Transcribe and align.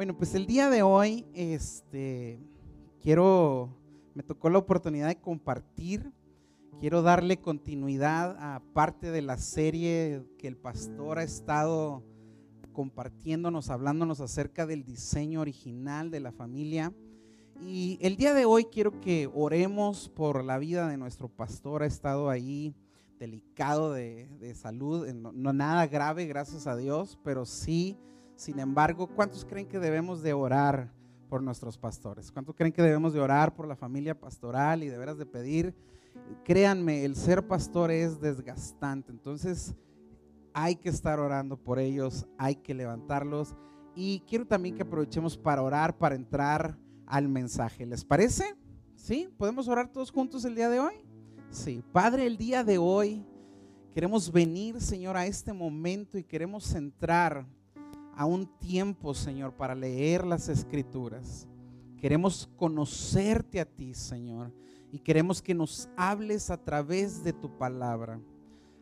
Bueno, 0.00 0.16
pues 0.16 0.34
el 0.34 0.46
día 0.46 0.70
de 0.70 0.82
hoy, 0.82 1.26
este, 1.34 2.40
quiero, 3.02 3.76
me 4.14 4.22
tocó 4.22 4.48
la 4.48 4.56
oportunidad 4.56 5.08
de 5.08 5.20
compartir, 5.20 6.10
quiero 6.80 7.02
darle 7.02 7.36
continuidad 7.36 8.34
a 8.38 8.62
parte 8.72 9.10
de 9.10 9.20
la 9.20 9.36
serie 9.36 10.24
que 10.38 10.48
el 10.48 10.56
pastor 10.56 11.18
ha 11.18 11.22
estado 11.22 12.02
compartiéndonos, 12.72 13.68
hablándonos 13.68 14.22
acerca 14.22 14.64
del 14.64 14.86
diseño 14.86 15.42
original 15.42 16.10
de 16.10 16.20
la 16.20 16.32
familia. 16.32 16.94
Y 17.60 17.98
el 18.00 18.16
día 18.16 18.32
de 18.32 18.46
hoy 18.46 18.64
quiero 18.72 19.02
que 19.02 19.28
oremos 19.34 20.08
por 20.08 20.42
la 20.42 20.56
vida 20.56 20.88
de 20.88 20.96
nuestro 20.96 21.28
pastor, 21.28 21.82
ha 21.82 21.86
estado 21.86 22.30
ahí 22.30 22.74
delicado 23.18 23.92
de, 23.92 24.54
salud, 24.54 25.06
no 25.12 25.52
nada 25.52 25.86
grave, 25.88 26.24
gracias 26.24 26.66
a 26.66 26.74
Dios, 26.74 27.18
pero 27.22 27.44
sí 27.44 27.98
sin 28.40 28.58
embargo, 28.58 29.06
¿cuántos 29.06 29.44
creen 29.44 29.66
que 29.66 29.78
debemos 29.78 30.22
de 30.22 30.32
orar 30.32 30.90
por 31.28 31.42
nuestros 31.42 31.76
pastores? 31.76 32.32
¿Cuántos 32.32 32.54
creen 32.56 32.72
que 32.72 32.80
debemos 32.80 33.12
de 33.12 33.20
orar 33.20 33.54
por 33.54 33.68
la 33.68 33.76
familia 33.76 34.18
pastoral 34.18 34.82
y 34.82 34.88
de 34.88 34.96
veras 34.96 35.18
de 35.18 35.26
pedir? 35.26 35.74
Créanme, 36.42 37.04
el 37.04 37.16
ser 37.16 37.46
pastor 37.46 37.90
es 37.90 38.18
desgastante, 38.18 39.12
entonces 39.12 39.74
hay 40.54 40.76
que 40.76 40.88
estar 40.88 41.20
orando 41.20 41.58
por 41.58 41.78
ellos, 41.78 42.26
hay 42.38 42.54
que 42.54 42.72
levantarlos 42.72 43.54
y 43.94 44.20
quiero 44.20 44.46
también 44.46 44.74
que 44.74 44.84
aprovechemos 44.84 45.36
para 45.36 45.60
orar, 45.60 45.98
para 45.98 46.14
entrar 46.14 46.78
al 47.04 47.28
mensaje. 47.28 47.84
¿Les 47.84 48.06
parece? 48.06 48.56
¿Sí? 48.94 49.28
¿Podemos 49.36 49.68
orar 49.68 49.92
todos 49.92 50.10
juntos 50.10 50.46
el 50.46 50.54
día 50.54 50.70
de 50.70 50.80
hoy? 50.80 50.94
Sí. 51.50 51.84
Padre, 51.92 52.24
el 52.24 52.38
día 52.38 52.64
de 52.64 52.78
hoy 52.78 53.22
queremos 53.92 54.32
venir, 54.32 54.80
Señor, 54.80 55.18
a 55.18 55.26
este 55.26 55.52
momento 55.52 56.16
y 56.16 56.24
queremos 56.24 56.74
entrar 56.74 57.44
a 58.20 58.26
un 58.26 58.44
tiempo, 58.58 59.14
Señor, 59.14 59.54
para 59.54 59.74
leer 59.74 60.26
las 60.26 60.50
escrituras. 60.50 61.48
Queremos 61.96 62.50
conocerte 62.58 63.58
a 63.60 63.64
ti, 63.64 63.94
Señor, 63.94 64.52
y 64.92 64.98
queremos 64.98 65.40
que 65.40 65.54
nos 65.54 65.88
hables 65.96 66.50
a 66.50 66.62
través 66.62 67.24
de 67.24 67.32
tu 67.32 67.56
palabra. 67.56 68.20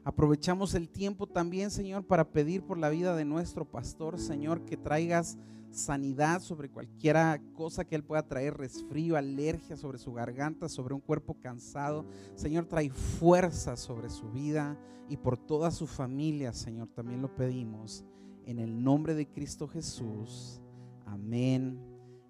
Aprovechamos 0.03 0.75
el 0.75 0.89
tiempo 0.89 1.29
también, 1.29 1.71
Señor, 1.71 2.05
para 2.05 2.33
pedir 2.33 2.65
por 2.65 2.79
la 2.79 2.89
vida 2.89 3.15
de 3.15 3.25
nuestro 3.25 3.65
pastor, 3.65 4.19
Señor, 4.19 4.65
que 4.65 4.77
traigas 4.77 5.39
sanidad 5.71 6.41
sobre 6.41 6.69
cualquiera 6.69 7.41
cosa 7.55 7.85
que 7.85 7.95
él 7.95 8.03
pueda 8.03 8.27
traer, 8.27 8.57
resfrío, 8.57 9.17
alergia 9.17 9.77
sobre 9.77 9.99
su 9.99 10.13
garganta, 10.13 10.69
sobre 10.69 10.95
un 10.95 11.01
cuerpo 11.01 11.35
cansado. 11.35 12.05
Señor, 12.35 12.67
trae 12.67 12.91
fuerza 12.91 13.77
sobre 13.77 14.11
su 14.11 14.33
vida 14.33 14.77
y 15.09 15.17
por 15.17 15.39
toda 15.39 15.71
su 15.71 15.87
familia, 15.87 16.53
Señor, 16.53 16.89
también 16.89 17.23
lo 17.23 17.37
pedimos 17.37 18.05
en 18.49 18.59
el 18.59 18.83
nombre 18.83 19.15
de 19.15 19.29
Cristo 19.29 19.69
Jesús. 19.69 20.63
Amén 21.05 21.79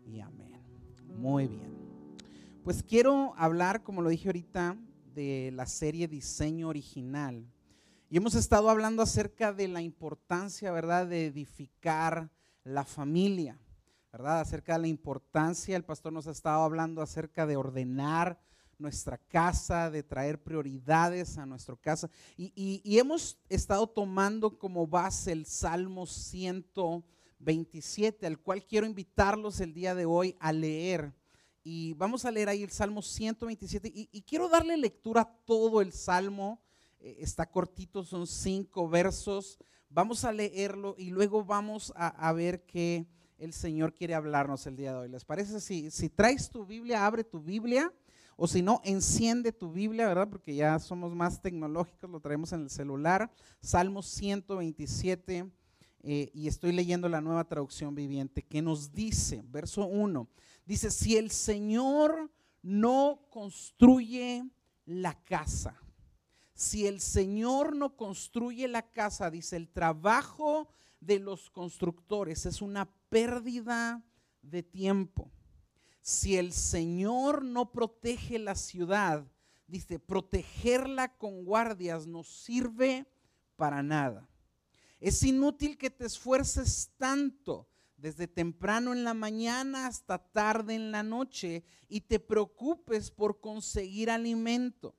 y 0.04 0.18
amén. 0.18 0.60
Muy 1.16 1.46
bien. 1.46 1.72
Pues 2.64 2.82
quiero 2.82 3.34
hablar, 3.36 3.84
como 3.84 4.02
lo 4.02 4.08
dije 4.08 4.28
ahorita, 4.28 4.76
de 5.14 5.52
la 5.54 5.64
serie 5.66 6.08
Diseño 6.08 6.66
Original. 6.66 7.46
Y 8.10 8.16
hemos 8.16 8.34
estado 8.34 8.68
hablando 8.68 9.00
acerca 9.00 9.52
de 9.52 9.68
la 9.68 9.80
importancia, 9.80 10.72
¿verdad?, 10.72 11.06
de 11.06 11.26
edificar 11.26 12.32
la 12.64 12.84
familia, 12.84 13.56
¿verdad? 14.10 14.40
Acerca 14.40 14.72
de 14.72 14.80
la 14.80 14.88
importancia, 14.88 15.76
el 15.76 15.84
pastor 15.84 16.12
nos 16.12 16.26
ha 16.26 16.32
estado 16.32 16.64
hablando 16.64 17.00
acerca 17.00 17.46
de 17.46 17.56
ordenar 17.56 18.40
nuestra 18.78 19.18
casa, 19.18 19.90
de 19.90 20.02
traer 20.02 20.42
prioridades 20.42 21.36
a 21.36 21.44
nuestra 21.46 21.76
casa. 21.76 22.08
Y, 22.36 22.98
hemos 22.98 23.38
estado 23.48 23.88
tomando 23.88 24.58
como 24.58 24.86
base 24.86 25.32
el 25.32 25.46
Salmo 25.46 26.06
127, 26.06 28.26
al 28.26 28.38
cual 28.38 28.64
quiero 28.64 28.86
invitarlos 28.86 29.60
el 29.60 29.74
día 29.74 29.94
de 29.94 30.06
hoy 30.06 30.34
a 30.38 30.52
leer. 30.52 31.12
Y 31.64 31.94
vamos 31.94 32.24
a 32.24 32.30
leer 32.30 32.48
ahí 32.48 32.62
el 32.62 32.70
Salmo 32.70 33.02
127. 33.02 33.90
Y, 33.92 34.22
quiero 34.22 34.48
darle 34.48 34.76
lectura 34.76 35.22
a 35.22 35.36
todo 35.44 35.80
el 35.80 35.92
Salmo. 35.92 36.60
Eh, 37.00 37.16
está 37.20 37.50
cortito, 37.50 38.04
son 38.04 38.24
cinco 38.26 38.88
versos. 38.88 39.58
Vamos 39.90 40.24
a 40.24 40.32
leerlo 40.32 40.94
y 40.98 41.10
luego 41.10 41.44
vamos 41.44 41.92
a, 41.96 42.32
ver 42.32 42.64
qué 42.64 43.06
el 43.38 43.54
Señor 43.54 43.94
quiere 43.94 44.14
hablarnos 44.14 44.66
el 44.66 44.76
día 44.76 44.92
de 44.92 44.98
hoy. 44.98 45.08
¿Les 45.08 45.24
parece? 45.24 45.60
Si, 45.60 45.90
si 45.90 46.10
traes 46.10 46.50
tu 46.50 46.66
Biblia, 46.66 47.06
abre 47.06 47.24
tu 47.24 47.40
Biblia 47.40 47.90
o 48.40 48.46
si 48.46 48.62
no, 48.62 48.80
enciende 48.84 49.50
tu 49.50 49.72
Biblia, 49.72 50.06
¿verdad? 50.06 50.28
Porque 50.30 50.54
ya 50.54 50.78
somos 50.78 51.12
más 51.12 51.42
tecnológicos, 51.42 52.08
lo 52.08 52.20
traemos 52.20 52.52
en 52.52 52.62
el 52.62 52.70
celular. 52.70 53.32
Salmo 53.60 54.00
127, 54.00 55.50
eh, 56.04 56.30
y 56.32 56.46
estoy 56.46 56.70
leyendo 56.70 57.08
la 57.08 57.20
nueva 57.20 57.42
traducción 57.48 57.96
viviente, 57.96 58.44
que 58.44 58.62
nos 58.62 58.92
dice, 58.92 59.42
verso 59.48 59.86
1, 59.86 60.28
dice, 60.64 60.92
si 60.92 61.16
el 61.16 61.32
Señor 61.32 62.30
no 62.62 63.26
construye 63.28 64.48
la 64.86 65.20
casa, 65.24 65.74
si 66.54 66.86
el 66.86 67.00
Señor 67.00 67.74
no 67.74 67.96
construye 67.96 68.68
la 68.68 68.88
casa, 68.88 69.32
dice, 69.32 69.56
el 69.56 69.68
trabajo 69.68 70.68
de 71.00 71.18
los 71.18 71.50
constructores 71.50 72.46
es 72.46 72.62
una 72.62 72.88
pérdida 73.08 74.00
de 74.42 74.62
tiempo 74.62 75.28
si 76.08 76.38
el 76.38 76.54
Señor 76.54 77.44
no 77.44 77.70
protege 77.70 78.38
la 78.38 78.54
ciudad, 78.54 79.26
dice, 79.66 79.98
protegerla 79.98 81.14
con 81.18 81.44
guardias 81.44 82.06
no 82.06 82.24
sirve 82.24 83.06
para 83.56 83.82
nada. 83.82 84.26
Es 85.00 85.22
inútil 85.22 85.76
que 85.76 85.90
te 85.90 86.06
esfuerces 86.06 86.92
tanto 86.96 87.68
desde 87.98 88.26
temprano 88.26 88.94
en 88.94 89.04
la 89.04 89.12
mañana 89.12 89.86
hasta 89.86 90.16
tarde 90.16 90.74
en 90.76 90.92
la 90.92 91.02
noche 91.02 91.62
y 91.90 92.00
te 92.00 92.18
preocupes 92.18 93.10
por 93.10 93.38
conseguir 93.38 94.10
alimento, 94.10 94.96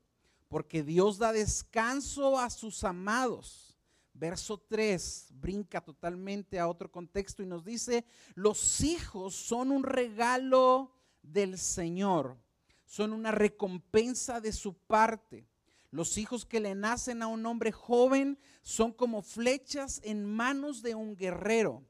porque 0.48 0.84
Dios 0.84 1.18
da 1.18 1.34
descanso 1.34 2.38
a 2.38 2.52
sus 2.52 2.84
amados. 2.84 3.80
Verso 4.14 4.60
3 4.60 5.30
brinca 5.32 5.82
totalmente 5.82 6.60
a 6.60 6.68
otro 6.68 6.92
contexto 6.92 7.42
y 7.42 7.48
nos 7.48 7.66
dice, 7.66 8.06
los 8.36 8.82
hijos 8.82 9.34
son 9.34 9.72
un 9.72 9.82
regalo 9.82 10.99
del 11.32 11.58
Señor 11.58 12.38
son 12.86 13.14
una 13.14 13.32
recompensa 13.32 14.42
de 14.42 14.52
su 14.52 14.74
parte. 14.74 15.48
Los 15.92 16.18
hijos 16.18 16.46
que 16.46 16.60
le 16.60 16.76
nacen 16.76 17.22
a 17.22 17.28
un 17.28 17.46
hombre 17.46 17.72
joven 17.72 18.40
son 18.62 18.92
como 18.92 19.22
flechas 19.22 20.02
en 20.04 20.26
manos 20.26 20.82
de 20.82 20.96
un 20.96 21.16
guerrero. 21.16 21.84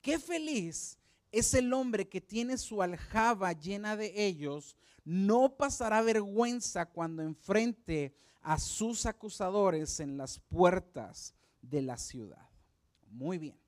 Qué 0.00 0.18
feliz 0.18 0.98
es 1.30 1.54
el 1.54 1.72
hombre 1.72 2.08
que 2.08 2.20
tiene 2.20 2.58
su 2.58 2.82
aljaba 2.82 3.52
llena 3.52 3.96
de 3.96 4.26
ellos. 4.26 4.76
No 5.04 5.56
pasará 5.56 6.02
vergüenza 6.02 6.86
cuando 6.86 7.22
enfrente 7.22 8.14
a 8.42 8.58
sus 8.58 9.06
acusadores 9.06 10.00
en 10.00 10.16
las 10.16 10.38
puertas 10.38 11.34
de 11.60 11.82
la 11.82 11.96
ciudad. 11.96 12.48
Muy 13.10 13.38
bien. 13.38 13.58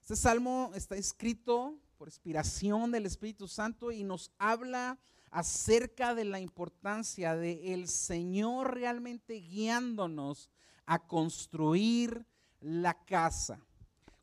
Este 0.00 0.16
salmo 0.16 0.70
está 0.74 0.96
escrito 0.96 1.78
por 1.96 2.08
inspiración 2.08 2.90
del 2.90 3.06
Espíritu 3.06 3.48
Santo 3.48 3.90
y 3.90 4.04
nos 4.04 4.30
habla 4.38 4.98
acerca 5.30 6.14
de 6.14 6.24
la 6.24 6.40
importancia 6.40 7.34
de 7.34 7.74
el 7.74 7.88
Señor 7.88 8.74
realmente 8.74 9.34
guiándonos 9.34 10.50
a 10.84 11.06
construir 11.06 12.26
la 12.60 12.94
casa. 13.04 13.60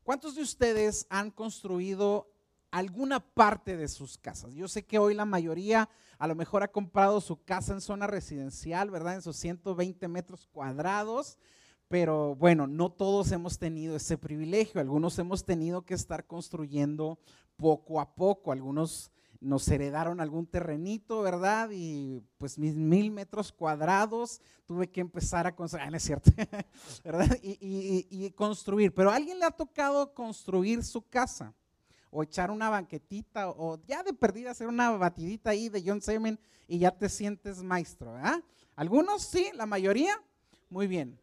¿Cuántos 0.02 0.34
de 0.34 0.42
ustedes 0.42 1.06
han 1.10 1.30
construido 1.30 2.30
alguna 2.70 3.20
parte 3.20 3.76
de 3.76 3.88
sus 3.88 4.18
casas? 4.18 4.54
Yo 4.54 4.68
sé 4.68 4.84
que 4.84 4.98
hoy 4.98 5.14
la 5.14 5.24
mayoría 5.24 5.88
a 6.18 6.26
lo 6.26 6.34
mejor 6.34 6.62
ha 6.62 6.72
comprado 6.72 7.20
su 7.20 7.42
casa 7.42 7.72
en 7.72 7.80
zona 7.80 8.06
residencial, 8.06 8.90
¿verdad? 8.90 9.14
En 9.14 9.22
sus 9.22 9.36
120 9.36 10.06
metros 10.08 10.46
cuadrados. 10.46 11.38
Pero 11.88 12.34
bueno, 12.34 12.66
no 12.66 12.90
todos 12.90 13.30
hemos 13.32 13.58
tenido 13.58 13.96
ese 13.96 14.18
privilegio. 14.18 14.80
Algunos 14.80 15.18
hemos 15.18 15.44
tenido 15.44 15.82
que 15.82 15.94
estar 15.94 16.26
construyendo 16.26 17.18
poco 17.56 18.00
a 18.00 18.14
poco. 18.14 18.52
Algunos 18.52 19.10
nos 19.44 19.68
heredaron 19.68 20.20
algún 20.20 20.46
terrenito, 20.46 21.22
¿verdad? 21.22 21.68
Y 21.72 22.22
pues 22.38 22.58
mis 22.58 22.74
mil 22.74 23.10
metros 23.10 23.52
cuadrados 23.52 24.40
tuve 24.66 24.90
que 24.90 25.00
empezar 25.00 25.46
a 25.46 25.54
construir, 25.54 25.86
ah, 25.86 25.90
no 25.90 25.96
es 25.98 26.02
cierto, 26.02 26.30
¿verdad? 27.04 27.38
Y, 27.42 28.30
construir. 28.30 28.92
Pero 28.94 29.10
a 29.10 29.16
alguien 29.16 29.38
le 29.38 29.44
ha 29.44 29.50
tocado 29.50 30.14
construir 30.14 30.82
su 30.82 31.02
casa 31.02 31.52
o 32.10 32.22
echar 32.22 32.50
una 32.50 32.70
banquetita 32.70 33.50
o 33.50 33.78
ya 33.86 34.02
de 34.02 34.14
perdida 34.14 34.52
hacer 34.52 34.66
una 34.66 34.90
batidita 34.92 35.50
ahí 35.50 35.68
de 35.68 35.82
John 35.84 36.00
Semen 36.00 36.38
y 36.66 36.78
ya 36.78 36.90
te 36.90 37.08
sientes 37.08 37.62
maestro, 37.62 38.12
¿verdad? 38.14 38.42
Algunos 38.74 39.22
sí, 39.22 39.50
la 39.54 39.66
mayoría, 39.66 40.20
muy 40.70 40.86
bien. 40.86 41.18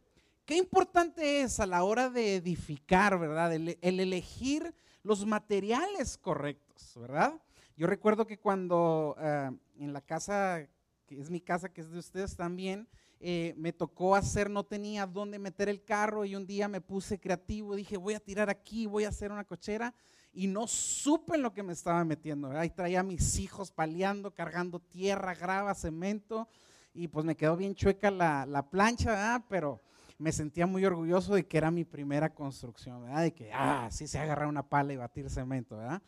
Qué 0.46 0.58
importante 0.58 1.42
es 1.42 1.60
a 1.60 1.66
la 1.66 1.84
hora 1.84 2.10
de 2.10 2.36
edificar, 2.36 3.18
¿verdad? 3.20 3.54
el 3.54 4.00
elegir 4.00 4.74
los 5.04 5.26
materiales 5.26 6.18
correctos, 6.18 6.94
¿verdad? 7.00 7.40
Yo 7.76 7.88
recuerdo 7.88 8.28
que 8.28 8.38
cuando 8.38 9.16
eh, 9.20 9.52
en 9.80 9.94
la 9.94 10.02
casa, 10.02 10.68
que 11.08 11.20
es 11.20 11.30
mi 11.30 11.42
casa, 11.42 11.70
que 11.70 11.82
es 11.82 11.90
de 11.90 12.00
ustedes 12.00 12.36
también, 12.36 12.88
eh, 13.20 13.54
me 13.58 13.72
tocó 13.72 14.16
hacer, 14.16 14.50
no 14.50 14.64
tenía 14.64 15.06
dónde 15.06 15.40
meter 15.40 15.70
el 15.70 15.84
carro 15.84 16.26
y 16.26 16.36
un 16.36 16.46
día 16.46 16.68
me 16.68 16.82
puse 16.82 17.20
creativo, 17.20 17.76
dije 17.76 17.98
voy 17.98 18.16
a 18.16 18.20
tirar 18.20 18.50
aquí, 18.50 18.88
voy 18.88 19.06
a 19.06 19.10
hacer 19.10 19.32
una 19.32 19.44
cochera 19.44 19.94
y 20.34 20.48
no 20.48 20.68
supe 20.68 21.36
en 21.36 21.44
lo 21.44 21.54
que 21.54 21.64
me 21.64 21.74
estaba 21.74 22.04
metiendo. 22.04 22.52
Ahí 22.52 22.70
traía 22.70 23.04
mis 23.04 23.38
hijos 23.40 23.72
paleando, 23.72 24.34
cargando 24.34 24.80
tierra, 24.80 25.36
grava, 25.36 25.74
cemento 25.76 26.48
y 26.94 27.08
pues 27.08 27.26
me 27.26 27.36
quedó 27.36 27.56
bien 27.56 27.76
chueca 27.76 28.12
la, 28.12 28.68
plancha, 28.70 29.44
pero 29.50 29.82
me 30.22 30.32
sentía 30.32 30.68
muy 30.68 30.86
orgulloso 30.86 31.34
de 31.34 31.48
que 31.48 31.58
era 31.58 31.72
mi 31.72 31.84
primera 31.84 32.34
construcción, 32.34 33.04
de 33.14 33.34
que, 33.34 33.52
ah, 33.52 33.88
sí 33.92 34.08
se 34.08 34.20
agarrar 34.20 34.48
una 34.48 34.62
pala 34.62 34.94
y 34.94 34.98
batir 34.98 35.30
cemento. 35.30 35.78
¿verdad? 35.78 36.02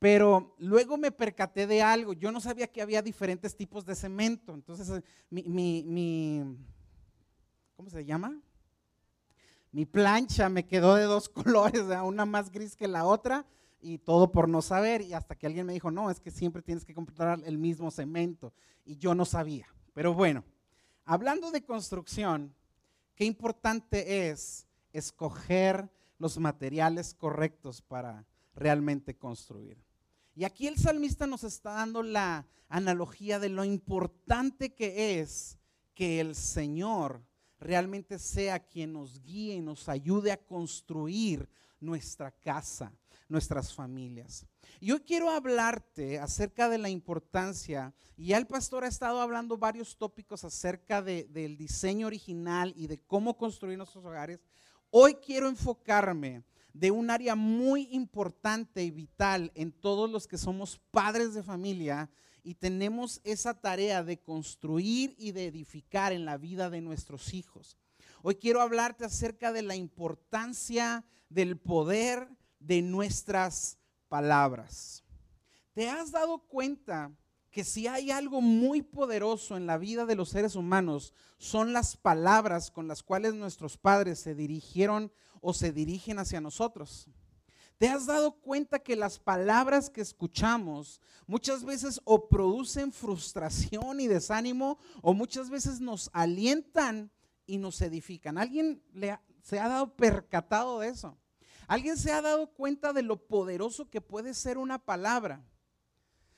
Pero 0.00 0.56
luego 0.58 0.98
me 0.98 1.12
percaté 1.12 1.68
de 1.68 1.80
algo, 1.80 2.12
yo 2.12 2.32
no 2.32 2.40
sabía 2.40 2.66
que 2.66 2.82
había 2.82 3.02
diferentes 3.02 3.56
tipos 3.56 3.86
de 3.86 3.94
cemento, 3.94 4.52
entonces 4.52 4.90
eh, 4.90 5.02
mi, 5.30 5.44
mi, 5.44 5.84
mi 5.84 6.56
¿cómo 7.76 7.88
se 7.88 8.04
llama? 8.04 8.36
Mi 9.70 9.86
plancha 9.86 10.48
me 10.48 10.66
quedó 10.66 10.96
de 10.96 11.04
dos 11.04 11.28
colores, 11.28 11.84
una 12.04 12.26
más 12.26 12.50
gris 12.50 12.74
que 12.74 12.88
la 12.88 13.04
otra, 13.04 13.46
y 13.80 13.98
todo 13.98 14.32
por 14.32 14.48
no 14.48 14.60
saber. 14.60 15.02
Y 15.02 15.14
hasta 15.14 15.36
que 15.36 15.46
alguien 15.46 15.66
me 15.66 15.72
dijo, 15.72 15.90
no, 15.90 16.10
es 16.10 16.20
que 16.20 16.30
siempre 16.30 16.62
tienes 16.62 16.84
que 16.84 16.94
comprar 16.94 17.40
el 17.44 17.58
mismo 17.58 17.90
cemento. 17.90 18.52
Y 18.84 18.96
yo 18.96 19.14
no 19.14 19.24
sabía. 19.24 19.66
Pero 19.94 20.14
bueno, 20.14 20.44
hablando 21.04 21.50
de 21.50 21.64
construcción, 21.64 22.54
qué 23.14 23.24
importante 23.24 24.28
es 24.30 24.66
escoger 24.92 25.90
los 26.18 26.38
materiales 26.38 27.14
correctos 27.14 27.82
para 27.82 28.26
realmente 28.54 29.16
construir. 29.16 29.82
Y 30.34 30.44
aquí 30.44 30.66
el 30.66 30.78
salmista 30.78 31.26
nos 31.26 31.44
está 31.44 31.72
dando 31.72 32.02
la 32.02 32.46
analogía 32.68 33.38
de 33.38 33.48
lo 33.48 33.64
importante 33.64 34.74
que 34.74 35.20
es 35.20 35.58
que 35.94 36.20
el 36.20 36.34
Señor 36.34 37.22
realmente 37.58 38.18
sea 38.18 38.58
quien 38.60 38.94
nos 38.94 39.20
guíe 39.20 39.54
y 39.54 39.60
nos 39.60 39.88
ayude 39.88 40.32
a 40.32 40.36
construir 40.36 41.48
nuestra 41.80 42.30
casa, 42.30 42.92
nuestras 43.32 43.74
familias. 43.74 44.46
Y 44.78 44.92
hoy 44.92 45.00
quiero 45.00 45.30
hablarte 45.30 46.20
acerca 46.20 46.68
de 46.68 46.78
la 46.78 46.90
importancia, 46.90 47.92
y 48.16 48.26
ya 48.26 48.38
el 48.38 48.46
pastor 48.46 48.84
ha 48.84 48.88
estado 48.88 49.20
hablando 49.20 49.56
varios 49.58 49.96
tópicos 49.96 50.44
acerca 50.44 51.02
del 51.02 51.56
diseño 51.56 52.06
original 52.06 52.72
y 52.76 52.86
de 52.86 53.00
cómo 53.00 53.36
construir 53.36 53.78
nuestros 53.78 54.04
hogares. 54.04 54.38
Hoy 54.90 55.14
quiero 55.14 55.48
enfocarme 55.48 56.44
de 56.72 56.90
un 56.90 57.10
área 57.10 57.34
muy 57.34 57.88
importante 57.90 58.84
y 58.84 58.90
vital 58.90 59.50
en 59.54 59.72
todos 59.72 60.10
los 60.10 60.26
que 60.26 60.38
somos 60.38 60.78
padres 60.90 61.34
de 61.34 61.42
familia 61.42 62.10
y 62.44 62.54
tenemos 62.54 63.20
esa 63.24 63.54
tarea 63.54 64.02
de 64.02 64.20
construir 64.20 65.14
y 65.18 65.32
de 65.32 65.46
edificar 65.46 66.12
en 66.12 66.24
la 66.24 66.36
vida 66.36 66.70
de 66.70 66.80
nuestros 66.80 67.34
hijos. 67.34 67.76
Hoy 68.22 68.36
quiero 68.36 68.60
hablarte 68.60 69.04
acerca 69.04 69.52
de 69.52 69.62
la 69.62 69.76
importancia 69.76 71.04
del 71.28 71.56
poder 71.56 72.28
de 72.66 72.82
nuestras 72.82 73.78
palabras. 74.08 75.04
¿Te 75.72 75.88
has 75.88 76.10
dado 76.10 76.38
cuenta 76.38 77.10
que 77.50 77.64
si 77.64 77.86
hay 77.86 78.10
algo 78.10 78.40
muy 78.40 78.82
poderoso 78.82 79.56
en 79.56 79.66
la 79.66 79.78
vida 79.78 80.06
de 80.06 80.16
los 80.16 80.30
seres 80.30 80.56
humanos, 80.56 81.12
son 81.38 81.72
las 81.72 81.96
palabras 81.96 82.70
con 82.70 82.88
las 82.88 83.02
cuales 83.02 83.34
nuestros 83.34 83.76
padres 83.76 84.18
se 84.18 84.34
dirigieron 84.34 85.12
o 85.40 85.52
se 85.52 85.72
dirigen 85.72 86.18
hacia 86.18 86.40
nosotros? 86.40 87.08
¿Te 87.78 87.88
has 87.88 88.06
dado 88.06 88.40
cuenta 88.40 88.78
que 88.78 88.94
las 88.94 89.18
palabras 89.18 89.90
que 89.90 90.02
escuchamos 90.02 91.00
muchas 91.26 91.64
veces 91.64 92.00
o 92.04 92.28
producen 92.28 92.92
frustración 92.92 93.98
y 93.98 94.06
desánimo 94.06 94.78
o 95.02 95.14
muchas 95.14 95.50
veces 95.50 95.80
nos 95.80 96.08
alientan 96.12 97.10
y 97.44 97.58
nos 97.58 97.82
edifican? 97.82 98.38
¿Alguien 98.38 98.82
se 99.42 99.58
ha 99.58 99.68
dado 99.68 99.96
percatado 99.96 100.78
de 100.78 100.88
eso? 100.88 101.18
¿Alguien 101.72 101.96
se 101.96 102.12
ha 102.12 102.20
dado 102.20 102.48
cuenta 102.52 102.92
de 102.92 103.00
lo 103.00 103.16
poderoso 103.16 103.88
que 103.88 104.02
puede 104.02 104.34
ser 104.34 104.58
una 104.58 104.78
palabra? 104.78 105.42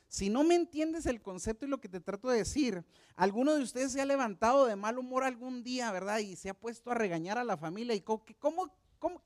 Si 0.07 0.31
no 0.31 0.45
me 0.45 0.55
entiendes 0.55 1.07
el 1.07 1.23
concepto 1.23 1.67
y 1.67 1.69
lo 1.69 1.81
que 1.81 1.89
te 1.89 1.99
trato 2.01 2.29
de 2.29 2.39
decir, 2.39 2.85
alguno 3.17 3.53
de 3.53 3.65
ustedes 3.65 3.91
se 3.91 4.01
ha 4.01 4.05
levantado 4.05 4.65
de 4.65 4.77
mal 4.77 4.97
humor 4.97 5.25
algún 5.25 5.65
día, 5.65 5.91
¿verdad? 5.91 6.19
Y 6.19 6.37
se 6.37 6.51
ha 6.51 6.55
puesto 6.55 6.93
a 6.93 6.95
regañar 6.95 7.37
a 7.37 7.43
la 7.43 7.57
familia. 7.57 7.97
¿Y 7.97 8.01
cómo, 8.03 8.73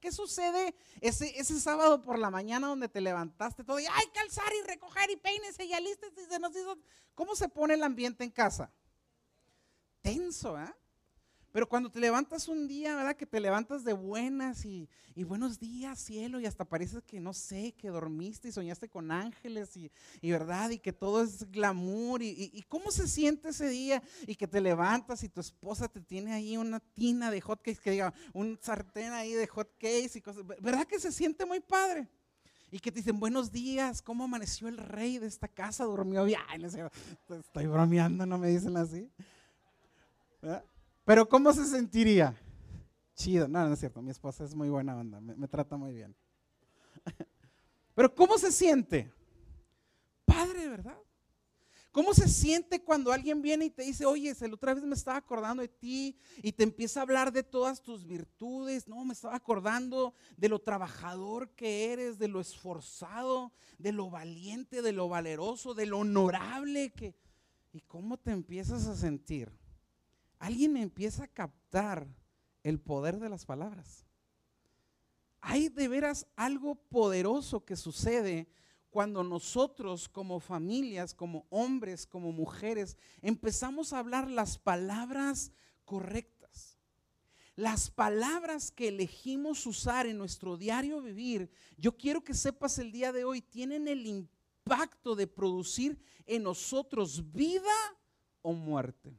qué 0.01 0.11
sucede 0.11 0.75
ese, 1.03 1.45
sábado 1.61 2.01
por 2.01 2.19
la 2.19 2.31
mañana 2.31 2.69
donde 2.69 2.89
te 2.89 3.03
levantaste 3.03 3.63
todo 3.63 3.79
y 3.79 3.85
ay, 3.85 4.07
calzar 4.15 4.51
y 4.63 4.67
recoger 4.67 5.11
y 5.11 5.17
peínese 5.17 5.67
y 5.67 5.75
alístese 5.75 6.23
y 6.23 6.25
se 6.25 6.39
nos 6.39 6.53
hizo? 6.53 6.79
¿Cómo 7.15 7.37
se 7.37 7.51
pone 7.51 7.75
el 7.75 7.83
ambiente 7.83 8.25
en 8.25 8.31
casa? 8.31 8.73
Tenso, 10.01 10.59
¿eh? 10.59 10.75
Pero 11.53 11.67
cuando 11.67 11.91
te 11.91 11.99
levantas 11.99 12.47
un 12.47 12.69
día, 12.69 12.95
¿verdad? 12.95 13.17
Que 13.17 13.25
te 13.25 13.41
levantas 13.41 13.83
de 13.83 13.95
buenas 13.95 14.65
y, 14.67 14.89
buenos 15.17 15.59
días, 15.59 15.99
cielo, 15.99 16.39
y 16.41 16.47
hasta 16.47 16.65
parece 16.65 17.01
que 17.03 17.21
no 17.21 17.33
sé, 17.33 17.75
que 17.77 17.89
dormiste 17.89 18.49
y 18.49 18.53
soñaste 18.53 18.89
con 18.89 19.11
ángeles 19.11 19.77
y, 19.77 19.91
¿verdad? 20.31 20.71
Y 20.71 20.79
que 20.79 20.93
todo 20.93 21.23
es 21.23 21.51
glamour. 21.51 22.23
Y, 22.23 22.63
cómo 22.69 22.91
se 22.91 23.09
siente 23.09 23.49
ese 23.49 23.69
día? 23.69 24.03
Y 24.27 24.35
que 24.37 24.47
te 24.47 24.61
levantas 24.61 25.23
y 25.25 25.29
tu 25.29 25.41
esposa 25.41 25.89
te 25.89 26.01
tiene 26.01 26.33
ahí 26.33 26.57
una 26.57 26.81
tina 26.81 27.31
de 27.31 27.41
hot 27.41 27.61
cakes, 27.61 27.81
que 27.83 27.93
diga, 27.93 28.13
un 28.35 28.59
sartén 28.61 29.13
ahí 29.13 29.33
de 29.33 29.47
hot 29.47 29.73
cakes 29.79 30.19
y 30.19 30.21
cosas. 30.21 30.47
¿Verdad 30.47 30.87
que 30.87 31.01
se 31.01 31.11
siente 31.11 31.47
muy 31.47 31.61
padre? 31.61 32.07
Y 32.71 32.79
que 32.79 32.93
te 32.93 32.99
dicen, 32.99 33.19
buenos 33.19 33.51
días, 33.51 34.03
¿cómo 34.03 34.25
amaneció 34.25 34.69
el 34.69 34.77
rey 34.77 35.17
de 35.19 35.27
esta 35.27 35.49
casa? 35.49 35.85
¿Durmió 35.85 36.25
bien? 36.25 36.39
Estoy 36.63 37.67
bromeando, 37.67 38.27
no 38.27 38.37
me 38.37 38.49
dicen 38.49 38.77
así. 38.77 39.11
¿Verdad? 40.43 40.63
Pero 41.09 41.27
¿cómo 41.27 41.51
se 41.55 41.65
sentiría? 41.65 42.37
Chido, 43.15 43.49
no, 43.49 43.67
no 43.67 43.73
es 43.73 43.81
cierto, 43.81 44.03
mi 44.03 44.11
esposa 44.11 44.45
es 44.45 44.55
muy 44.55 44.69
buena 44.69 44.95
onda, 44.95 45.19
me, 45.23 45.49
trata 45.49 45.79
muy 45.79 45.95
bien. 45.95 46.15
Pero 47.95 48.15
¿cómo 48.15 48.37
se 48.37 48.53
siente? 48.53 49.11
Padre, 50.27 50.69
¿verdad? 50.69 50.99
¿Cómo 51.93 52.13
se 52.13 52.29
siente 52.29 52.85
cuando 52.85 53.11
alguien 53.11 53.41
viene 53.41 53.65
y 53.65 53.71
te 53.71 53.85
dice, 53.85 54.05
oye, 54.05 54.37
la 54.39 54.53
otra 54.53 54.75
vez 54.75 54.85
me 54.85 54.95
estaba 54.95 55.17
acordando 55.17 55.63
de 55.63 55.69
ti 55.69 56.15
y 56.43 56.53
te 56.53 56.65
empieza 56.65 57.01
a 57.01 57.05
hablar 57.05 57.33
de 57.33 57.43
todas 57.43 57.83
tus 57.83 58.07
virtudes? 58.07 58.87
No, 58.87 59.03
me 59.07 59.15
estaba 59.15 59.35
acordando 59.35 60.13
de 60.37 60.51
lo 60.51 60.59
trabajador 60.59 61.49
que 61.55 61.91
eres, 61.91 62.19
de 62.19 62.29
lo 62.29 62.39
esforzado, 62.39 63.51
de 63.79 63.93
lo 63.93 64.11
valiente, 64.11 64.83
de 64.83 64.93
lo 64.93 65.09
valeroso, 65.09 65.73
de 65.73 65.87
lo 65.87 66.01
honorable 66.01 66.91
que... 66.91 67.15
¿Y 67.73 67.81
cómo 67.81 68.19
te 68.19 68.31
empiezas 68.31 68.87
a 68.87 68.95
sentir? 68.95 69.58
Alguien 70.39 70.77
empieza 70.77 71.25
a 71.25 71.29
captar 71.29 72.07
el 72.63 72.81
poder 72.81 73.19
de 73.19 73.29
las 73.29 73.45
palabras. 73.45 74.07
Hay 75.41 75.69
de 75.69 75.89
veras 75.89 76.27
algo 76.37 76.75
poderoso 76.75 77.65
que 77.65 77.77
sucede 77.77 78.49
cuando 78.91 79.23
nosotros 79.23 80.09
como 80.09 80.41
familias, 80.41 81.15
como 81.15 81.47
hombres, 81.51 82.07
como 82.07 82.33
mujeres, 82.33 82.97
empezamos 83.23 83.93
a 83.93 83.99
hablar 83.99 84.31
las 84.31 84.59
palabras 84.59 85.53
correctas. 85.85 86.79
Las 87.55 87.91
palabras 87.91 88.71
que 88.71 88.89
elegimos 88.89 89.67
usar 89.67 90.07
en 90.07 90.19
nuestro 90.19 90.57
diario 90.57 91.03
vivir, 91.03 91.51
yo 91.77 91.97
quiero 91.97 92.23
que 92.23 92.35
sepas 92.35 92.79
el 92.79 92.93
día 92.93 93.13
de 93.13 93.25
hoy, 93.25 93.41
tienen 93.41 93.89
el 93.89 94.07
impacto 94.07 95.17
de 95.17 95.27
producir 95.27 95.99
en 96.27 96.45
nosotros 96.45 97.33
vida 97.33 97.75
o 98.43 98.53
muerte 98.53 99.19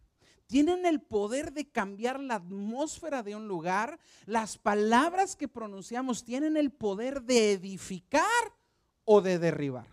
tienen 0.49 0.87
el 0.87 0.99
poder 0.99 1.53
de 1.53 1.69
cambiar 1.69 2.19
la 2.19 2.35
atmósfera 2.35 3.21
de 3.21 3.35
un 3.35 3.47
lugar. 3.47 3.99
Las 4.25 4.57
palabras 4.57 5.35
que 5.35 5.47
pronunciamos 5.47 6.23
tienen 6.23 6.57
el 6.57 6.71
poder 6.71 7.21
de 7.21 7.51
edificar 7.51 8.23
o 9.05 9.21
de 9.21 9.37
derribar. 9.37 9.85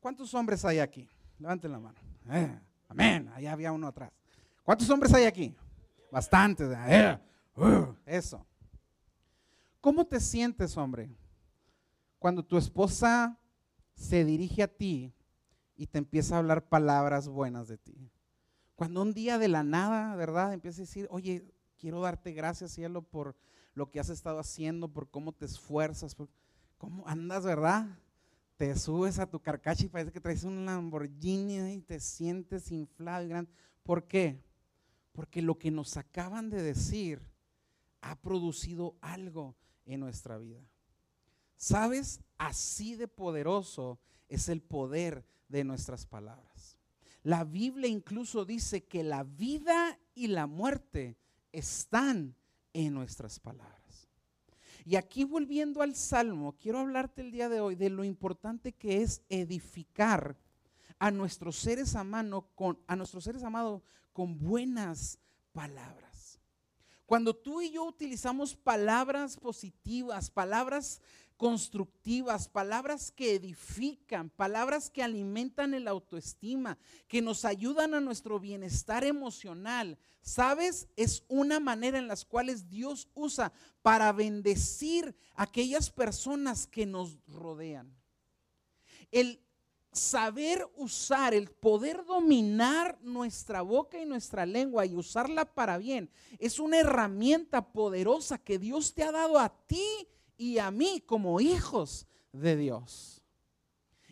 ¿Cuántos 0.00 0.34
hombres 0.34 0.66
hay 0.66 0.80
aquí? 0.80 1.08
Levanten 1.38 1.72
la 1.72 1.78
mano. 1.78 1.98
Eh, 2.30 2.60
amén. 2.88 3.30
Allá 3.34 3.52
había 3.52 3.72
uno 3.72 3.86
atrás. 3.86 4.12
¿Cuántos 4.64 4.90
hombres 4.90 5.14
hay 5.14 5.24
aquí? 5.24 5.56
Bastantes. 6.12 6.68
Eh, 6.88 7.18
uh, 7.56 7.94
eso. 8.04 8.46
¿Cómo 9.80 10.06
te 10.06 10.20
sientes, 10.20 10.76
hombre, 10.76 11.08
cuando 12.18 12.44
tu 12.44 12.58
esposa 12.58 13.38
se 13.94 14.26
dirige 14.26 14.62
a 14.62 14.68
ti 14.68 15.14
y 15.80 15.86
te 15.86 15.96
empieza 15.96 16.34
a 16.34 16.40
hablar 16.40 16.68
palabras 16.68 17.26
buenas 17.26 17.66
de 17.66 17.78
ti. 17.78 18.12
Cuando 18.76 19.00
un 19.00 19.14
día 19.14 19.38
de 19.38 19.48
la 19.48 19.62
nada, 19.62 20.14
¿verdad? 20.14 20.52
Empieza 20.52 20.82
a 20.82 20.84
decir, 20.84 21.08
oye, 21.10 21.54
quiero 21.78 22.02
darte 22.02 22.32
gracias, 22.32 22.72
cielo, 22.72 23.00
por 23.00 23.34
lo 23.72 23.90
que 23.90 23.98
has 23.98 24.10
estado 24.10 24.38
haciendo, 24.38 24.88
por 24.88 25.08
cómo 25.08 25.32
te 25.32 25.46
esfuerzas, 25.46 26.14
por 26.14 26.28
cómo 26.76 27.08
andas, 27.08 27.46
¿verdad? 27.46 27.98
Te 28.58 28.76
subes 28.76 29.18
a 29.18 29.30
tu 29.30 29.40
carcacha 29.40 29.86
y 29.86 29.88
parece 29.88 30.12
que 30.12 30.20
traes 30.20 30.44
un 30.44 30.66
Lamborghini 30.66 31.72
y 31.72 31.80
te 31.80 31.98
sientes 31.98 32.70
inflado 32.70 33.24
y 33.24 33.28
grande. 33.30 33.50
¿Por 33.82 34.06
qué? 34.06 34.44
Porque 35.12 35.40
lo 35.40 35.58
que 35.58 35.70
nos 35.70 35.96
acaban 35.96 36.50
de 36.50 36.62
decir 36.62 37.22
ha 38.02 38.20
producido 38.20 38.96
algo 39.00 39.56
en 39.86 40.00
nuestra 40.00 40.36
vida. 40.36 40.60
¿Sabes? 41.56 42.20
Así 42.36 42.96
de 42.96 43.08
poderoso 43.08 43.98
es 44.28 44.50
el 44.50 44.60
poder 44.60 45.24
de 45.50 45.64
nuestras 45.64 46.06
palabras. 46.06 46.78
La 47.22 47.44
Biblia 47.44 47.88
incluso 47.88 48.44
dice 48.44 48.84
que 48.84 49.02
la 49.02 49.24
vida 49.24 49.98
y 50.14 50.28
la 50.28 50.46
muerte 50.46 51.18
están 51.52 52.34
en 52.72 52.94
nuestras 52.94 53.38
palabras. 53.38 54.08
Y 54.86 54.96
aquí 54.96 55.24
volviendo 55.24 55.82
al 55.82 55.94
Salmo, 55.94 56.56
quiero 56.58 56.78
hablarte 56.78 57.20
el 57.20 57.30
día 57.30 57.48
de 57.48 57.60
hoy 57.60 57.74
de 57.74 57.90
lo 57.90 58.04
importante 58.04 58.72
que 58.72 59.02
es 59.02 59.22
edificar 59.28 60.38
a 60.98 61.10
nuestros 61.10 61.56
seres 61.56 61.94
amados 61.94 62.44
con, 62.54 62.78
a 62.86 62.96
nuestros 62.96 63.24
seres 63.24 63.42
amados 63.42 63.82
con 64.12 64.38
buenas 64.38 65.18
palabras. 65.52 66.40
Cuando 67.04 67.34
tú 67.34 67.60
y 67.60 67.72
yo 67.72 67.84
utilizamos 67.84 68.54
palabras 68.54 69.36
positivas, 69.36 70.30
palabras 70.30 71.02
constructivas, 71.40 72.50
palabras 72.50 73.10
que 73.10 73.34
edifican, 73.34 74.28
palabras 74.28 74.90
que 74.90 75.02
alimentan 75.02 75.72
el 75.72 75.88
autoestima, 75.88 76.76
que 77.08 77.22
nos 77.22 77.46
ayudan 77.46 77.94
a 77.94 78.00
nuestro 78.00 78.38
bienestar 78.38 79.04
emocional. 79.04 79.96
¿Sabes? 80.20 80.86
Es 80.96 81.24
una 81.28 81.58
manera 81.58 81.96
en 81.96 82.08
las 82.08 82.26
cuales 82.26 82.68
Dios 82.68 83.08
usa 83.14 83.54
para 83.80 84.12
bendecir 84.12 85.16
a 85.34 85.44
aquellas 85.44 85.88
personas 85.88 86.66
que 86.66 86.84
nos 86.84 87.16
rodean. 87.26 87.90
El 89.10 89.42
saber 89.92 90.68
usar, 90.76 91.32
el 91.32 91.50
poder 91.50 92.04
dominar 92.04 92.98
nuestra 93.00 93.62
boca 93.62 93.98
y 93.98 94.04
nuestra 94.04 94.44
lengua 94.44 94.84
y 94.84 94.94
usarla 94.94 95.46
para 95.46 95.78
bien, 95.78 96.10
es 96.38 96.58
una 96.58 96.80
herramienta 96.80 97.72
poderosa 97.72 98.36
que 98.36 98.58
Dios 98.58 98.92
te 98.92 99.04
ha 99.04 99.10
dado 99.10 99.38
a 99.38 99.48
ti 99.66 100.06
y 100.40 100.58
a 100.58 100.70
mí 100.70 101.02
como 101.04 101.38
hijos 101.38 102.06
de 102.32 102.56
Dios. 102.56 103.22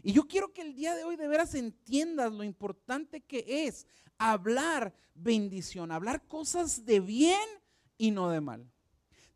Y 0.02 0.12
yo 0.12 0.28
quiero 0.28 0.52
que 0.52 0.60
el 0.60 0.74
día 0.74 0.94
de 0.94 1.02
hoy 1.02 1.16
de 1.16 1.26
veras 1.26 1.54
entiendas 1.54 2.34
lo 2.34 2.44
importante 2.44 3.22
que 3.22 3.66
es 3.66 3.86
hablar 4.18 4.92
bendición, 5.14 5.90
hablar 5.90 6.26
cosas 6.28 6.84
de 6.84 7.00
bien 7.00 7.48
y 7.96 8.10
no 8.10 8.28
de 8.28 8.42
mal. 8.42 8.70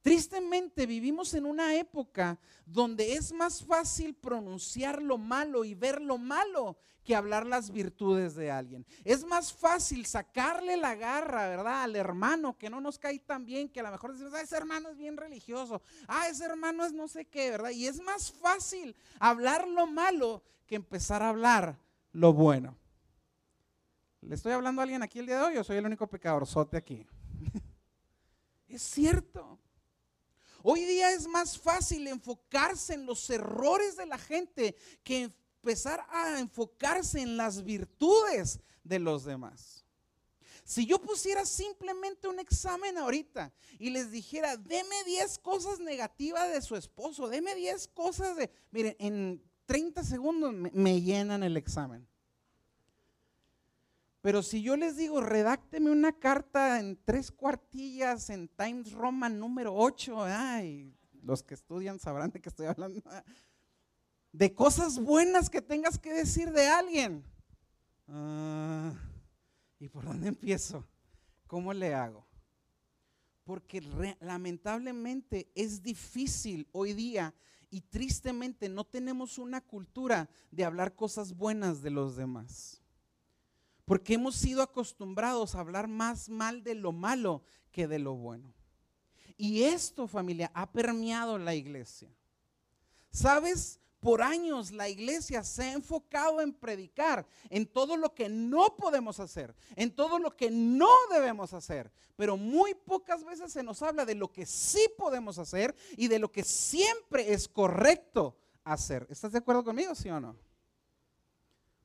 Tristemente 0.02 0.84
vivimos 0.84 1.32
en 1.34 1.46
una 1.46 1.76
época 1.76 2.38
donde 2.66 3.14
es 3.14 3.32
más 3.32 3.64
fácil 3.64 4.14
pronunciar 4.14 5.00
lo 5.00 5.16
malo 5.16 5.64
y 5.64 5.74
ver 5.74 6.02
lo 6.02 6.18
malo 6.18 6.76
que 7.04 7.14
hablar 7.14 7.46
las 7.46 7.70
virtudes 7.70 8.34
de 8.34 8.50
alguien. 8.50 8.84
Es 9.04 9.24
más 9.24 9.52
fácil 9.52 10.04
sacarle 10.06 10.76
la 10.76 10.96
garra, 10.96 11.48
¿verdad? 11.48 11.82
Al 11.82 11.96
hermano 11.96 12.58
que 12.58 12.68
no 12.68 12.80
nos 12.80 12.98
cae 12.98 13.20
tan 13.20 13.44
bien, 13.44 13.68
que 13.68 13.80
a 13.80 13.84
lo 13.84 13.92
mejor 13.92 14.12
decimos, 14.12 14.34
ah, 14.34 14.42
ese 14.42 14.56
hermano 14.56 14.90
es 14.90 14.96
bien 14.96 15.16
religioso, 15.16 15.82
ah, 16.08 16.26
ese 16.28 16.44
hermano 16.44 16.84
es 16.84 16.92
no 16.92 17.06
sé 17.06 17.24
qué, 17.24 17.50
¿verdad? 17.50 17.70
Y 17.70 17.86
es 17.86 18.00
más 18.00 18.32
fácil 18.32 18.96
hablar 19.20 19.68
lo 19.68 19.86
malo 19.86 20.42
que 20.66 20.74
empezar 20.74 21.22
a 21.22 21.28
hablar 21.28 21.78
lo 22.12 22.32
bueno. 22.32 22.76
¿Le 24.20 24.34
estoy 24.34 24.52
hablando 24.52 24.80
a 24.80 24.84
alguien 24.84 25.02
aquí 25.02 25.18
el 25.18 25.26
día 25.26 25.38
de 25.38 25.44
hoy 25.44 25.56
o 25.56 25.64
soy 25.64 25.76
el 25.76 25.86
único 25.86 26.06
pecadorzote 26.06 26.76
aquí? 26.76 27.06
es 28.68 28.82
cierto. 28.82 29.58
Hoy 30.62 30.84
día 30.84 31.10
es 31.10 31.26
más 31.26 31.58
fácil 31.58 32.06
enfocarse 32.06 32.94
en 32.94 33.06
los 33.06 33.28
errores 33.30 33.96
de 33.96 34.06
la 34.06 34.18
gente 34.18 34.76
que 35.02 35.22
empezar 35.22 36.06
a 36.10 36.38
enfocarse 36.38 37.20
en 37.20 37.36
las 37.36 37.62
virtudes 37.62 38.60
de 38.84 38.98
los 38.98 39.24
demás. 39.24 39.84
Si 40.64 40.86
yo 40.86 41.00
pusiera 41.00 41.44
simplemente 41.44 42.28
un 42.28 42.38
examen 42.38 42.96
ahorita 42.96 43.52
y 43.78 43.90
les 43.90 44.10
dijera, 44.12 44.56
deme 44.56 45.04
10 45.06 45.38
cosas 45.38 45.80
negativas 45.80 46.52
de 46.52 46.62
su 46.62 46.76
esposo, 46.76 47.28
deme 47.28 47.54
10 47.54 47.88
cosas 47.88 48.36
de, 48.36 48.50
miren, 48.70 48.96
en 48.98 49.42
30 49.66 50.04
segundos 50.04 50.52
me, 50.52 51.00
llenan 51.00 51.42
el 51.42 51.56
examen. 51.56 52.06
Pero 54.22 54.42
si 54.42 54.62
yo 54.62 54.76
les 54.76 54.96
digo, 54.96 55.20
redácteme 55.20 55.90
una 55.90 56.12
carta 56.12 56.80
en 56.80 56.96
tres 57.04 57.30
cuartillas 57.30 58.30
en 58.30 58.48
Times 58.48 58.92
Roman 58.92 59.38
número 59.38 59.74
8, 59.74 60.24
ay, 60.24 60.96
los 61.22 61.42
que 61.42 61.54
estudian 61.54 61.98
sabrán 61.98 62.30
de 62.30 62.40
qué 62.40 62.48
estoy 62.48 62.66
hablando 62.66 63.02
de 64.32 64.54
cosas 64.54 64.98
buenas 64.98 65.50
que 65.50 65.60
tengas 65.60 65.98
que 65.98 66.12
decir 66.12 66.50
de 66.52 66.66
alguien. 66.66 67.24
Ah, 68.08 68.94
¿Y 69.78 69.88
por 69.88 70.04
dónde 70.04 70.28
empiezo? 70.28 70.86
¿Cómo 71.46 71.72
le 71.72 71.94
hago? 71.94 72.26
Porque 73.44 73.82
lamentablemente 74.20 75.50
es 75.54 75.82
difícil 75.82 76.68
hoy 76.72 76.92
día 76.94 77.34
y 77.70 77.80
tristemente 77.80 78.68
no 78.68 78.84
tenemos 78.84 79.38
una 79.38 79.60
cultura 79.60 80.28
de 80.50 80.64
hablar 80.64 80.94
cosas 80.94 81.36
buenas 81.36 81.82
de 81.82 81.90
los 81.90 82.16
demás. 82.16 82.81
Porque 83.84 84.14
hemos 84.14 84.36
sido 84.36 84.62
acostumbrados 84.62 85.54
a 85.54 85.60
hablar 85.60 85.88
más 85.88 86.28
mal 86.28 86.62
de 86.62 86.74
lo 86.74 86.92
malo 86.92 87.42
que 87.70 87.88
de 87.88 87.98
lo 87.98 88.14
bueno. 88.14 88.52
Y 89.36 89.64
esto, 89.64 90.06
familia, 90.06 90.50
ha 90.54 90.70
permeado 90.70 91.38
la 91.38 91.54
iglesia. 91.54 92.14
¿Sabes? 93.10 93.80
Por 94.02 94.20
años 94.20 94.72
la 94.72 94.88
iglesia 94.88 95.44
se 95.44 95.62
ha 95.62 95.72
enfocado 95.72 96.40
en 96.40 96.52
predicar, 96.52 97.24
en 97.50 97.66
todo 97.66 97.96
lo 97.96 98.14
que 98.14 98.28
no 98.28 98.76
podemos 98.76 99.20
hacer, 99.20 99.54
en 99.76 99.94
todo 99.94 100.18
lo 100.18 100.36
que 100.36 100.50
no 100.50 100.88
debemos 101.12 101.52
hacer, 101.52 101.92
pero 102.16 102.36
muy 102.36 102.74
pocas 102.74 103.22
veces 103.22 103.52
se 103.52 103.62
nos 103.62 103.80
habla 103.80 104.04
de 104.04 104.16
lo 104.16 104.32
que 104.32 104.44
sí 104.44 104.84
podemos 104.98 105.38
hacer 105.38 105.72
y 105.96 106.08
de 106.08 106.18
lo 106.18 106.32
que 106.32 106.42
siempre 106.42 107.32
es 107.32 107.46
correcto 107.46 108.36
hacer. 108.64 109.06
¿Estás 109.08 109.30
de 109.30 109.38
acuerdo 109.38 109.62
conmigo, 109.62 109.94
sí 109.94 110.08
o 110.10 110.18
no? 110.18 110.36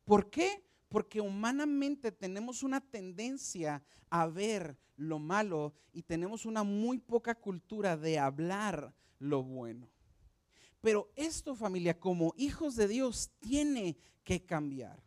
¿Por 0.03 0.27
qué? 0.31 0.66
Porque 0.89 1.21
humanamente 1.21 2.11
tenemos 2.11 2.63
una 2.63 2.81
tendencia 2.81 3.83
a 4.09 4.27
ver 4.27 4.77
lo 4.95 5.19
malo 5.19 5.73
y 5.93 6.03
tenemos 6.03 6.45
una 6.45 6.63
muy 6.63 6.97
poca 6.97 7.35
cultura 7.35 7.97
de 7.97 8.19
hablar 8.19 8.93
lo 9.19 9.43
bueno. 9.43 9.89
Pero 10.81 11.11
esto 11.15 11.55
familia, 11.55 11.99
como 11.99 12.33
hijos 12.37 12.75
de 12.75 12.87
Dios, 12.87 13.31
tiene 13.39 13.97
que 14.23 14.45
cambiar. 14.45 15.06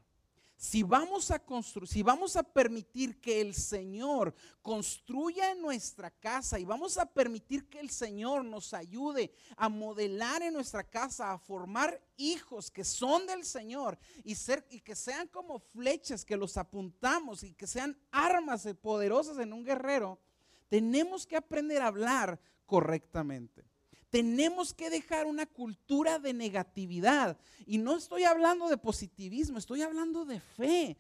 Si 0.60 0.82
vamos 0.82 1.30
a 1.30 1.38
construir, 1.38 1.88
si 1.88 2.02
vamos 2.02 2.36
a 2.36 2.42
permitir 2.42 3.18
que 3.18 3.40
el 3.40 3.54
Señor 3.54 4.34
construya 4.60 5.52
en 5.52 5.62
nuestra 5.62 6.10
casa 6.10 6.58
y 6.58 6.66
vamos 6.66 6.98
a 6.98 7.06
permitir 7.06 7.66
que 7.70 7.80
el 7.80 7.88
Señor 7.88 8.44
nos 8.44 8.74
ayude 8.74 9.32
a 9.56 9.70
modelar 9.70 10.42
en 10.42 10.52
nuestra 10.52 10.84
casa, 10.84 11.32
a 11.32 11.38
formar 11.38 11.98
hijos 12.18 12.70
que 12.70 12.84
son 12.84 13.26
del 13.26 13.46
Señor 13.46 13.98
y 14.22 14.34
ser 14.34 14.66
y 14.68 14.80
que 14.80 14.94
sean 14.94 15.28
como 15.28 15.60
flechas 15.60 16.26
que 16.26 16.36
los 16.36 16.58
apuntamos 16.58 17.42
y 17.42 17.54
que 17.54 17.66
sean 17.66 17.96
armas 18.10 18.68
poderosas 18.82 19.38
en 19.38 19.54
un 19.54 19.64
guerrero, 19.64 20.20
tenemos 20.68 21.26
que 21.26 21.38
aprender 21.38 21.80
a 21.80 21.86
hablar 21.86 22.38
correctamente. 22.66 23.69
Tenemos 24.10 24.74
que 24.74 24.90
dejar 24.90 25.26
una 25.26 25.46
cultura 25.46 26.18
de 26.18 26.32
negatividad. 26.32 27.38
Y 27.66 27.78
no 27.78 27.96
estoy 27.96 28.24
hablando 28.24 28.68
de 28.68 28.76
positivismo, 28.76 29.58
estoy 29.58 29.82
hablando 29.82 30.24
de 30.24 30.40
fe. 30.40 30.96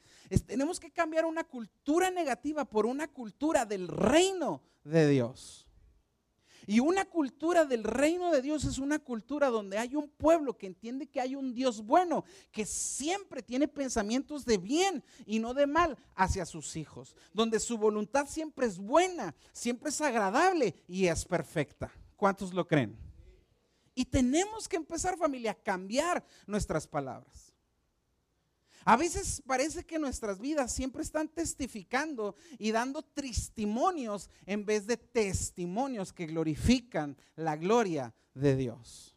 tenemos 0.46 0.78
que 0.78 0.90
cambiar 0.90 1.24
una 1.24 1.44
cultura 1.44 2.10
negativa 2.10 2.64
por 2.64 2.86
una 2.86 3.08
cultura 3.08 3.66
del 3.66 3.88
reino 3.88 4.62
de 4.84 5.08
Dios. 5.08 5.66
Y 6.66 6.78
una 6.78 7.04
cultura 7.04 7.64
del 7.64 7.82
reino 7.82 8.30
de 8.30 8.42
Dios 8.42 8.64
es 8.64 8.78
una 8.78 9.00
cultura 9.00 9.48
donde 9.48 9.76
hay 9.76 9.96
un 9.96 10.08
pueblo 10.08 10.56
que 10.56 10.68
entiende 10.68 11.08
que 11.08 11.20
hay 11.20 11.34
un 11.34 11.52
Dios 11.52 11.84
bueno, 11.84 12.24
que 12.52 12.64
siempre 12.64 13.42
tiene 13.42 13.66
pensamientos 13.66 14.44
de 14.44 14.58
bien 14.58 15.02
y 15.26 15.40
no 15.40 15.52
de 15.52 15.66
mal 15.66 15.98
hacia 16.14 16.46
sus 16.46 16.76
hijos, 16.76 17.16
donde 17.32 17.58
su 17.58 17.76
voluntad 17.76 18.28
siempre 18.28 18.66
es 18.66 18.78
buena, 18.78 19.34
siempre 19.52 19.88
es 19.90 20.00
agradable 20.00 20.74
y 20.86 21.06
es 21.06 21.24
perfecta. 21.24 21.90
¿Cuántos 22.20 22.52
lo 22.52 22.68
creen? 22.68 22.94
Y 23.94 24.04
tenemos 24.04 24.68
que 24.68 24.76
empezar 24.76 25.16
familia 25.16 25.52
a 25.52 25.54
cambiar 25.54 26.22
nuestras 26.46 26.86
palabras. 26.86 27.54
A 28.84 28.98
veces 28.98 29.42
parece 29.46 29.84
que 29.86 29.98
nuestras 29.98 30.38
vidas 30.38 30.70
siempre 30.70 31.00
están 31.00 31.28
testificando 31.28 32.34
y 32.58 32.72
dando 32.72 33.00
testimonios 33.00 34.28
en 34.44 34.66
vez 34.66 34.86
de 34.86 34.98
testimonios 34.98 36.12
que 36.12 36.26
glorifican 36.26 37.16
la 37.36 37.56
gloria 37.56 38.14
de 38.34 38.54
Dios. 38.54 39.16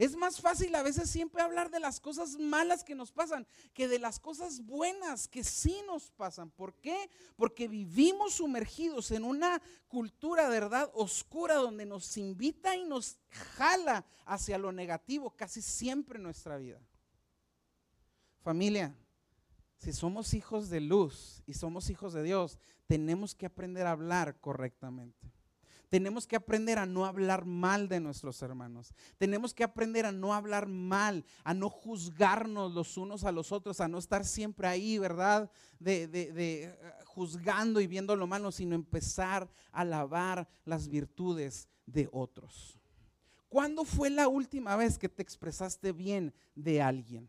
Es 0.00 0.16
más 0.16 0.40
fácil 0.40 0.74
a 0.76 0.82
veces 0.82 1.10
siempre 1.10 1.42
hablar 1.42 1.70
de 1.70 1.78
las 1.78 2.00
cosas 2.00 2.38
malas 2.38 2.84
que 2.84 2.94
nos 2.94 3.12
pasan 3.12 3.46
que 3.74 3.86
de 3.86 3.98
las 3.98 4.18
cosas 4.18 4.64
buenas 4.64 5.28
que 5.28 5.44
sí 5.44 5.82
nos 5.86 6.10
pasan. 6.10 6.50
¿Por 6.50 6.72
qué? 6.76 7.10
Porque 7.36 7.68
vivimos 7.68 8.32
sumergidos 8.32 9.10
en 9.10 9.24
una 9.24 9.60
cultura, 9.88 10.48
verdad, 10.48 10.90
oscura 10.94 11.56
donde 11.56 11.84
nos 11.84 12.16
invita 12.16 12.74
y 12.76 12.84
nos 12.84 13.18
jala 13.28 14.06
hacia 14.24 14.56
lo 14.56 14.72
negativo 14.72 15.36
casi 15.36 15.60
siempre 15.60 16.16
en 16.16 16.22
nuestra 16.22 16.56
vida. 16.56 16.80
Familia, 18.40 18.96
si 19.76 19.92
somos 19.92 20.32
hijos 20.32 20.70
de 20.70 20.80
luz 20.80 21.42
y 21.46 21.52
somos 21.52 21.90
hijos 21.90 22.14
de 22.14 22.22
Dios, 22.22 22.58
tenemos 22.86 23.34
que 23.34 23.44
aprender 23.44 23.86
a 23.86 23.90
hablar 23.92 24.40
correctamente. 24.40 25.30
Tenemos 25.90 26.24
que 26.24 26.36
aprender 26.36 26.78
a 26.78 26.86
no 26.86 27.04
hablar 27.04 27.44
mal 27.44 27.88
de 27.88 27.98
nuestros 27.98 28.40
hermanos. 28.42 28.94
Tenemos 29.18 29.52
que 29.52 29.64
aprender 29.64 30.06
a 30.06 30.12
no 30.12 30.32
hablar 30.32 30.68
mal, 30.68 31.24
a 31.42 31.52
no 31.52 31.68
juzgarnos 31.68 32.72
los 32.72 32.96
unos 32.96 33.24
a 33.24 33.32
los 33.32 33.50
otros, 33.50 33.80
a 33.80 33.88
no 33.88 33.98
estar 33.98 34.24
siempre 34.24 34.68
ahí, 34.68 34.98
¿verdad? 34.98 35.50
De, 35.80 36.08
eh, 36.12 36.78
juzgando 37.06 37.80
y 37.80 37.88
viendo 37.88 38.14
lo 38.14 38.28
malo, 38.28 38.52
sino 38.52 38.76
empezar 38.76 39.50
a 39.72 39.80
alabar 39.80 40.48
las 40.64 40.88
virtudes 40.88 41.68
de 41.86 42.08
otros. 42.12 42.78
¿Cuándo 43.48 43.84
fue 43.84 44.10
la 44.10 44.28
última 44.28 44.76
vez 44.76 44.96
que 44.96 45.08
te 45.08 45.22
expresaste 45.22 45.90
bien 45.90 46.32
de 46.54 46.80
alguien? 46.80 47.28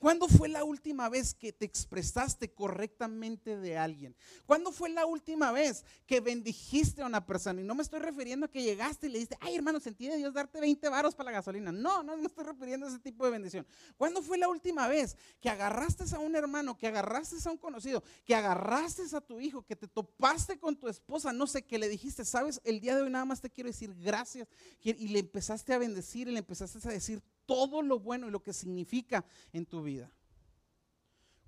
¿Cuándo 0.00 0.28
fue 0.28 0.48
la 0.48 0.64
última 0.64 1.10
vez 1.10 1.34
que 1.34 1.52
te 1.52 1.66
expresaste 1.66 2.50
correctamente 2.50 3.58
de 3.58 3.76
alguien? 3.76 4.16
¿Cuándo 4.46 4.72
fue 4.72 4.88
la 4.88 5.04
última 5.04 5.52
vez 5.52 5.84
que 6.06 6.20
bendijiste 6.20 7.02
a 7.02 7.06
una 7.06 7.26
persona? 7.26 7.60
Y 7.60 7.64
no 7.64 7.74
me 7.74 7.82
estoy 7.82 8.00
refiriendo 8.00 8.46
a 8.46 8.50
que 8.50 8.62
llegaste 8.62 9.08
y 9.08 9.10
le 9.10 9.18
dijiste, 9.18 9.36
ay 9.42 9.56
hermano, 9.56 9.78
sentí 9.78 10.08
de 10.08 10.16
Dios 10.16 10.32
darte 10.32 10.58
20 10.58 10.88
varos 10.88 11.14
para 11.14 11.30
la 11.30 11.32
gasolina. 11.36 11.70
No, 11.70 12.02
no 12.02 12.16
me 12.16 12.26
estoy 12.26 12.44
refiriendo 12.44 12.86
a 12.86 12.88
ese 12.88 12.98
tipo 12.98 13.26
de 13.26 13.32
bendición. 13.32 13.66
¿Cuándo 13.98 14.22
fue 14.22 14.38
la 14.38 14.48
última 14.48 14.88
vez 14.88 15.18
que 15.38 15.50
agarraste 15.50 16.04
a 16.16 16.18
un 16.18 16.34
hermano, 16.34 16.78
que 16.78 16.86
agarraste 16.86 17.36
a 17.46 17.52
un 17.52 17.58
conocido, 17.58 18.02
que 18.24 18.34
agarraste 18.34 19.02
a 19.14 19.20
tu 19.20 19.38
hijo, 19.38 19.66
que 19.66 19.76
te 19.76 19.86
topaste 19.86 20.58
con 20.58 20.76
tu 20.76 20.88
esposa, 20.88 21.30
no 21.34 21.46
sé, 21.46 21.60
que 21.66 21.78
le 21.78 21.90
dijiste, 21.90 22.24
sabes, 22.24 22.62
el 22.64 22.80
día 22.80 22.96
de 22.96 23.02
hoy 23.02 23.10
nada 23.10 23.26
más 23.26 23.42
te 23.42 23.50
quiero 23.50 23.68
decir 23.68 23.94
gracias 23.96 24.48
y 24.82 25.08
le 25.08 25.18
empezaste 25.18 25.74
a 25.74 25.78
bendecir 25.78 26.26
y 26.26 26.32
le 26.32 26.38
empezaste 26.38 26.88
a 26.88 26.90
decir 26.90 27.22
todo 27.50 27.82
lo 27.82 27.98
bueno 27.98 28.28
y 28.28 28.30
lo 28.30 28.44
que 28.44 28.52
significa 28.52 29.24
en 29.52 29.66
tu 29.66 29.82
vida. 29.82 30.08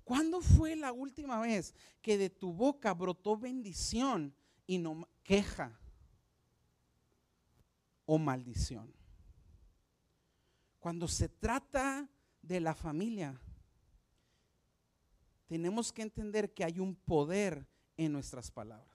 ¿Cuándo 0.03 0.41
fue 0.41 0.75
la 0.75 0.91
última 0.91 1.39
vez 1.39 1.73
que 2.01 2.17
de 2.17 2.29
tu 2.29 2.51
boca 2.51 2.93
brotó 2.93 3.37
bendición 3.37 4.35
y 4.67 4.79
no 4.79 5.07
queja 5.23 5.79
o 8.05 8.17
maldición? 8.17 8.93
Cuando 10.77 11.07
se 11.07 11.29
trata 11.29 12.09
de 12.41 12.59
la 12.59 12.75
familia, 12.75 13.39
tenemos 15.47 15.93
que 15.93 16.01
entender 16.01 16.53
que 16.53 16.65
hay 16.65 16.81
un 16.81 16.95
poder 16.97 17.65
en 17.95 18.11
nuestras 18.11 18.51
palabras 18.51 18.92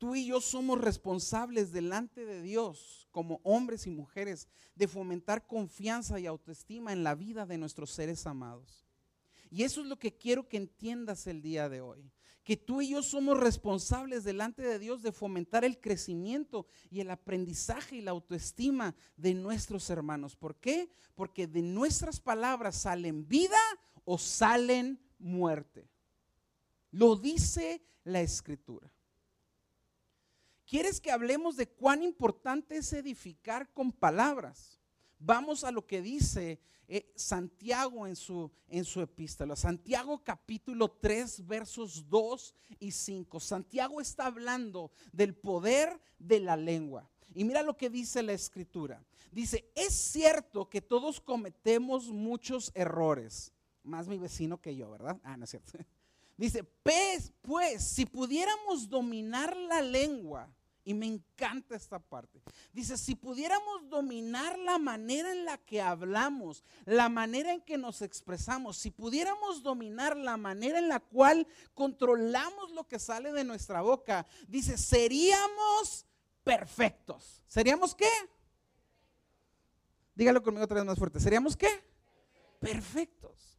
tú 0.00 0.14
y 0.16 0.24
yo 0.24 0.40
somos 0.40 0.80
responsables 0.80 1.72
delante 1.72 2.24
de 2.24 2.40
Dios 2.40 3.06
como 3.10 3.38
hombres 3.44 3.86
y 3.86 3.90
mujeres 3.90 4.48
de 4.74 4.88
fomentar 4.88 5.46
confianza 5.46 6.18
y 6.18 6.26
autoestima 6.26 6.94
en 6.94 7.04
la 7.04 7.14
vida 7.14 7.44
de 7.44 7.58
nuestros 7.58 7.90
seres 7.90 8.26
amados. 8.26 8.86
Y 9.50 9.62
eso 9.62 9.82
es 9.82 9.88
lo 9.88 9.98
que 9.98 10.16
quiero 10.16 10.48
que 10.48 10.56
entiendas 10.56 11.26
el 11.26 11.42
día 11.42 11.68
de 11.68 11.82
hoy. 11.82 12.10
Que 12.44 12.56
tú 12.56 12.80
y 12.80 12.88
yo 12.88 13.02
somos 13.02 13.38
responsables 13.38 14.24
delante 14.24 14.62
de 14.62 14.78
Dios 14.78 15.02
de 15.02 15.12
fomentar 15.12 15.66
el 15.66 15.78
crecimiento 15.78 16.66
y 16.88 17.00
el 17.00 17.10
aprendizaje 17.10 17.96
y 17.96 18.00
la 18.00 18.12
autoestima 18.12 18.96
de 19.18 19.34
nuestros 19.34 19.90
hermanos. 19.90 20.34
¿Por 20.34 20.56
qué? 20.56 20.90
Porque 21.14 21.46
de 21.46 21.60
nuestras 21.60 22.20
palabras 22.20 22.74
salen 22.76 23.28
vida 23.28 23.60
o 24.06 24.16
salen 24.16 24.98
muerte. 25.18 25.90
Lo 26.90 27.16
dice 27.16 27.82
la 28.04 28.22
escritura. 28.22 28.90
¿Quieres 30.70 31.00
que 31.00 31.10
hablemos 31.10 31.56
de 31.56 31.66
cuán 31.66 32.00
importante 32.00 32.76
es 32.76 32.92
edificar 32.92 33.68
con 33.72 33.90
palabras? 33.90 34.78
Vamos 35.18 35.64
a 35.64 35.72
lo 35.72 35.84
que 35.84 36.00
dice 36.00 36.60
eh, 36.86 37.10
Santiago 37.16 38.06
en 38.06 38.14
su, 38.14 38.48
en 38.68 38.84
su 38.84 39.00
epístola. 39.00 39.56
Santiago 39.56 40.22
capítulo 40.22 40.88
3 40.88 41.44
versos 41.44 42.08
2 42.08 42.54
y 42.78 42.92
5. 42.92 43.40
Santiago 43.40 44.00
está 44.00 44.26
hablando 44.26 44.92
del 45.10 45.34
poder 45.34 46.00
de 46.20 46.38
la 46.38 46.56
lengua. 46.56 47.10
Y 47.34 47.42
mira 47.42 47.64
lo 47.64 47.76
que 47.76 47.90
dice 47.90 48.22
la 48.22 48.32
escritura. 48.32 49.02
Dice, 49.32 49.68
es 49.74 49.92
cierto 49.92 50.70
que 50.70 50.80
todos 50.80 51.20
cometemos 51.20 52.12
muchos 52.12 52.70
errores. 52.76 53.52
Más 53.82 54.06
mi 54.06 54.18
vecino 54.18 54.60
que 54.60 54.76
yo, 54.76 54.88
¿verdad? 54.88 55.18
Ah, 55.24 55.36
no 55.36 55.42
es 55.46 55.50
cierto. 55.50 55.72
Dice, 56.36 56.62
pues, 56.62 57.32
pues, 57.42 57.82
si 57.82 58.06
pudiéramos 58.06 58.88
dominar 58.88 59.56
la 59.56 59.82
lengua, 59.82 60.48
y 60.84 60.94
me 60.94 61.06
encanta 61.06 61.76
esta 61.76 61.98
parte. 61.98 62.42
Dice, 62.72 62.96
si 62.96 63.14
pudiéramos 63.14 63.88
dominar 63.88 64.58
la 64.58 64.78
manera 64.78 65.32
en 65.32 65.44
la 65.44 65.58
que 65.58 65.80
hablamos, 65.80 66.64
la 66.84 67.08
manera 67.08 67.52
en 67.52 67.60
que 67.60 67.78
nos 67.78 68.02
expresamos, 68.02 68.76
si 68.76 68.90
pudiéramos 68.90 69.62
dominar 69.62 70.16
la 70.16 70.36
manera 70.36 70.78
en 70.78 70.88
la 70.88 71.00
cual 71.00 71.46
controlamos 71.74 72.70
lo 72.72 72.86
que 72.86 72.98
sale 72.98 73.32
de 73.32 73.44
nuestra 73.44 73.80
boca, 73.82 74.26
dice, 74.48 74.78
seríamos 74.78 76.06
perfectos. 76.44 77.42
¿Seríamos 77.46 77.94
qué? 77.94 78.10
Dígalo 80.14 80.42
conmigo 80.42 80.64
otra 80.64 80.76
vez 80.76 80.84
más 80.84 80.98
fuerte. 80.98 81.20
¿Seríamos 81.20 81.56
qué? 81.56 81.68
Perfectos. 82.60 83.49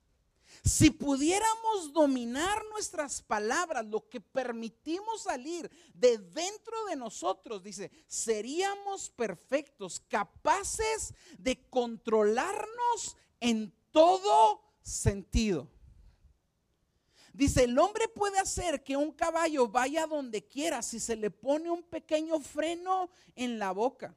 Si 0.63 0.91
pudiéramos 0.91 1.91
dominar 1.91 2.63
nuestras 2.71 3.21
palabras, 3.24 3.84
lo 3.86 4.08
que 4.08 4.21
permitimos 4.21 5.24
salir 5.24 5.71
de 5.93 6.19
dentro 6.19 6.86
de 6.86 6.95
nosotros, 6.95 7.63
dice, 7.63 7.91
seríamos 8.06 9.10
perfectos, 9.10 10.00
capaces 10.08 11.15
de 11.39 11.67
controlarnos 11.69 13.17
en 13.39 13.74
todo 13.91 14.62
sentido. 14.84 15.67
Dice, 17.34 17.63
el 17.63 17.80
hombre 17.80 18.08
puede 18.08 18.38
hacer 18.38 18.84
que 18.84 18.97
un 18.97 19.12
caballo 19.12 19.67
vaya 19.67 20.06
donde 20.06 20.45
quiera 20.45 20.84
si 20.84 21.00
se 21.00 21.15
le 21.15 21.32
pone 21.32 21.71
un 21.71 21.82
pequeño 21.82 22.39
freno 22.39 23.10
en 23.36 23.58
la 23.58 23.71
boca. 23.71 24.15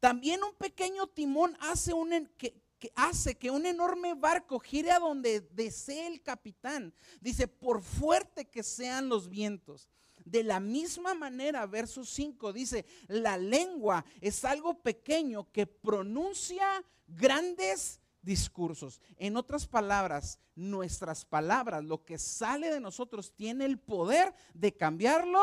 También 0.00 0.42
un 0.42 0.54
pequeño 0.54 1.06
timón 1.08 1.56
hace 1.60 1.92
un, 1.92 2.30
que, 2.38 2.62
que 2.78 2.92
hace 2.94 3.36
que 3.36 3.50
un 3.50 3.66
enorme 3.66 4.14
barco 4.14 4.58
gire 4.58 4.90
a 4.90 4.98
donde 4.98 5.40
desee 5.40 6.06
el 6.06 6.22
capitán. 6.22 6.92
Dice, 7.20 7.48
por 7.48 7.82
fuerte 7.82 8.46
que 8.46 8.62
sean 8.62 9.08
los 9.08 9.28
vientos. 9.28 9.88
De 10.24 10.42
la 10.42 10.60
misma 10.60 11.14
manera, 11.14 11.66
verso 11.66 12.04
5 12.04 12.52
dice, 12.52 12.84
la 13.06 13.36
lengua 13.36 14.04
es 14.20 14.44
algo 14.44 14.82
pequeño 14.82 15.50
que 15.52 15.66
pronuncia 15.66 16.84
grandes 17.06 18.00
discursos. 18.22 19.00
En 19.16 19.36
otras 19.36 19.66
palabras, 19.66 20.40
nuestras 20.54 21.24
palabras, 21.24 21.84
lo 21.84 22.04
que 22.04 22.18
sale 22.18 22.70
de 22.70 22.80
nosotros, 22.80 23.32
tiene 23.34 23.64
el 23.64 23.78
poder 23.78 24.34
de 24.52 24.76
cambiarlo 24.76 25.40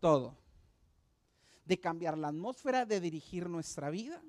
todo. 0.00 0.36
De 1.64 1.80
cambiar 1.80 2.18
la 2.18 2.28
atmósfera, 2.28 2.84
de 2.84 3.00
dirigir 3.00 3.48
nuestra 3.48 3.88
vida 3.88 4.22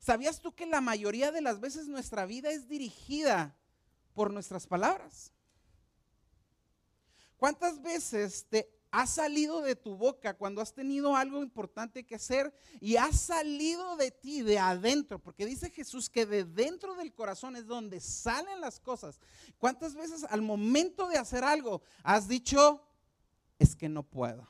¿Sabías 0.00 0.40
tú 0.40 0.54
que 0.54 0.64
la 0.64 0.80
mayoría 0.80 1.30
de 1.30 1.42
las 1.42 1.60
veces 1.60 1.86
nuestra 1.86 2.24
vida 2.24 2.50
es 2.50 2.68
dirigida 2.68 3.54
por 4.14 4.32
nuestras 4.32 4.66
palabras? 4.66 5.30
¿Cuántas 7.36 7.82
veces 7.82 8.46
te 8.48 8.70
ha 8.90 9.06
salido 9.06 9.60
de 9.60 9.76
tu 9.76 9.96
boca 9.96 10.34
cuando 10.34 10.62
has 10.62 10.72
tenido 10.72 11.14
algo 11.14 11.42
importante 11.42 12.04
que 12.04 12.14
hacer 12.14 12.52
y 12.80 12.96
ha 12.96 13.12
salido 13.12 13.96
de 13.96 14.10
ti, 14.10 14.40
de 14.40 14.58
adentro? 14.58 15.18
Porque 15.18 15.44
dice 15.44 15.68
Jesús 15.68 16.08
que 16.08 16.24
de 16.24 16.44
dentro 16.44 16.94
del 16.94 17.12
corazón 17.12 17.54
es 17.54 17.66
donde 17.66 18.00
salen 18.00 18.62
las 18.62 18.80
cosas. 18.80 19.20
¿Cuántas 19.58 19.94
veces 19.94 20.24
al 20.24 20.40
momento 20.40 21.08
de 21.08 21.18
hacer 21.18 21.44
algo 21.44 21.82
has 22.02 22.26
dicho, 22.26 22.82
es 23.58 23.76
que 23.76 23.90
no 23.90 24.02
puedo? 24.02 24.48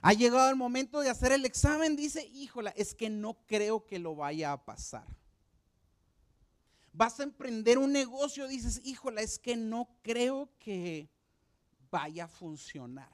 Ha 0.00 0.12
llegado 0.14 0.48
el 0.48 0.56
momento 0.56 1.00
de 1.00 1.10
hacer 1.10 1.32
el 1.32 1.44
examen, 1.44 1.96
dice, 1.96 2.26
híjola, 2.32 2.70
es 2.76 2.94
que 2.94 3.10
no 3.10 3.34
creo 3.46 3.86
que 3.86 3.98
lo 3.98 4.14
vaya 4.14 4.52
a 4.52 4.64
pasar. 4.64 5.06
Vas 6.92 7.20
a 7.20 7.22
emprender 7.22 7.78
un 7.78 7.92
negocio, 7.92 8.48
dices, 8.48 8.80
híjola, 8.84 9.22
es 9.22 9.38
que 9.38 9.56
no 9.56 9.88
creo 10.02 10.50
que 10.58 11.08
vaya 11.90 12.24
a 12.24 12.28
funcionar. 12.28 13.10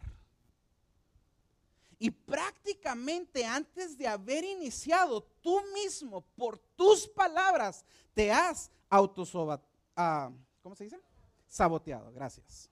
Y 1.98 2.10
prácticamente 2.10 3.44
antes 3.44 3.98
de 3.98 4.06
haber 4.06 4.44
iniciado, 4.44 5.22
tú 5.42 5.60
mismo, 5.74 6.20
por 6.36 6.58
tus 6.76 7.08
palabras, 7.08 7.84
te 8.14 8.30
has 8.30 8.70
autosobat, 8.88 9.60
ah, 9.96 10.30
¿cómo 10.62 10.76
se 10.76 10.84
dice? 10.84 11.00
Saboteado, 11.48 12.12
gracias. 12.12 12.70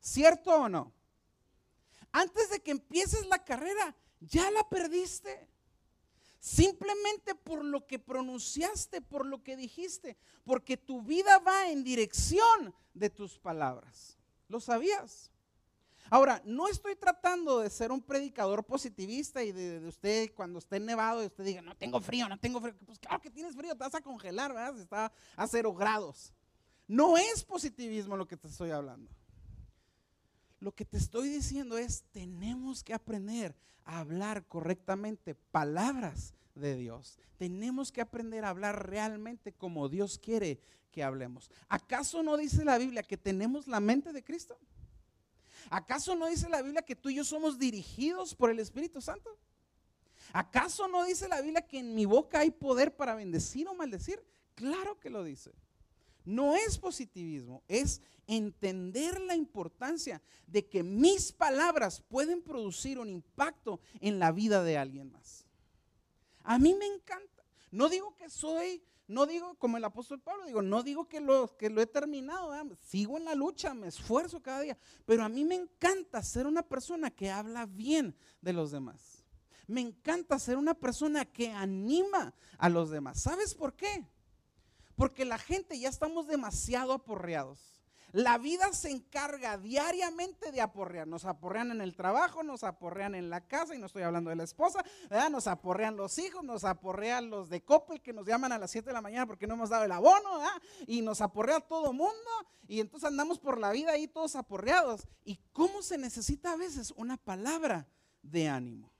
¿Cierto 0.00 0.50
o 0.50 0.68
no? 0.68 0.92
Antes 2.12 2.50
de 2.50 2.60
que 2.60 2.70
empieces 2.70 3.26
la 3.26 3.44
carrera, 3.44 3.94
ya 4.20 4.50
la 4.50 4.68
perdiste. 4.68 5.48
Simplemente 6.38 7.34
por 7.34 7.64
lo 7.64 7.86
que 7.86 7.98
pronunciaste, 7.98 9.02
por 9.02 9.26
lo 9.26 9.42
que 9.42 9.56
dijiste, 9.56 10.16
porque 10.44 10.78
tu 10.78 11.02
vida 11.02 11.38
va 11.38 11.68
en 11.68 11.84
dirección 11.84 12.74
de 12.94 13.10
tus 13.10 13.38
palabras. 13.38 14.16
¿Lo 14.48 14.58
sabías? 14.58 15.30
Ahora, 16.08 16.42
no 16.44 16.66
estoy 16.66 16.96
tratando 16.96 17.60
de 17.60 17.70
ser 17.70 17.92
un 17.92 18.00
predicador 18.00 18.64
positivista 18.64 19.44
y 19.44 19.52
de, 19.52 19.86
usted 19.86 20.32
cuando 20.34 20.58
esté 20.58 20.80
nevado 20.80 21.22
y 21.22 21.26
usted 21.26 21.44
diga, 21.44 21.62
no 21.62 21.76
tengo 21.76 22.00
frío, 22.00 22.28
no 22.28 22.38
tengo 22.38 22.60
frío. 22.60 22.74
Pues 22.84 22.98
claro 22.98 23.20
que 23.20 23.30
tienes 23.30 23.54
frío, 23.54 23.76
te 23.76 23.84
vas 23.84 23.94
a 23.94 24.00
congelar, 24.00 24.52
¿verdad? 24.52 24.76
está 24.78 25.12
a 25.36 25.46
cero 25.46 25.72
grados. 25.72 26.32
No 26.88 27.16
es 27.16 27.44
positivismo 27.44 28.16
lo 28.16 28.26
que 28.26 28.36
te 28.36 28.48
estoy 28.48 28.70
hablando. 28.70 29.08
Lo 30.60 30.72
que 30.72 30.84
te 30.84 30.98
estoy 30.98 31.30
diciendo 31.30 31.78
es, 31.78 32.04
tenemos 32.12 32.84
que 32.84 32.94
aprender 32.94 33.56
a 33.84 33.98
hablar 33.98 34.46
correctamente 34.46 35.34
palabras 35.34 36.34
de 36.54 36.76
Dios. 36.76 37.18
Tenemos 37.38 37.90
que 37.90 38.02
aprender 38.02 38.44
a 38.44 38.50
hablar 38.50 38.88
realmente 38.88 39.52
como 39.52 39.88
Dios 39.88 40.18
quiere 40.18 40.60
que 40.92 41.02
hablemos. 41.02 41.50
¿Acaso 41.68 42.22
no 42.22 42.36
dice 42.36 42.64
la 42.64 42.76
Biblia 42.76 43.02
que 43.02 43.16
tenemos 43.16 43.66
la 43.66 43.80
mente 43.80 44.12
de 44.12 44.22
Cristo? 44.22 44.58
¿Acaso 45.70 46.14
no 46.14 46.26
dice 46.26 46.48
la 46.48 46.62
Biblia 46.62 46.82
que 46.82 46.96
tú 46.96 47.08
y 47.08 47.16
yo 47.16 47.24
somos 47.24 47.58
dirigidos 47.58 48.34
por 48.34 48.50
el 48.50 48.58
Espíritu 48.58 49.00
Santo? 49.00 49.38
¿Acaso 50.32 50.88
no 50.88 51.04
dice 51.04 51.28
la 51.28 51.40
Biblia 51.40 51.66
que 51.66 51.78
en 51.78 51.94
mi 51.94 52.04
boca 52.04 52.40
hay 52.40 52.50
poder 52.50 52.94
para 52.94 53.14
bendecir 53.14 53.66
o 53.66 53.74
maldecir? 53.74 54.22
Claro 54.54 54.98
que 54.98 55.10
lo 55.10 55.24
dice. 55.24 55.52
No 56.24 56.54
es 56.54 56.78
positivismo, 56.78 57.62
es 57.68 58.02
entender 58.26 59.20
la 59.20 59.34
importancia 59.34 60.22
de 60.46 60.66
que 60.68 60.82
mis 60.82 61.32
palabras 61.32 62.00
pueden 62.00 62.42
producir 62.42 62.98
un 62.98 63.08
impacto 63.08 63.80
en 64.00 64.18
la 64.18 64.30
vida 64.30 64.62
de 64.62 64.78
alguien 64.78 65.10
más. 65.10 65.46
A 66.44 66.58
mí 66.58 66.74
me 66.74 66.86
encanta. 66.86 67.44
No 67.72 67.88
digo 67.88 68.14
que 68.16 68.30
soy, 68.30 68.82
no 69.08 69.26
digo 69.26 69.54
como 69.56 69.76
el 69.76 69.84
apóstol 69.84 70.20
Pablo, 70.20 70.46
digo, 70.46 70.62
no 70.62 70.82
digo 70.82 71.08
que 71.08 71.20
lo, 71.20 71.56
que 71.56 71.70
lo 71.70 71.80
he 71.80 71.86
terminado, 71.86 72.52
sigo 72.80 73.16
en 73.16 73.24
la 73.24 73.34
lucha, 73.34 73.74
me 73.74 73.88
esfuerzo 73.88 74.40
cada 74.40 74.60
día, 74.60 74.78
pero 75.06 75.24
a 75.24 75.28
mí 75.28 75.44
me 75.44 75.56
encanta 75.56 76.22
ser 76.22 76.46
una 76.46 76.62
persona 76.62 77.10
que 77.10 77.30
habla 77.30 77.66
bien 77.66 78.16
de 78.40 78.52
los 78.52 78.70
demás. 78.70 79.24
Me 79.66 79.80
encanta 79.80 80.38
ser 80.38 80.56
una 80.56 80.74
persona 80.74 81.24
que 81.24 81.50
anima 81.50 82.34
a 82.58 82.68
los 82.68 82.90
demás. 82.90 83.20
¿Sabes 83.20 83.54
por 83.54 83.74
qué? 83.74 84.04
Porque 85.00 85.24
la 85.24 85.38
gente 85.38 85.80
ya 85.80 85.88
estamos 85.88 86.26
demasiado 86.26 86.92
aporreados. 86.92 87.58
La 88.12 88.36
vida 88.36 88.70
se 88.74 88.90
encarga 88.90 89.56
diariamente 89.56 90.52
de 90.52 90.60
aporrear. 90.60 91.08
Nos 91.08 91.24
aporrean 91.24 91.70
en 91.70 91.80
el 91.80 91.96
trabajo, 91.96 92.42
nos 92.42 92.64
aporrean 92.64 93.14
en 93.14 93.30
la 93.30 93.40
casa, 93.40 93.74
y 93.74 93.78
no 93.78 93.86
estoy 93.86 94.02
hablando 94.02 94.28
de 94.28 94.36
la 94.36 94.44
esposa, 94.44 94.84
nos 95.30 95.46
aporrean 95.46 95.96
los 95.96 96.18
hijos, 96.18 96.44
nos 96.44 96.64
aporrean 96.64 97.30
los 97.30 97.48
de 97.48 97.62
Coppel 97.62 98.02
que 98.02 98.12
nos 98.12 98.26
llaman 98.26 98.52
a 98.52 98.58
las 98.58 98.72
7 98.72 98.90
de 98.90 98.92
la 98.92 99.00
mañana 99.00 99.26
porque 99.26 99.46
no 99.46 99.54
hemos 99.54 99.70
dado 99.70 99.84
el 99.84 99.92
abono, 99.92 100.42
y 100.86 101.00
nos 101.00 101.22
aporrea 101.22 101.60
todo 101.60 101.94
mundo, 101.94 102.30
y 102.68 102.80
entonces 102.80 103.08
andamos 103.08 103.38
por 103.38 103.58
la 103.58 103.70
vida 103.70 103.92
ahí 103.92 104.06
todos 104.06 104.36
aporreados. 104.36 105.08
¿Y 105.24 105.36
cómo 105.54 105.80
se 105.80 105.96
necesita 105.96 106.52
a 106.52 106.56
veces 106.56 106.92
una 106.94 107.16
palabra 107.16 107.88
de 108.20 108.48
ánimo? 108.48 108.90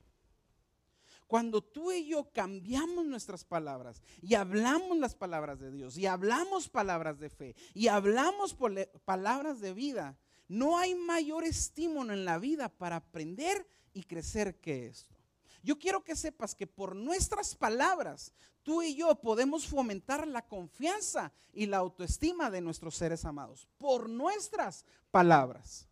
Cuando 1.30 1.62
tú 1.62 1.92
y 1.92 2.08
yo 2.08 2.28
cambiamos 2.32 3.06
nuestras 3.06 3.44
palabras 3.44 4.02
y 4.20 4.34
hablamos 4.34 4.98
las 4.98 5.14
palabras 5.14 5.60
de 5.60 5.70
Dios 5.70 5.96
y 5.96 6.06
hablamos 6.06 6.68
palabras 6.68 7.20
de 7.20 7.30
fe 7.30 7.54
y 7.72 7.86
hablamos 7.86 8.56
palabras 9.04 9.60
de 9.60 9.72
vida, 9.72 10.18
no 10.48 10.76
hay 10.76 10.96
mayor 10.96 11.44
estímulo 11.44 12.12
en 12.12 12.24
la 12.24 12.38
vida 12.38 12.68
para 12.68 12.96
aprender 12.96 13.64
y 13.92 14.02
crecer 14.02 14.58
que 14.58 14.88
esto. 14.88 15.14
Yo 15.62 15.78
quiero 15.78 16.02
que 16.02 16.16
sepas 16.16 16.56
que 16.56 16.66
por 16.66 16.96
nuestras 16.96 17.54
palabras, 17.54 18.32
tú 18.64 18.82
y 18.82 18.96
yo 18.96 19.14
podemos 19.14 19.68
fomentar 19.68 20.26
la 20.26 20.48
confianza 20.48 21.32
y 21.52 21.66
la 21.66 21.76
autoestima 21.76 22.50
de 22.50 22.60
nuestros 22.60 22.96
seres 22.96 23.24
amados. 23.24 23.68
Por 23.78 24.08
nuestras 24.08 24.84
palabras. 25.12 25.86